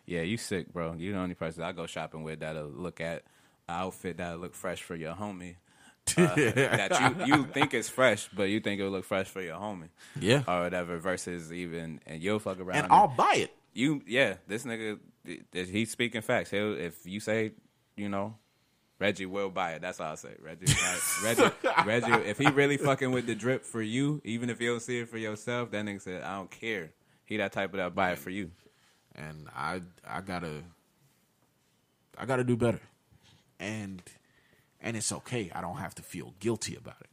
[0.06, 0.94] Yeah, you sick, bro.
[0.94, 3.24] You the only person I go shopping with that'll look at
[3.68, 5.56] an outfit that'll look fresh for your homie.
[6.18, 9.58] Uh, that you, you think is fresh, but you think it'll look fresh for your
[9.58, 9.90] homie.
[10.20, 10.42] Yeah.
[10.48, 12.86] Or whatever, versus even, and you'll fuck around.
[12.86, 13.54] and I'll buy it.
[13.74, 14.98] you, yeah, this nigga,
[15.54, 16.50] he's speaking facts.
[16.50, 17.52] He'll, if you say,
[17.96, 18.34] you know,
[18.98, 19.82] Reggie will buy it.
[19.84, 20.34] That's all I say.
[20.42, 20.74] Reggie,
[21.24, 21.52] Reggie,
[21.86, 25.02] Reggie, if he really fucking with the drip for you, even if you don't see
[25.02, 26.92] it for yourself, that nigga said, I don't care.
[27.30, 28.50] He that type of that buy it for you.
[29.16, 30.64] and I I gotta
[32.18, 32.82] I gotta do better,
[33.60, 34.02] and
[34.82, 35.52] and it's okay.
[35.54, 37.10] I don't have to feel guilty about it.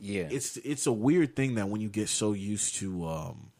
[0.00, 0.28] Yeah.
[0.30, 3.50] It's it's a weird thing that when you get so used to um,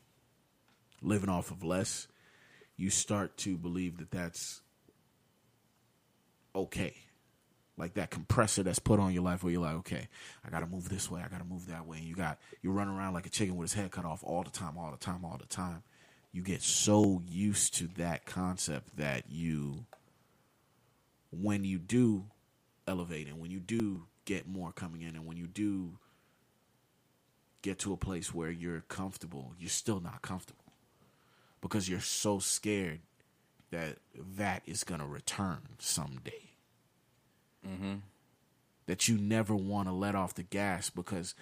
[1.03, 2.07] living off of less,
[2.77, 4.61] you start to believe that that's
[6.55, 6.95] okay.
[7.77, 10.09] Like that compressor that's put on your life, where you're like, okay,
[10.45, 11.99] I gotta move this way, I gotta move that way.
[11.99, 14.45] And you got you run around like a chicken with his head cut off all
[14.45, 15.83] the time, all the time, all the time.
[16.33, 19.87] You get so used to that concept that you,
[21.31, 22.27] when you do
[22.87, 25.99] elevate and when you do get more coming in and when you do
[27.63, 30.73] get to a place where you're comfortable, you're still not comfortable
[31.61, 33.01] because you're so scared
[33.71, 33.97] that
[34.37, 36.53] that is going to return someday.
[37.67, 37.95] Mm-hmm.
[38.87, 41.35] That you never want to let off the gas because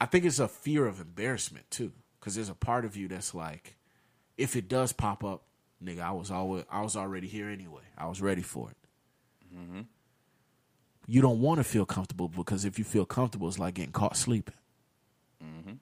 [0.00, 1.92] I think it's a fear of embarrassment too.
[2.20, 3.75] Because there's a part of you that's like,
[4.36, 5.42] if it does pop up,
[5.82, 7.82] nigga, I was always I was already here anyway.
[7.96, 8.76] I was ready for it.
[9.56, 9.80] Mm-hmm.
[11.06, 14.16] You don't want to feel comfortable because if you feel comfortable, it's like getting caught
[14.16, 14.56] sleeping.
[15.42, 15.74] Mm-hmm.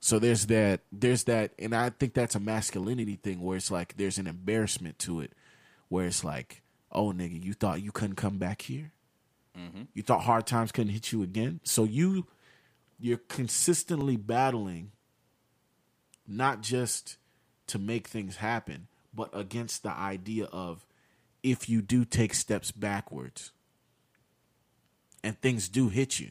[0.00, 3.96] So there's that, there's that, and I think that's a masculinity thing where it's like
[3.96, 5.32] there's an embarrassment to it,
[5.88, 6.62] where it's like,
[6.92, 8.92] oh nigga, you thought you couldn't come back here,
[9.58, 9.82] mm-hmm.
[9.94, 12.26] you thought hard times couldn't hit you again, so you,
[13.00, 14.92] you're consistently battling,
[16.28, 17.16] not just
[17.68, 20.86] to make things happen, but against the idea of
[21.42, 23.52] if you do take steps backwards,
[25.24, 26.30] and things do hit you,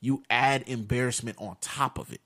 [0.00, 2.20] you add embarrassment on top of it.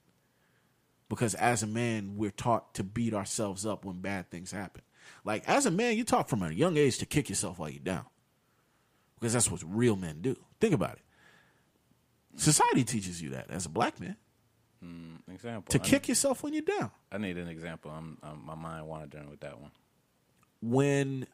[1.09, 4.83] Because as a man we're taught to beat ourselves up when bad things happen.
[5.25, 7.81] Like as a man you taught from a young age to kick yourself while you're
[7.81, 8.07] down.
[9.15, 10.37] Because that's what real men do.
[10.61, 12.41] Think about it.
[12.41, 14.17] Society teaches you that as a black man
[14.85, 15.70] Mm, example.
[15.78, 17.90] to I kick yourself when you're down I need an example.
[17.90, 19.70] I'm, I'm my mind wandering with that one.
[20.61, 21.27] when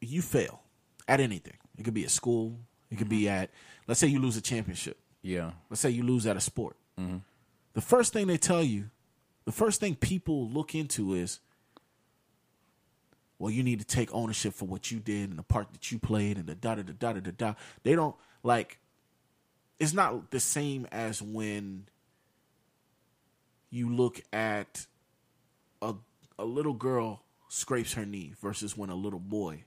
[0.00, 0.60] you fail
[1.08, 2.58] at anything it could be at school
[2.90, 3.34] it could be mm-hmm.
[3.42, 3.50] at
[3.86, 5.52] let's say you lose a championship Yeah.
[5.70, 7.18] let's say you lose at a sport mm-hmm.
[7.72, 8.90] the first thing they tell you
[9.46, 11.40] the first thing people look into is
[13.38, 15.98] well you need to take ownership for what you did and the part that you
[15.98, 18.78] played and the da da da da da da they don't like
[19.78, 21.86] it's not the same as when
[23.70, 24.86] you look at
[25.82, 25.94] a
[26.38, 29.64] a little girl scrapes her knee versus when a little boy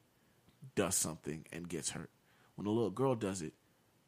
[0.76, 2.10] does something and gets hurt.
[2.56, 3.54] When a little girl does it,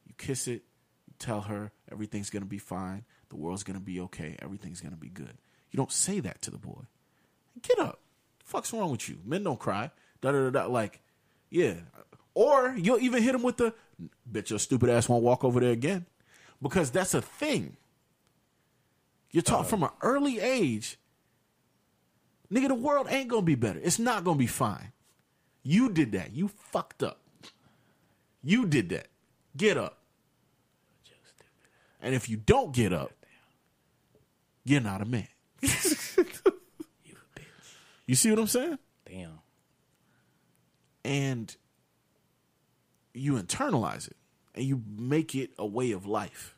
[0.05, 0.63] you kiss it,
[1.07, 4.81] you tell her everything's going to be fine, the world's going to be okay, everything's
[4.81, 5.37] going to be good.
[5.71, 6.83] You don't say that to the boy.
[7.61, 7.99] Get up.
[8.39, 9.19] The fuck's wrong with you?
[9.25, 9.91] Men don't cry.
[10.19, 10.65] Da da da da.
[10.67, 11.01] Like,
[11.49, 11.75] yeah.
[12.33, 13.73] Or you'll even hit him with the,
[14.25, 16.05] bet your stupid ass won't walk over there again.
[16.61, 17.77] Because that's a thing.
[19.31, 20.97] You're taught from an early age,
[22.51, 23.79] nigga, the world ain't gonna be better.
[23.81, 24.91] It's not gonna be fine.
[25.63, 26.33] You did that.
[26.33, 27.19] You fucked up.
[28.43, 29.07] You did that.
[29.55, 29.97] Get up.
[32.01, 33.11] And if you don't get up,
[34.63, 35.27] you're not a man.
[38.05, 38.79] you see what I'm saying?
[39.05, 39.39] Damn.
[41.03, 41.55] And
[43.13, 44.17] you internalize it
[44.55, 46.55] and you make it a way of life.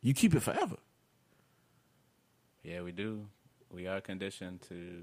[0.00, 0.76] You keep it forever.
[2.62, 3.26] Yeah, we do.
[3.70, 5.02] We are conditioned to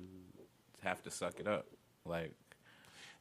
[0.83, 1.67] have to suck it up.
[2.05, 2.33] Like,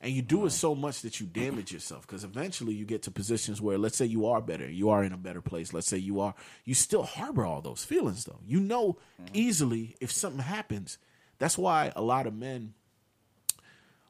[0.00, 3.10] and you do it so much that you damage yourself because eventually you get to
[3.10, 5.98] positions where let's say you are better you are in a better place let's say
[5.98, 6.34] you are
[6.64, 9.26] you still harbor all those feelings though you know mm-hmm.
[9.34, 10.96] easily if something happens
[11.38, 12.72] that's why a lot of men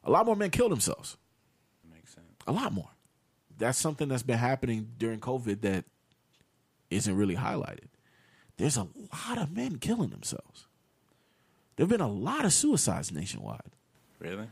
[0.04, 1.16] a lot more men kill themselves.
[2.46, 2.88] A lot more
[3.58, 5.84] that's something that's been happening during covid that
[6.90, 7.88] isn't really highlighted
[8.56, 8.86] there's a
[9.28, 10.66] lot of men killing themselves
[11.76, 13.60] there have been a lot of suicides nationwide
[14.18, 14.48] Really?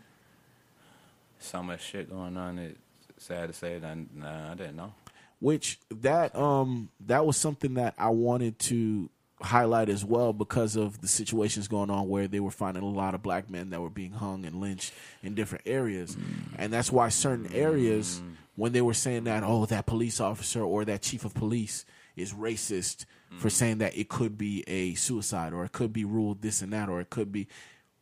[1.40, 2.58] So much shit going on.
[2.58, 2.78] It's
[3.18, 4.94] sad to say that nah, I didn't know.
[5.40, 9.10] which that um that was something that I wanted to
[9.40, 13.14] highlight as well because of the situations going on where they were finding a lot
[13.14, 14.92] of black men that were being hung and lynched
[15.22, 16.16] in different areas.
[16.56, 18.20] And that's why certain areas
[18.56, 21.84] when they were saying that oh that police officer or that chief of police
[22.16, 23.04] is racist
[23.36, 26.72] for saying that it could be a suicide or it could be ruled this and
[26.72, 27.46] that or it could be.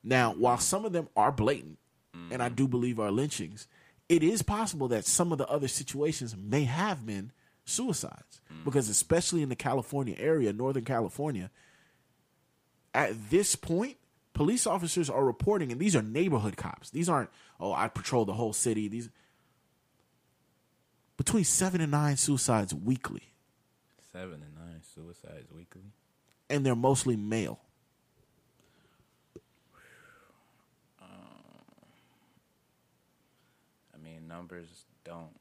[0.02, 1.78] Now while some of them are blatant
[2.30, 2.54] and I mm-hmm.
[2.54, 3.66] do believe are lynchings,
[4.08, 7.32] it is possible that some of the other situations may have been
[7.66, 11.50] suicides because especially in the California area, Northern California,
[12.94, 13.96] at this point,
[14.32, 16.88] police officers are reporting, and these are neighborhood cops.
[16.90, 17.28] These aren't,
[17.60, 18.88] oh, I patrol the whole city.
[18.88, 19.10] These
[21.18, 23.32] between seven and nine suicides weekly,
[24.12, 25.92] Seven and nine suicides weekly.
[26.48, 27.58] and they're mostly male.
[31.00, 31.08] Um,
[33.94, 34.68] I mean, numbers
[35.04, 35.34] don't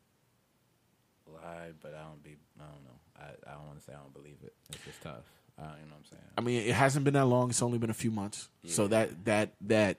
[1.45, 2.35] lie, but I don't be.
[2.59, 2.99] I don't know.
[3.17, 4.53] I, I don't want to say I don't believe it.
[4.69, 5.25] It's just tough.
[5.57, 6.23] I don't, you know what I'm saying?
[6.37, 7.49] I mean, it hasn't been that long.
[7.49, 8.49] It's only been a few months.
[8.67, 9.97] So that that that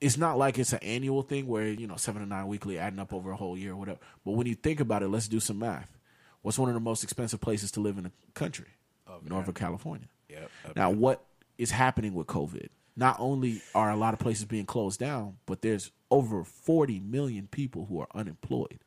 [0.00, 2.98] it's not like it's an annual thing where you know seven to nine weekly adding
[2.98, 3.98] up over a whole year or whatever.
[4.24, 5.98] But when you think about it, let's do some math.
[6.42, 8.66] What's one of the most expensive places to live in the country?
[9.26, 10.08] Northern California.
[10.28, 10.50] Yep.
[10.68, 11.24] up Now, what
[11.56, 12.68] is happening with COVID?
[12.96, 17.48] Not only are a lot of places being closed down, but there's over 40 million
[17.50, 18.80] people who are unemployed.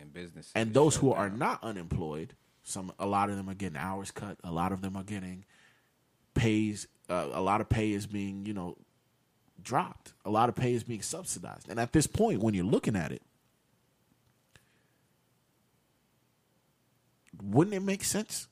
[0.00, 3.76] In business And those who are not unemployed, some a lot of them are getting
[3.76, 4.38] hours cut.
[4.44, 5.44] A lot of them are getting
[6.34, 6.86] pays.
[7.08, 8.76] Uh, a lot of pay is being you know
[9.62, 10.12] dropped.
[10.24, 11.68] A lot of pay is being subsidized.
[11.68, 13.22] And at this point, when you're looking at it,
[17.42, 18.48] wouldn't it make sense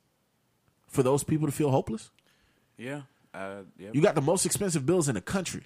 [0.89, 2.11] for those people to feel hopeless?
[2.79, 3.03] yeah,
[3.33, 3.91] uh, yeah.
[3.93, 5.65] You got the most expensive bills in the country.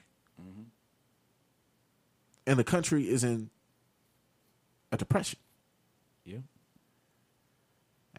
[2.46, 3.50] And the country is in
[4.90, 5.38] a depression.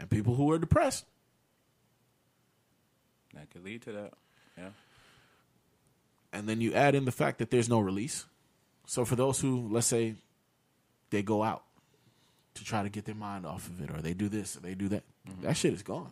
[0.02, 1.06] And people who are depressed,
[3.36, 4.14] That could lead to that.
[4.57, 4.69] Yeah.
[6.34, 8.26] and then you add in the fact that there's no release.
[8.88, 10.15] So for those who, let's say,
[11.11, 11.64] they go out
[12.56, 14.73] to try to get their mind off of it, or they do this, or they
[14.73, 15.44] do that, mm-hmm.
[15.45, 16.11] that shit is gone.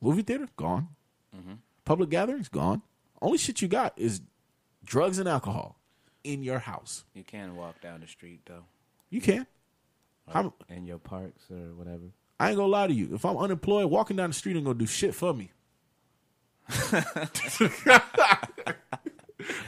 [0.00, 0.88] Movie theater gone.
[1.34, 1.54] Mm-hmm.
[1.84, 2.82] Public gatherings gone.
[3.22, 4.20] Only shit you got is
[4.84, 5.78] drugs and alcohol
[6.22, 7.04] in your house.
[7.14, 8.64] You can walk down the street though,
[9.08, 9.46] You can.
[10.28, 12.12] I'm, in your parks or whatever.
[12.38, 13.14] I ain't gonna lie to you.
[13.14, 15.50] If I'm unemployed, walking down the street ain't gonna do shit for me.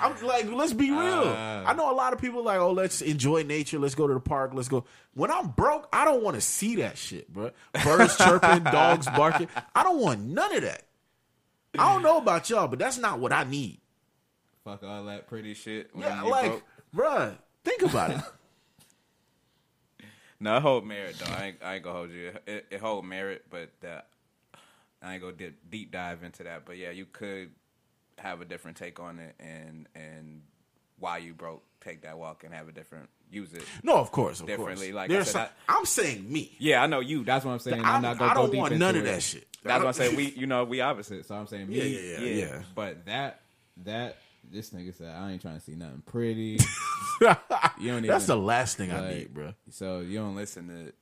[0.01, 1.01] I'm like, let's be real.
[1.01, 1.65] Uh.
[1.67, 3.79] I know a lot of people like, oh, let's enjoy nature.
[3.79, 4.53] Let's go to the park.
[4.55, 4.85] Let's go.
[5.15, 7.51] When I'm broke, I don't want to see that shit, bro.
[7.85, 9.49] Birds chirping, dogs barking.
[9.75, 10.85] I don't want none of that.
[11.79, 13.81] I don't know about y'all, but that's not what I need.
[14.65, 15.91] Fuck all that pretty shit.
[15.97, 16.63] Yeah, like,
[16.93, 17.09] broke.
[17.09, 18.21] bruh, think about it.
[20.41, 21.33] No, it hold merit though.
[21.35, 22.33] I ain't, I ain't gonna hold you.
[22.47, 24.07] It, it hold merit, but that
[25.03, 26.65] I ain't gonna dip, deep dive into that.
[26.65, 27.51] But yeah, you could
[28.19, 30.43] have a different take on it, and and
[30.99, 33.65] why you broke, take that walk and have a different use it.
[33.83, 34.95] No, of course, of Differently, course.
[34.95, 36.57] like I There's said, some, I'm saying me.
[36.59, 37.25] Yeah, I know you.
[37.25, 37.81] That's what I'm saying.
[37.81, 39.47] I'm, I'm- not gonna I go don't deep want none of that shit.
[39.65, 40.17] That's what I'm saying.
[40.17, 41.27] We, you know, we opposite.
[41.27, 41.77] So I'm saying me.
[41.79, 42.63] Yeah, yeah, yeah, yeah.
[42.75, 43.41] But that
[43.85, 44.17] that
[44.51, 46.59] this nigga said I ain't trying to see nothing pretty.
[47.81, 49.53] You don't That's the last thing I need, bro.
[49.71, 50.93] So you don't listen to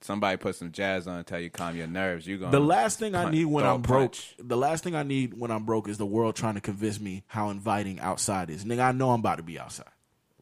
[0.00, 2.26] somebody put some jazz on and tell you calm your nerves.
[2.26, 4.34] You going The last thing I need when I'm broke, punch.
[4.38, 7.22] the last thing I need when I'm broke is the world trying to convince me
[7.26, 8.64] how inviting outside is.
[8.64, 9.86] Nigga, I know I'm about to be outside.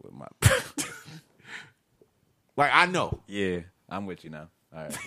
[0.03, 0.27] with my.
[2.57, 3.21] Like I know.
[3.27, 4.49] yeah, I'm with you now.
[4.77, 4.99] All right.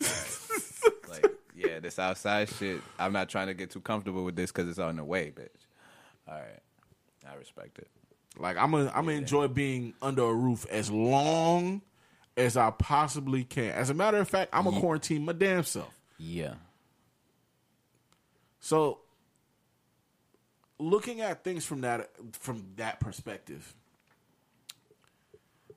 [1.08, 2.82] like yeah, this outside shit.
[2.98, 5.48] I'm not trying to get too comfortable with this because it's on the way, bitch.
[6.28, 6.60] All right,
[7.30, 7.88] I respect it.
[8.38, 11.82] Like I'm gonna I'm gonna enjoy being under a roof as long
[12.36, 13.72] as I possibly can.
[13.72, 15.92] As a matter of fact, I'm gonna quarantine my damn self.
[16.18, 16.54] Yeah.
[18.60, 19.00] So
[20.78, 23.74] looking at things from that from that perspective,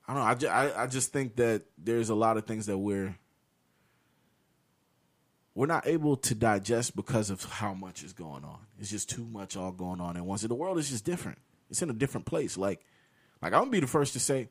[0.06, 0.28] I don't know.
[0.28, 3.16] I just, I, I just think that there's a lot of things that we're
[5.54, 8.58] we're not able to digest because of how much is going on.
[8.78, 10.42] It's just too much all going on at once.
[10.42, 11.38] And the world is just different.
[11.70, 12.56] It's in a different place.
[12.56, 12.80] Like,
[13.42, 14.48] like I'm gonna be the first to say,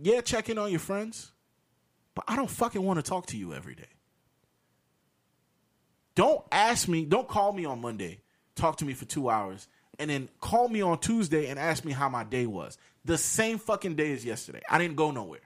[0.00, 1.32] yeah, check in on your friends,
[2.14, 3.88] but I don't fucking want to talk to you every day.
[6.14, 8.20] Don't ask me, don't call me on Monday,
[8.54, 11.92] talk to me for two hours, and then call me on Tuesday and ask me
[11.92, 12.76] how my day was.
[13.04, 14.60] The same fucking day as yesterday.
[14.68, 15.40] I didn't go nowhere.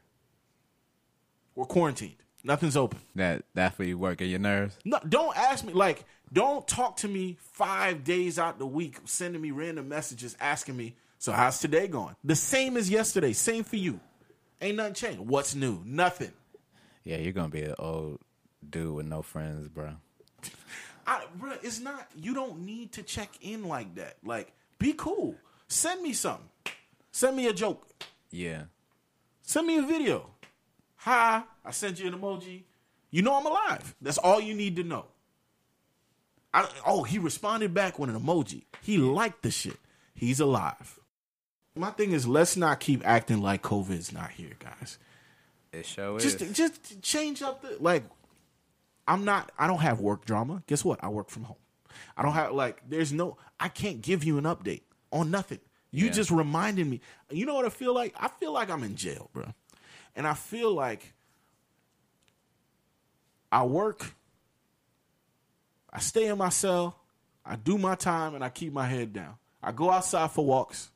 [1.55, 2.17] We're quarantined.
[2.47, 3.01] Nothing's open.
[3.17, 4.79] That that's where you working your nerves.
[4.85, 5.73] No, don't ask me.
[5.73, 10.77] Like, don't talk to me five days out the week, sending me random messages asking
[10.77, 13.33] me, "So how's today going?" The same as yesterday.
[13.33, 13.99] Same for you.
[14.61, 15.21] Ain't nothing changed.
[15.21, 15.83] What's new?
[15.85, 16.31] Nothing.
[17.03, 18.21] Yeah, you're gonna be an old
[18.69, 19.97] dude with no friends, bro.
[21.07, 22.07] I, bro, it's not.
[22.15, 24.19] You don't need to check in like that.
[24.23, 25.35] Like, be cool.
[25.67, 26.49] Send me something.
[27.11, 27.89] Send me a joke.
[28.31, 28.67] Yeah.
[29.43, 30.31] Send me a video.
[31.07, 32.65] Hi, I sent you an emoji.
[33.13, 33.95] You know I'm alive.
[34.03, 35.05] That's all you need to know.
[36.53, 38.65] I, oh, he responded back with an emoji.
[38.83, 39.77] He liked the shit.
[40.15, 40.99] He's alive.
[41.77, 44.99] My thing is, let's not keep acting like COVID's not here, guys.
[45.73, 46.57] It show Just, is.
[46.57, 48.03] just change up the like.
[49.07, 49.53] I'm not.
[49.57, 50.65] I don't have work drama.
[50.67, 50.99] Guess what?
[51.05, 51.57] I work from home.
[52.17, 52.83] I don't have like.
[52.89, 53.37] There's no.
[53.61, 54.81] I can't give you an update
[55.13, 55.61] on nothing.
[55.93, 56.13] You Yeah.
[56.13, 57.01] just reminded me.
[57.31, 58.15] You know what I feel like?
[58.19, 59.45] I feel like I'm in jail, bro.
[60.17, 61.13] And I feel like
[63.53, 64.15] I work.
[65.93, 66.99] I stay in my cell.
[67.45, 69.37] I do my time and I keep my head down.
[69.63, 70.91] I go outside for walks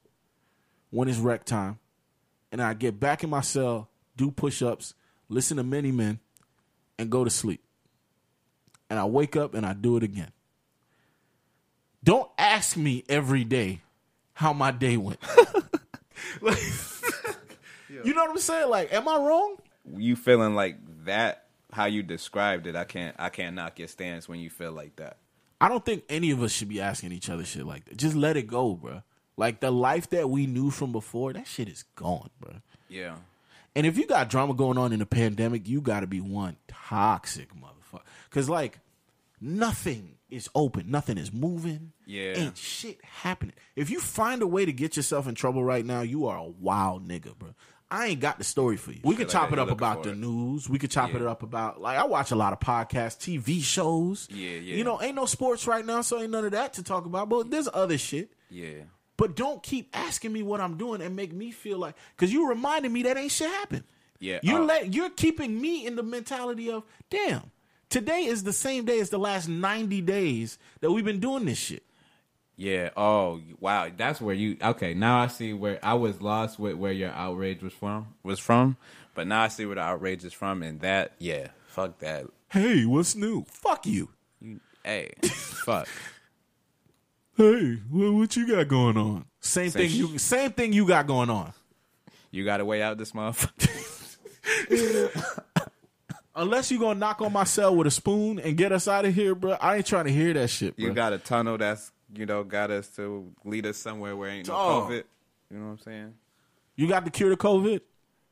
[0.90, 1.78] when it's rec time,
[2.50, 4.94] and I get back in my cell, do push ups,
[5.28, 6.18] listen to many men,
[6.98, 7.62] and go to sleep.
[8.88, 10.32] And I wake up and I do it again.
[12.02, 13.82] Don't ask me every day
[14.32, 15.20] how my day went.
[16.40, 16.58] Like,
[18.04, 18.68] you know what I'm saying?
[18.68, 19.56] Like, am I wrong?
[19.96, 21.44] you feeling like that?
[21.72, 23.14] How you described it, I can't.
[23.18, 25.18] I can't knock your stance when you feel like that.
[25.60, 27.96] I don't think any of us should be asking each other shit like that.
[27.96, 29.02] Just let it go, bro.
[29.36, 32.54] Like the life that we knew from before, that shit is gone, bro.
[32.88, 33.16] Yeah.
[33.76, 36.56] And if you got drama going on in the pandemic, you got to be one
[36.66, 38.02] toxic motherfucker.
[38.30, 38.80] Cause like
[39.40, 41.92] nothing is open, nothing is moving.
[42.04, 42.32] Yeah.
[42.32, 43.54] ain't shit happening.
[43.76, 46.44] If you find a way to get yourself in trouble right now, you are a
[46.44, 47.54] wild nigga, bro.
[47.90, 49.00] I ain't got the story for you.
[49.02, 50.18] We can chop that it up about the it.
[50.18, 50.68] news.
[50.68, 54.28] We could chop it up about like I watch a lot of podcasts, TV shows.
[54.30, 54.76] Yeah, yeah.
[54.76, 57.28] You know, ain't no sports right now, so ain't none of that to talk about.
[57.28, 58.32] But there's other shit.
[58.48, 58.82] Yeah.
[59.16, 62.48] But don't keep asking me what I'm doing and make me feel like because you
[62.48, 63.84] reminded me that ain't shit happened.
[64.18, 67.50] Yeah, you're uh, let you're keeping me in the mentality of damn.
[67.88, 71.58] Today is the same day as the last 90 days that we've been doing this
[71.58, 71.82] shit.
[72.60, 72.90] Yeah.
[72.94, 73.90] Oh, wow.
[73.96, 74.58] That's where you.
[74.62, 74.92] Okay.
[74.92, 78.08] Now I see where I was lost with where your outrage was from.
[78.22, 78.76] Was from,
[79.14, 81.12] but now I see where the outrage is from, and that.
[81.18, 81.48] Yeah.
[81.68, 82.26] Fuck that.
[82.50, 83.46] Hey, what's new?
[83.48, 84.10] Fuck you.
[84.42, 84.60] You.
[84.84, 85.10] Hey.
[85.24, 85.88] fuck.
[87.34, 89.24] Hey, what, what you got going on?
[89.40, 91.54] Same Same thing you same thing you got going on.
[92.30, 93.70] You got a way out this motherfucker.
[96.36, 99.14] Unless you gonna knock on my cell with a spoon and get us out of
[99.14, 99.52] here, bro.
[99.52, 100.84] I ain't trying to hear that shit, bro.
[100.84, 104.48] you got a tunnel that's you know got us to lead us somewhere where ain't
[104.48, 104.86] no Oh.
[104.88, 105.04] COVID.
[105.50, 106.14] You know what I'm saying?
[106.76, 107.80] You got the cure to COVID?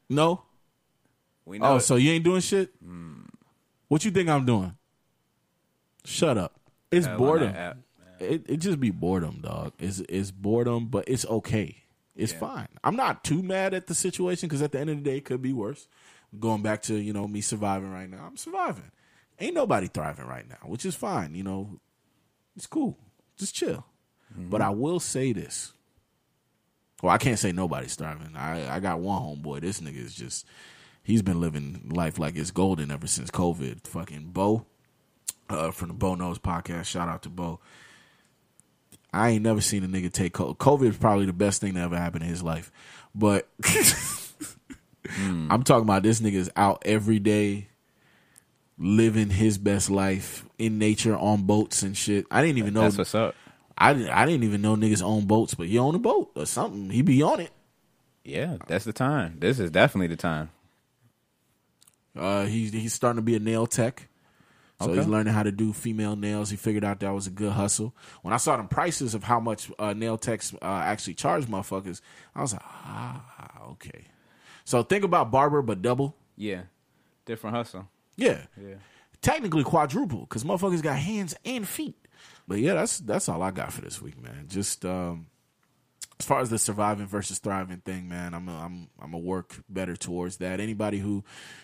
[0.09, 0.43] No.
[1.45, 1.73] We oh, know.
[1.73, 1.81] Oh, it.
[1.81, 2.73] so you ain't doing shit?
[2.83, 3.23] Hmm.
[3.89, 4.77] What you think I'm doing?
[6.05, 6.59] Shut up.
[6.91, 7.55] It's Hell boredom.
[7.55, 7.79] app.
[8.21, 9.73] It it just be boredom, dog.
[9.79, 11.85] It's it's boredom, but it's okay.
[12.17, 12.67] It's fine.
[12.83, 15.25] I'm not too mad at the situation because at the end of the day, it
[15.25, 15.87] could be worse.
[16.39, 18.91] Going back to you know me surviving right now, I'm surviving.
[19.39, 21.35] Ain't nobody thriving right now, which is fine.
[21.37, 21.79] You know,
[22.57, 22.99] it's cool.
[23.39, 23.85] Just chill.
[24.37, 25.73] But I will say this.
[27.03, 28.37] Well, I can't say nobody's starving.
[28.37, 29.61] I I got one homeboy.
[29.61, 30.47] This nigga is just
[31.03, 33.87] he's been living life like it's golden ever since COVID.
[33.87, 34.67] Fucking Bo,
[35.49, 36.87] uh, from the Bo Knows podcast.
[36.87, 37.61] Shout out to Bo.
[39.13, 40.57] I ain't never seen a nigga take COVID.
[40.59, 42.71] COVID is probably the best thing that ever happened in his life.
[43.15, 43.49] But
[45.19, 47.68] I'm talking about this nigga's out every day,
[48.79, 52.27] living his best life in nature on boats and shit.
[52.31, 52.83] I didn't even know.
[52.83, 53.35] That's what's up.
[53.77, 54.11] I didn't.
[54.11, 56.91] I didn't even know niggas own boats, but he own a boat or something.
[56.91, 57.51] He be on it.
[58.25, 59.37] Yeah, that's the time.
[59.39, 60.51] This is definitely the time.
[62.17, 64.09] Uh, he's he's starting to be a nail tech.
[64.81, 64.99] So Okay.
[65.01, 66.51] he's learning how to do female nails.
[66.51, 67.95] He figured out that was a good hustle.
[68.23, 72.01] When I saw the prices of how much uh, nail techs uh, actually charge motherfuckers,
[72.35, 74.05] I was like, ah, okay.
[74.65, 76.15] So think about barber, but double.
[76.37, 76.63] Yeah,
[77.27, 77.89] different hustle.
[78.19, 78.75] Yeah, Yeah.
[79.23, 81.97] technically quadruple because motherfuckers got hands and feet.
[82.47, 84.47] But yeah, that's that's all I got for this week, man.
[84.49, 85.29] Just um,
[86.19, 89.63] as far as the surviving versus thriving thing, man, I'm a, I'm I'm a work
[89.69, 90.59] better towards that.
[90.59, 91.23] Anybody who,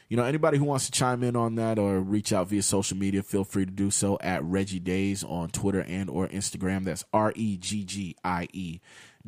[0.08, 2.96] you know, anybody who wants to chime in on that or reach out via social
[2.96, 6.84] media, feel free to do so at Reggie Daes on Twitter and or Instagram.
[6.84, 8.80] That's R E G G I E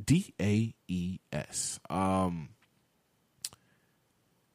[0.03, 1.81] D A E S.
[1.91, 2.51] Um,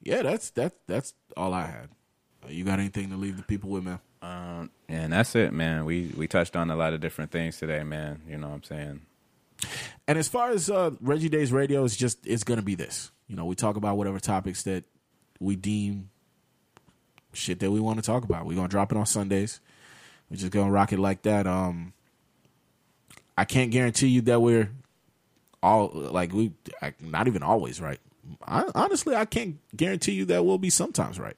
[0.04, 1.90] yeah, that's that that's all I had.
[2.44, 4.00] Uh, You got anything to leave the people with, man?
[4.22, 5.86] Um, and that's it, man.
[5.86, 8.22] We we touched on a lot of different things today, man.
[8.28, 9.02] You know what I'm saying?
[10.08, 13.12] And as far as uh, Reggie Daes Radio, is just it's gonna be this.
[13.28, 14.84] You know, we talk about whatever topics that
[15.40, 16.10] we deem
[17.34, 18.46] shit that we want to talk about.
[18.46, 19.60] We're gonna drop it on Sundays.
[20.30, 21.48] We're just gonna rock it like that.
[21.48, 21.94] Um,
[23.38, 24.70] I can't guarantee you that we're
[25.64, 26.52] all like we
[26.82, 28.00] I, not even always right.
[28.46, 31.36] I, honestly, I can't guarantee you that we'll be sometimes right,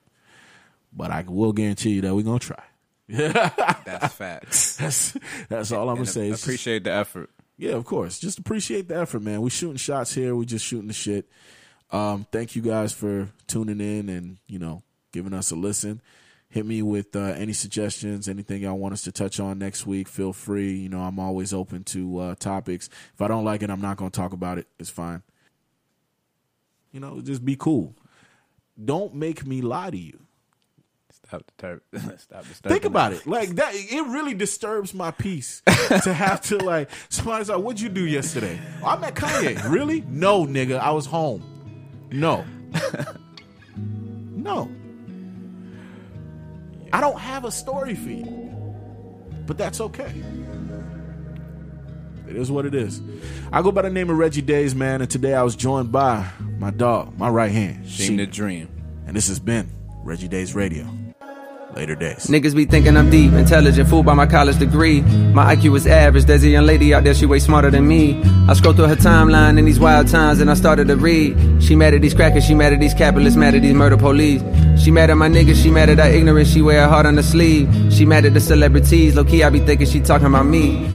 [0.95, 2.63] but I will guarantee you that we're gonna try.
[3.09, 4.77] That's facts.
[4.77, 5.17] That's
[5.49, 6.27] that's all I'm gonna And say.
[6.29, 7.29] It's just- appreciate the effort.
[7.57, 8.19] yeah, of course.
[8.19, 9.41] Just appreciate the effort, man.
[9.41, 10.35] We shooting shots here.
[10.35, 11.29] We just shooting the shit.
[11.91, 16.01] Um, thank you guys for tuning in and you know giving us a listen.
[16.49, 20.07] Hit me with uh, any suggestions, anything y'all want us to touch on next week.
[20.07, 20.73] Feel free.
[20.73, 22.89] You know, I'm always open to uh, topics.
[23.15, 24.67] If I don't like it, I'm not going to talk about it.
[24.79, 25.23] It's fine.
[26.91, 27.95] You know, just be cool.
[28.83, 30.19] Don't make me lie to you.
[31.33, 31.81] Stop the ter-
[32.17, 33.25] Stop disturbing Think about it.
[33.25, 35.63] Like that it really disturbs my peace
[36.03, 38.59] to have to like somebody's like, What'd you do yesterday?
[38.83, 39.63] "Oh, I met Kanye.
[39.73, 40.01] Really?
[40.07, 40.77] No, nigga.
[40.77, 41.41] I was home.
[42.11, 42.45] No.
[43.75, 44.69] no.
[46.91, 48.53] I don't have a story for you.
[49.47, 50.13] But that's okay.
[52.27, 53.01] It is what it is.
[53.51, 56.29] I go by the name of Reggie Daes, man, and today I was joined by
[56.59, 57.89] my dog, my right hand.
[57.89, 58.69] Seem the dream.
[59.07, 59.71] And this has been
[60.03, 60.87] Reggie Daes Radio.
[61.75, 62.27] Later days.
[62.27, 65.01] Niggas be thinking I'm deep, intelligent, fooled by my college degree.
[65.01, 68.21] My IQ is average, there's a young lady out there, she way smarter than me.
[68.47, 71.63] I scroll through her timeline in these wild times and I started to read.
[71.63, 74.43] She mad at these crackers, she mad at these capitalists, mad at these murder police.
[74.79, 77.15] She mad at my niggas, she mad at our ignorance, she wear her heart on
[77.15, 77.67] the sleeve.
[77.91, 80.91] She mad at the celebrities, low key I be thinking she talking about me.